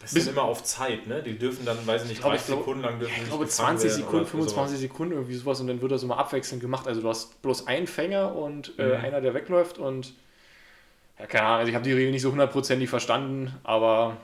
[0.00, 1.22] Das ist immer auf Zeit, ne?
[1.22, 3.22] Die dürfen dann, weiß ich nicht, Ich glaube, 30 ich glaube- Sekunden lang dürfen ja,
[3.22, 4.80] ich glaube gefangen 20 werden Sekunden, oder 25 sowas.
[4.80, 6.86] Sekunden, irgendwie sowas und dann wird das immer abwechselnd gemacht.
[6.88, 9.04] Also du hast bloß einen Fänger und äh, Mhm.
[9.04, 10.14] einer, der wegläuft und
[11.18, 14.16] ja, keine Ahnung, also ich habe die Regel nicht so hundertprozentig verstanden, aber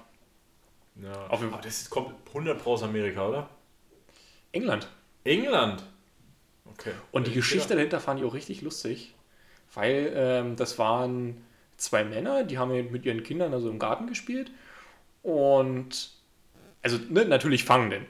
[1.03, 1.27] Ja.
[1.29, 3.49] Auf jeden Aber das kommt 100 Pro aus Amerika, oder?
[4.53, 4.89] England.
[5.25, 5.83] England.
[6.65, 6.93] Okay.
[7.13, 9.15] Und die Ich Geschichte dahinter fand ich auch richtig lustig,
[9.75, 11.45] weil ähm, das waren
[11.77, 14.51] zwei Männer, die haben ja mit ihren Kindern also im Garten gespielt
[15.23, 16.11] und
[16.83, 18.07] also ne, natürlich Fangenden.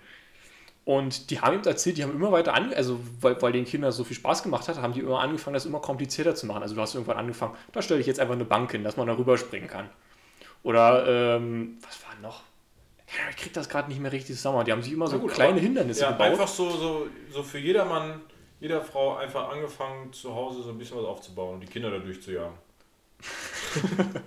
[0.84, 3.92] Und die haben ihm erzählt, die haben immer weiter an, also weil, weil den Kindern
[3.92, 6.62] so viel Spaß gemacht hat, haben die immer angefangen, das immer komplizierter zu machen.
[6.62, 9.06] Also du hast irgendwann angefangen, da stelle ich jetzt einfach eine Bank hin, dass man
[9.06, 9.88] da rüberspringen kann.
[10.62, 12.42] Oder ähm, was war noch?
[13.16, 14.64] Ja, Ich krieg das gerade nicht mehr richtig zusammen.
[14.64, 16.26] Die haben sich immer so gut, kleine Hindernisse Ja, gebaut.
[16.28, 18.20] einfach so, so, so für jedermann,
[18.60, 21.98] jeder Frau einfach angefangen, zu Hause so ein bisschen was aufzubauen und die Kinder da
[21.98, 22.56] durchzujagen.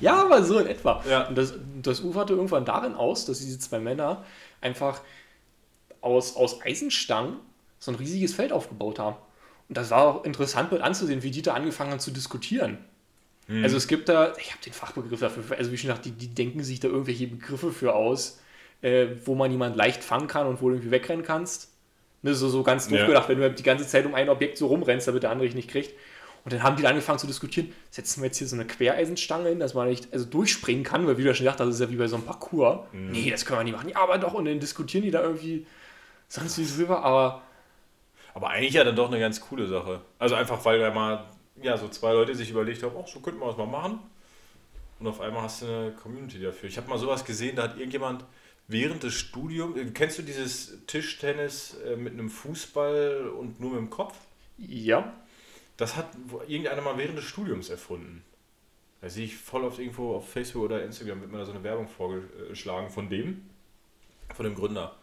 [0.00, 1.02] Ja, aber so in etwa.
[1.08, 1.26] Ja.
[1.28, 4.24] Und das, das uferte irgendwann darin aus, dass diese zwei Männer
[4.60, 5.00] einfach
[6.00, 7.36] aus, aus Eisenstangen
[7.78, 9.16] so ein riesiges Feld aufgebaut haben.
[9.68, 12.78] Und das war auch interessant mit anzusehen, wie die da angefangen haben zu diskutieren.
[13.64, 16.28] Also es gibt da, ich habe den Fachbegriff dafür, also wie schon gesagt, die, die
[16.28, 18.40] denken sich da irgendwelche Begriffe für aus,
[18.82, 21.72] äh, wo man jemanden leicht fangen kann und wo du irgendwie wegrennen kannst.
[22.22, 23.06] Ne, so, so ganz doof Ja.
[23.06, 25.46] gedacht, wenn du halt die ganze Zeit um ein Objekt so rumrennst, damit der andere
[25.46, 25.94] dich nicht kriegt.
[26.44, 29.48] Und dann haben die da angefangen zu diskutieren, setzen wir jetzt hier so eine Quereisenstange
[29.48, 31.80] hin, dass man nicht also durchspringen kann, weil wie du schon gesagt hast, das ist
[31.80, 32.86] ja wie bei so einem Parcours.
[32.92, 33.88] Nee, das können wir nicht machen.
[33.90, 35.66] Ja, aber doch, und dann diskutieren die da irgendwie
[36.28, 37.42] sonst wie drüber, aber
[38.32, 40.00] Aber eigentlich ja dann doch eine ganz coole Sache.
[40.18, 41.24] Also einfach, weil da mal
[41.62, 43.98] ja, so zwei Leute sich überlegt haben, ach, so könnten wir das mal machen.
[44.98, 46.68] Und auf einmal hast du eine Community dafür.
[46.68, 48.24] Ich habe mal sowas gesehen, da hat irgendjemand
[48.68, 53.80] während des Studiums, äh, kennst du dieses Tischtennis äh, mit einem Fußball und nur mit
[53.80, 54.14] dem Kopf?
[54.58, 55.14] ja,
[55.76, 56.08] Das hat
[56.46, 58.22] irgendeiner mal während des Studiums erfunden.
[59.00, 61.62] Da sehe ich voll oft irgendwo auf Facebook oder Instagram wird mir da so eine
[61.64, 63.48] Werbung vorgeschlagen von dem,
[64.34, 64.94] von dem Gründer.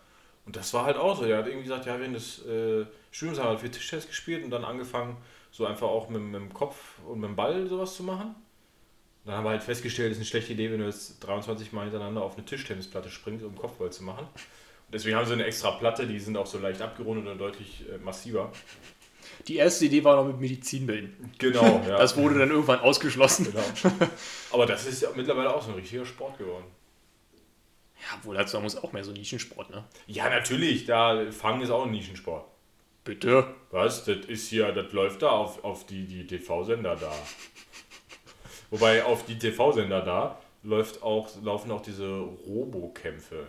[0.45, 1.26] Und das war halt auch so.
[1.26, 4.51] Er hat irgendwie gesagt, ja, während des äh, Studiums haben wir viel Tischtennis gespielt und
[4.51, 5.18] dann angefangen,
[5.52, 8.36] so einfach auch mit, mit dem Kopf und mit dem Ball sowas zu machen.
[9.26, 11.84] Dann haben wir halt festgestellt, es ist eine schlechte Idee, wenn du jetzt 23 Mal
[11.84, 14.24] hintereinander auf eine Tischtennisplatte springst, um Kopfball zu machen.
[14.24, 17.84] Und deswegen haben sie eine extra Platte, die sind auch so leicht abgerundet und deutlich
[17.93, 18.54] äh, massiver.
[19.48, 21.34] die erste Idee war noch mit Medizinbällen.
[21.39, 21.98] Genau, ja.
[21.98, 23.48] Das wurde dann irgendwann ausgeschlossen.
[23.52, 24.10] Genau.
[24.54, 26.66] Aber das ist ja mittlerweile auch so ein richtiger Sport geworden.
[28.00, 29.84] Ja, wohl dazu muss auch mehr so Nischensport, ne?
[30.06, 32.45] Ja, natürlich, da Fangen ist auch ein Nischensport.
[33.08, 33.47] Bitte.
[33.72, 34.05] Was?
[34.05, 37.12] Das ist hier, das läuft da auf, auf die, die TV-Sender da.
[38.70, 42.08] Wobei auf die TV-Sender da läuft auch, laufen auch diese
[42.45, 43.47] Robokämpfe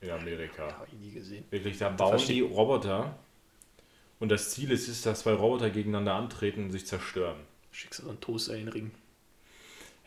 [0.00, 0.64] in Amerika.
[0.72, 1.44] Habe ich nie gesehen.
[1.50, 3.16] Wirklich, da bauen die Roboter
[4.20, 7.36] Und das Ziel ist, ist, dass zwei Roboter gegeneinander antreten und sich zerstören.
[7.70, 8.90] Schickst du so einen Toaster in den Ring.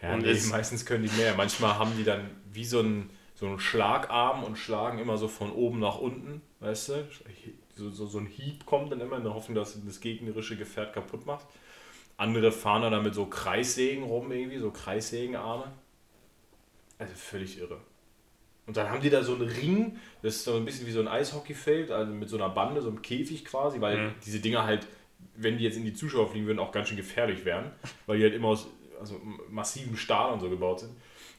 [0.02, 1.34] Ja, Und nee, es- meistens können die mehr.
[1.36, 5.52] Manchmal haben die dann wie so einen, so einen Schlagarm und schlagen immer so von
[5.52, 7.08] oben nach unten, weißt du?
[7.78, 10.58] So, so, so ein Hieb kommt dann immer in der Hoffnung, dass du das gegnerische
[10.58, 11.48] Gefährt kaputt machst.
[12.18, 15.72] Andere fahren dann mit so Kreissägen rum, irgendwie, so Kreissägenarme.
[16.98, 17.80] Also völlig irre.
[18.66, 21.00] Und dann haben die da so einen Ring, das ist so ein bisschen wie so
[21.00, 24.12] ein Eishockeyfeld, also mit so einer Bande, so einem Käfig quasi, weil Mhm.
[24.26, 24.88] diese Dinger halt,
[25.36, 27.72] wenn die jetzt in die Zuschauer fliegen würden, auch ganz schön gefährlich wären,
[28.08, 28.68] weil die halt immer aus
[29.00, 30.92] also massivem Stahl und so gebaut sind.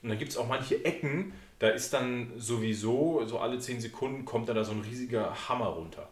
[0.02, 4.24] Und dann gibt es auch manche Ecken, da ist dann sowieso, so alle 10 Sekunden
[4.24, 6.08] kommt dann da so ein riesiger Hammer runter.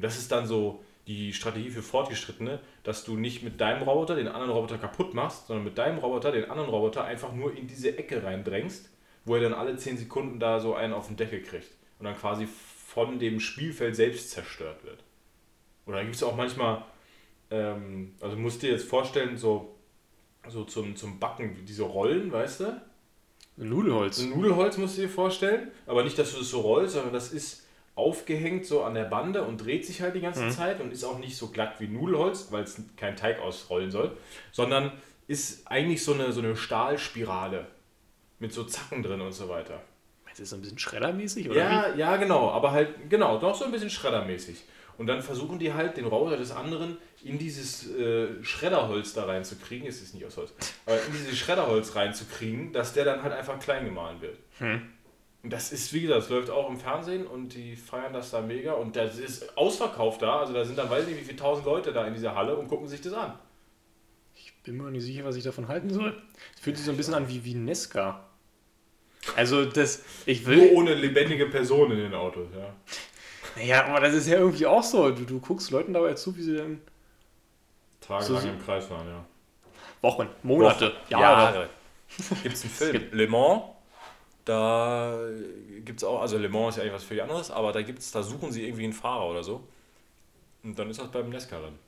[0.00, 4.16] Und das ist dann so die Strategie für Fortgeschrittene, dass du nicht mit deinem Roboter
[4.16, 7.66] den anderen Roboter kaputt machst, sondern mit deinem Roboter den anderen Roboter einfach nur in
[7.66, 8.88] diese Ecke reindrängst,
[9.26, 12.16] wo er dann alle 10 Sekunden da so einen auf den Deckel kriegt und dann
[12.16, 15.04] quasi von dem Spielfeld selbst zerstört wird.
[15.84, 16.82] Oder dann gibt es auch manchmal,
[17.50, 19.76] ähm, also musst dir jetzt vorstellen, so,
[20.48, 22.82] so zum, zum Backen, diese Rollen, weißt du?
[23.58, 24.22] Nudelholz.
[24.22, 27.59] Nudelholz musst du dir vorstellen, aber nicht, dass du das so rollst, sondern das ist
[28.00, 31.18] aufgehängt so an der Bande und dreht sich halt die ganze Zeit und ist auch
[31.18, 34.16] nicht so glatt wie Nudelholz, weil es kein Teig ausrollen soll,
[34.52, 34.92] sondern
[35.28, 37.66] ist eigentlich so eine, so eine Stahlspirale
[38.40, 39.80] mit so Zacken drin und so weiter.
[40.24, 41.50] Meinst du, das ist so ein bisschen schreddermäßig?
[41.50, 44.64] Oder Ja, ja, genau, aber halt, genau, doch so ein bisschen schreddermäßig.
[44.98, 49.88] Und dann versuchen die halt, den Roboter des anderen in dieses äh, Schredderholz da reinzukriegen.
[49.88, 50.52] Es ist nicht aus Holz,
[50.84, 54.36] aber in dieses Schredderholz reinzukriegen, dass der dann halt einfach klein gemahlen wird.
[54.58, 54.82] Hm.
[55.42, 58.42] Und das ist, wie gesagt, das läuft auch im Fernsehen und die feiern das da
[58.42, 58.72] mega.
[58.74, 60.40] Und das ist ausverkauft da.
[60.40, 62.56] Also da sind dann, weiß ich nicht, wie viele tausend Leute da in dieser Halle
[62.56, 63.38] und gucken sich das an.
[64.34, 64.50] wie?
[64.64, 66.20] Bin mir nicht sicher, was ich davon halten soll.
[66.54, 68.26] Es fühlt sich so ein bisschen an wie, wie Nesca.
[69.36, 70.72] Also, das, ich Nur will.
[70.74, 72.74] ohne lebendige Person in den Autos, ja.
[73.56, 75.10] Naja, aber das ist ja irgendwie auch so.
[75.10, 76.80] Du, du guckst Leuten dabei zu, wie sie dann
[78.02, 79.24] Tagelang So- im Kreis fahren, ja.
[80.02, 81.54] Wochen, Monate, Jahre.
[81.54, 81.68] Jahre.
[82.42, 83.02] Gibt es einen Film?
[83.12, 83.62] Le Mans.
[84.44, 85.20] Da
[85.84, 88.10] gibt es auch, also Le Mans ist ja eigentlich was völlig anderes, aber da gibt's,
[88.10, 89.68] da suchen sie irgendwie einen Fahrer oder so.
[90.62, 91.78] Und dann ist das beim Nesca-Rennen.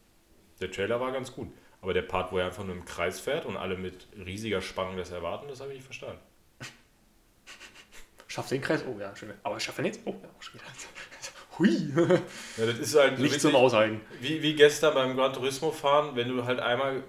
[0.61, 1.49] Der Trailer war ganz gut.
[1.81, 4.97] Aber der Part, wo er einfach nur im Kreis fährt und alle mit riesiger Spannung
[4.97, 6.21] das erwarten, das habe ich nicht verstanden.
[8.29, 8.85] Schafft den Kreis?
[8.87, 9.33] Oh ja, schön.
[9.43, 10.01] Aber schafft er nicht?
[10.05, 10.65] Oh ja, auch schon wieder.
[11.59, 11.93] Hui.
[12.57, 14.01] Ja, das ist halt so Nicht zum Aushalten.
[14.21, 17.03] wie, wie gestern beim Gran Turismo fahren, wenn du halt einmal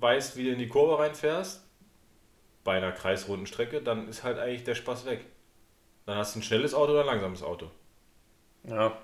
[0.00, 1.64] weißt, wie du in die Kurve reinfährst,
[2.68, 5.24] bei einer kreisrunden Strecke, dann ist halt eigentlich der Spaß weg.
[6.04, 7.70] Dann hast du ein schnelles Auto oder ein langsames Auto.
[8.64, 8.94] Ja,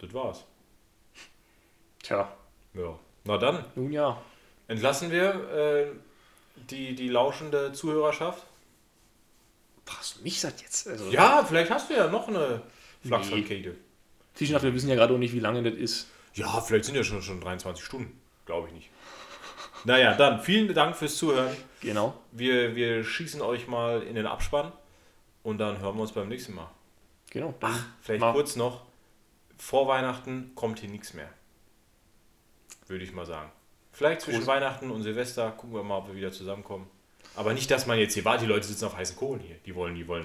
[0.00, 0.44] Das war's.
[2.02, 2.28] tja.
[2.74, 2.98] Ja.
[3.22, 4.20] Na dann, Nun ja.
[4.66, 5.86] entlassen wir äh,
[6.56, 8.44] die, die lauschende Zuhörerschaft.
[9.86, 10.88] Was mich sagt jetzt?
[10.88, 12.62] Also, Ja, vielleicht hast du ja noch eine
[13.06, 13.76] Flachsrakete.
[14.34, 16.08] Fischnacht, wir wissen ja gerade auch nicht, wie lange das ist.
[16.34, 18.20] Ja, vielleicht sind ja schon, schon 23 Stunden.
[18.44, 18.79] Glaube ich nicht.
[19.84, 21.54] Naja, dann vielen Dank fürs Zuhören.
[21.80, 22.14] Genau.
[22.32, 24.72] Wir, wir schießen euch mal in den Abspann
[25.42, 26.68] und dann hören wir uns beim nächsten Mal.
[27.30, 27.54] Genau.
[27.60, 28.82] Dann Vielleicht mal- kurz noch,
[29.58, 31.28] vor Weihnachten kommt hier nichts mehr.
[32.88, 33.50] Würde ich mal sagen.
[33.92, 36.88] Vielleicht zwischen Groß- Weihnachten und Silvester gucken wir mal, ob wir wieder zusammenkommen.
[37.36, 39.56] Aber nicht, dass man jetzt hier war, die Leute sitzen auf heißen Kohlen hier.
[39.64, 40.24] Die wollen, die wollen.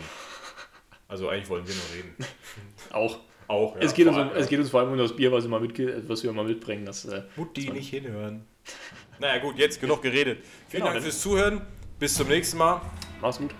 [1.08, 2.16] Also eigentlich wollen wir nur reden.
[2.92, 3.20] Auch.
[3.48, 3.82] Auch, ja.
[3.84, 5.50] es, geht vor uns, allem, es geht uns vor allem um das Bier, was wir,
[5.52, 6.84] mal mitge was wir mal mitbringen.
[6.84, 8.48] Das, äh, Mutti nicht hinhören.
[9.20, 10.40] Naja gut, jetzt genug geredet.
[10.68, 11.62] Vielen Genau, Dank fürs Zuhören.
[12.00, 12.82] Bis zum nächsten Mal.
[13.22, 13.52] mach's gut.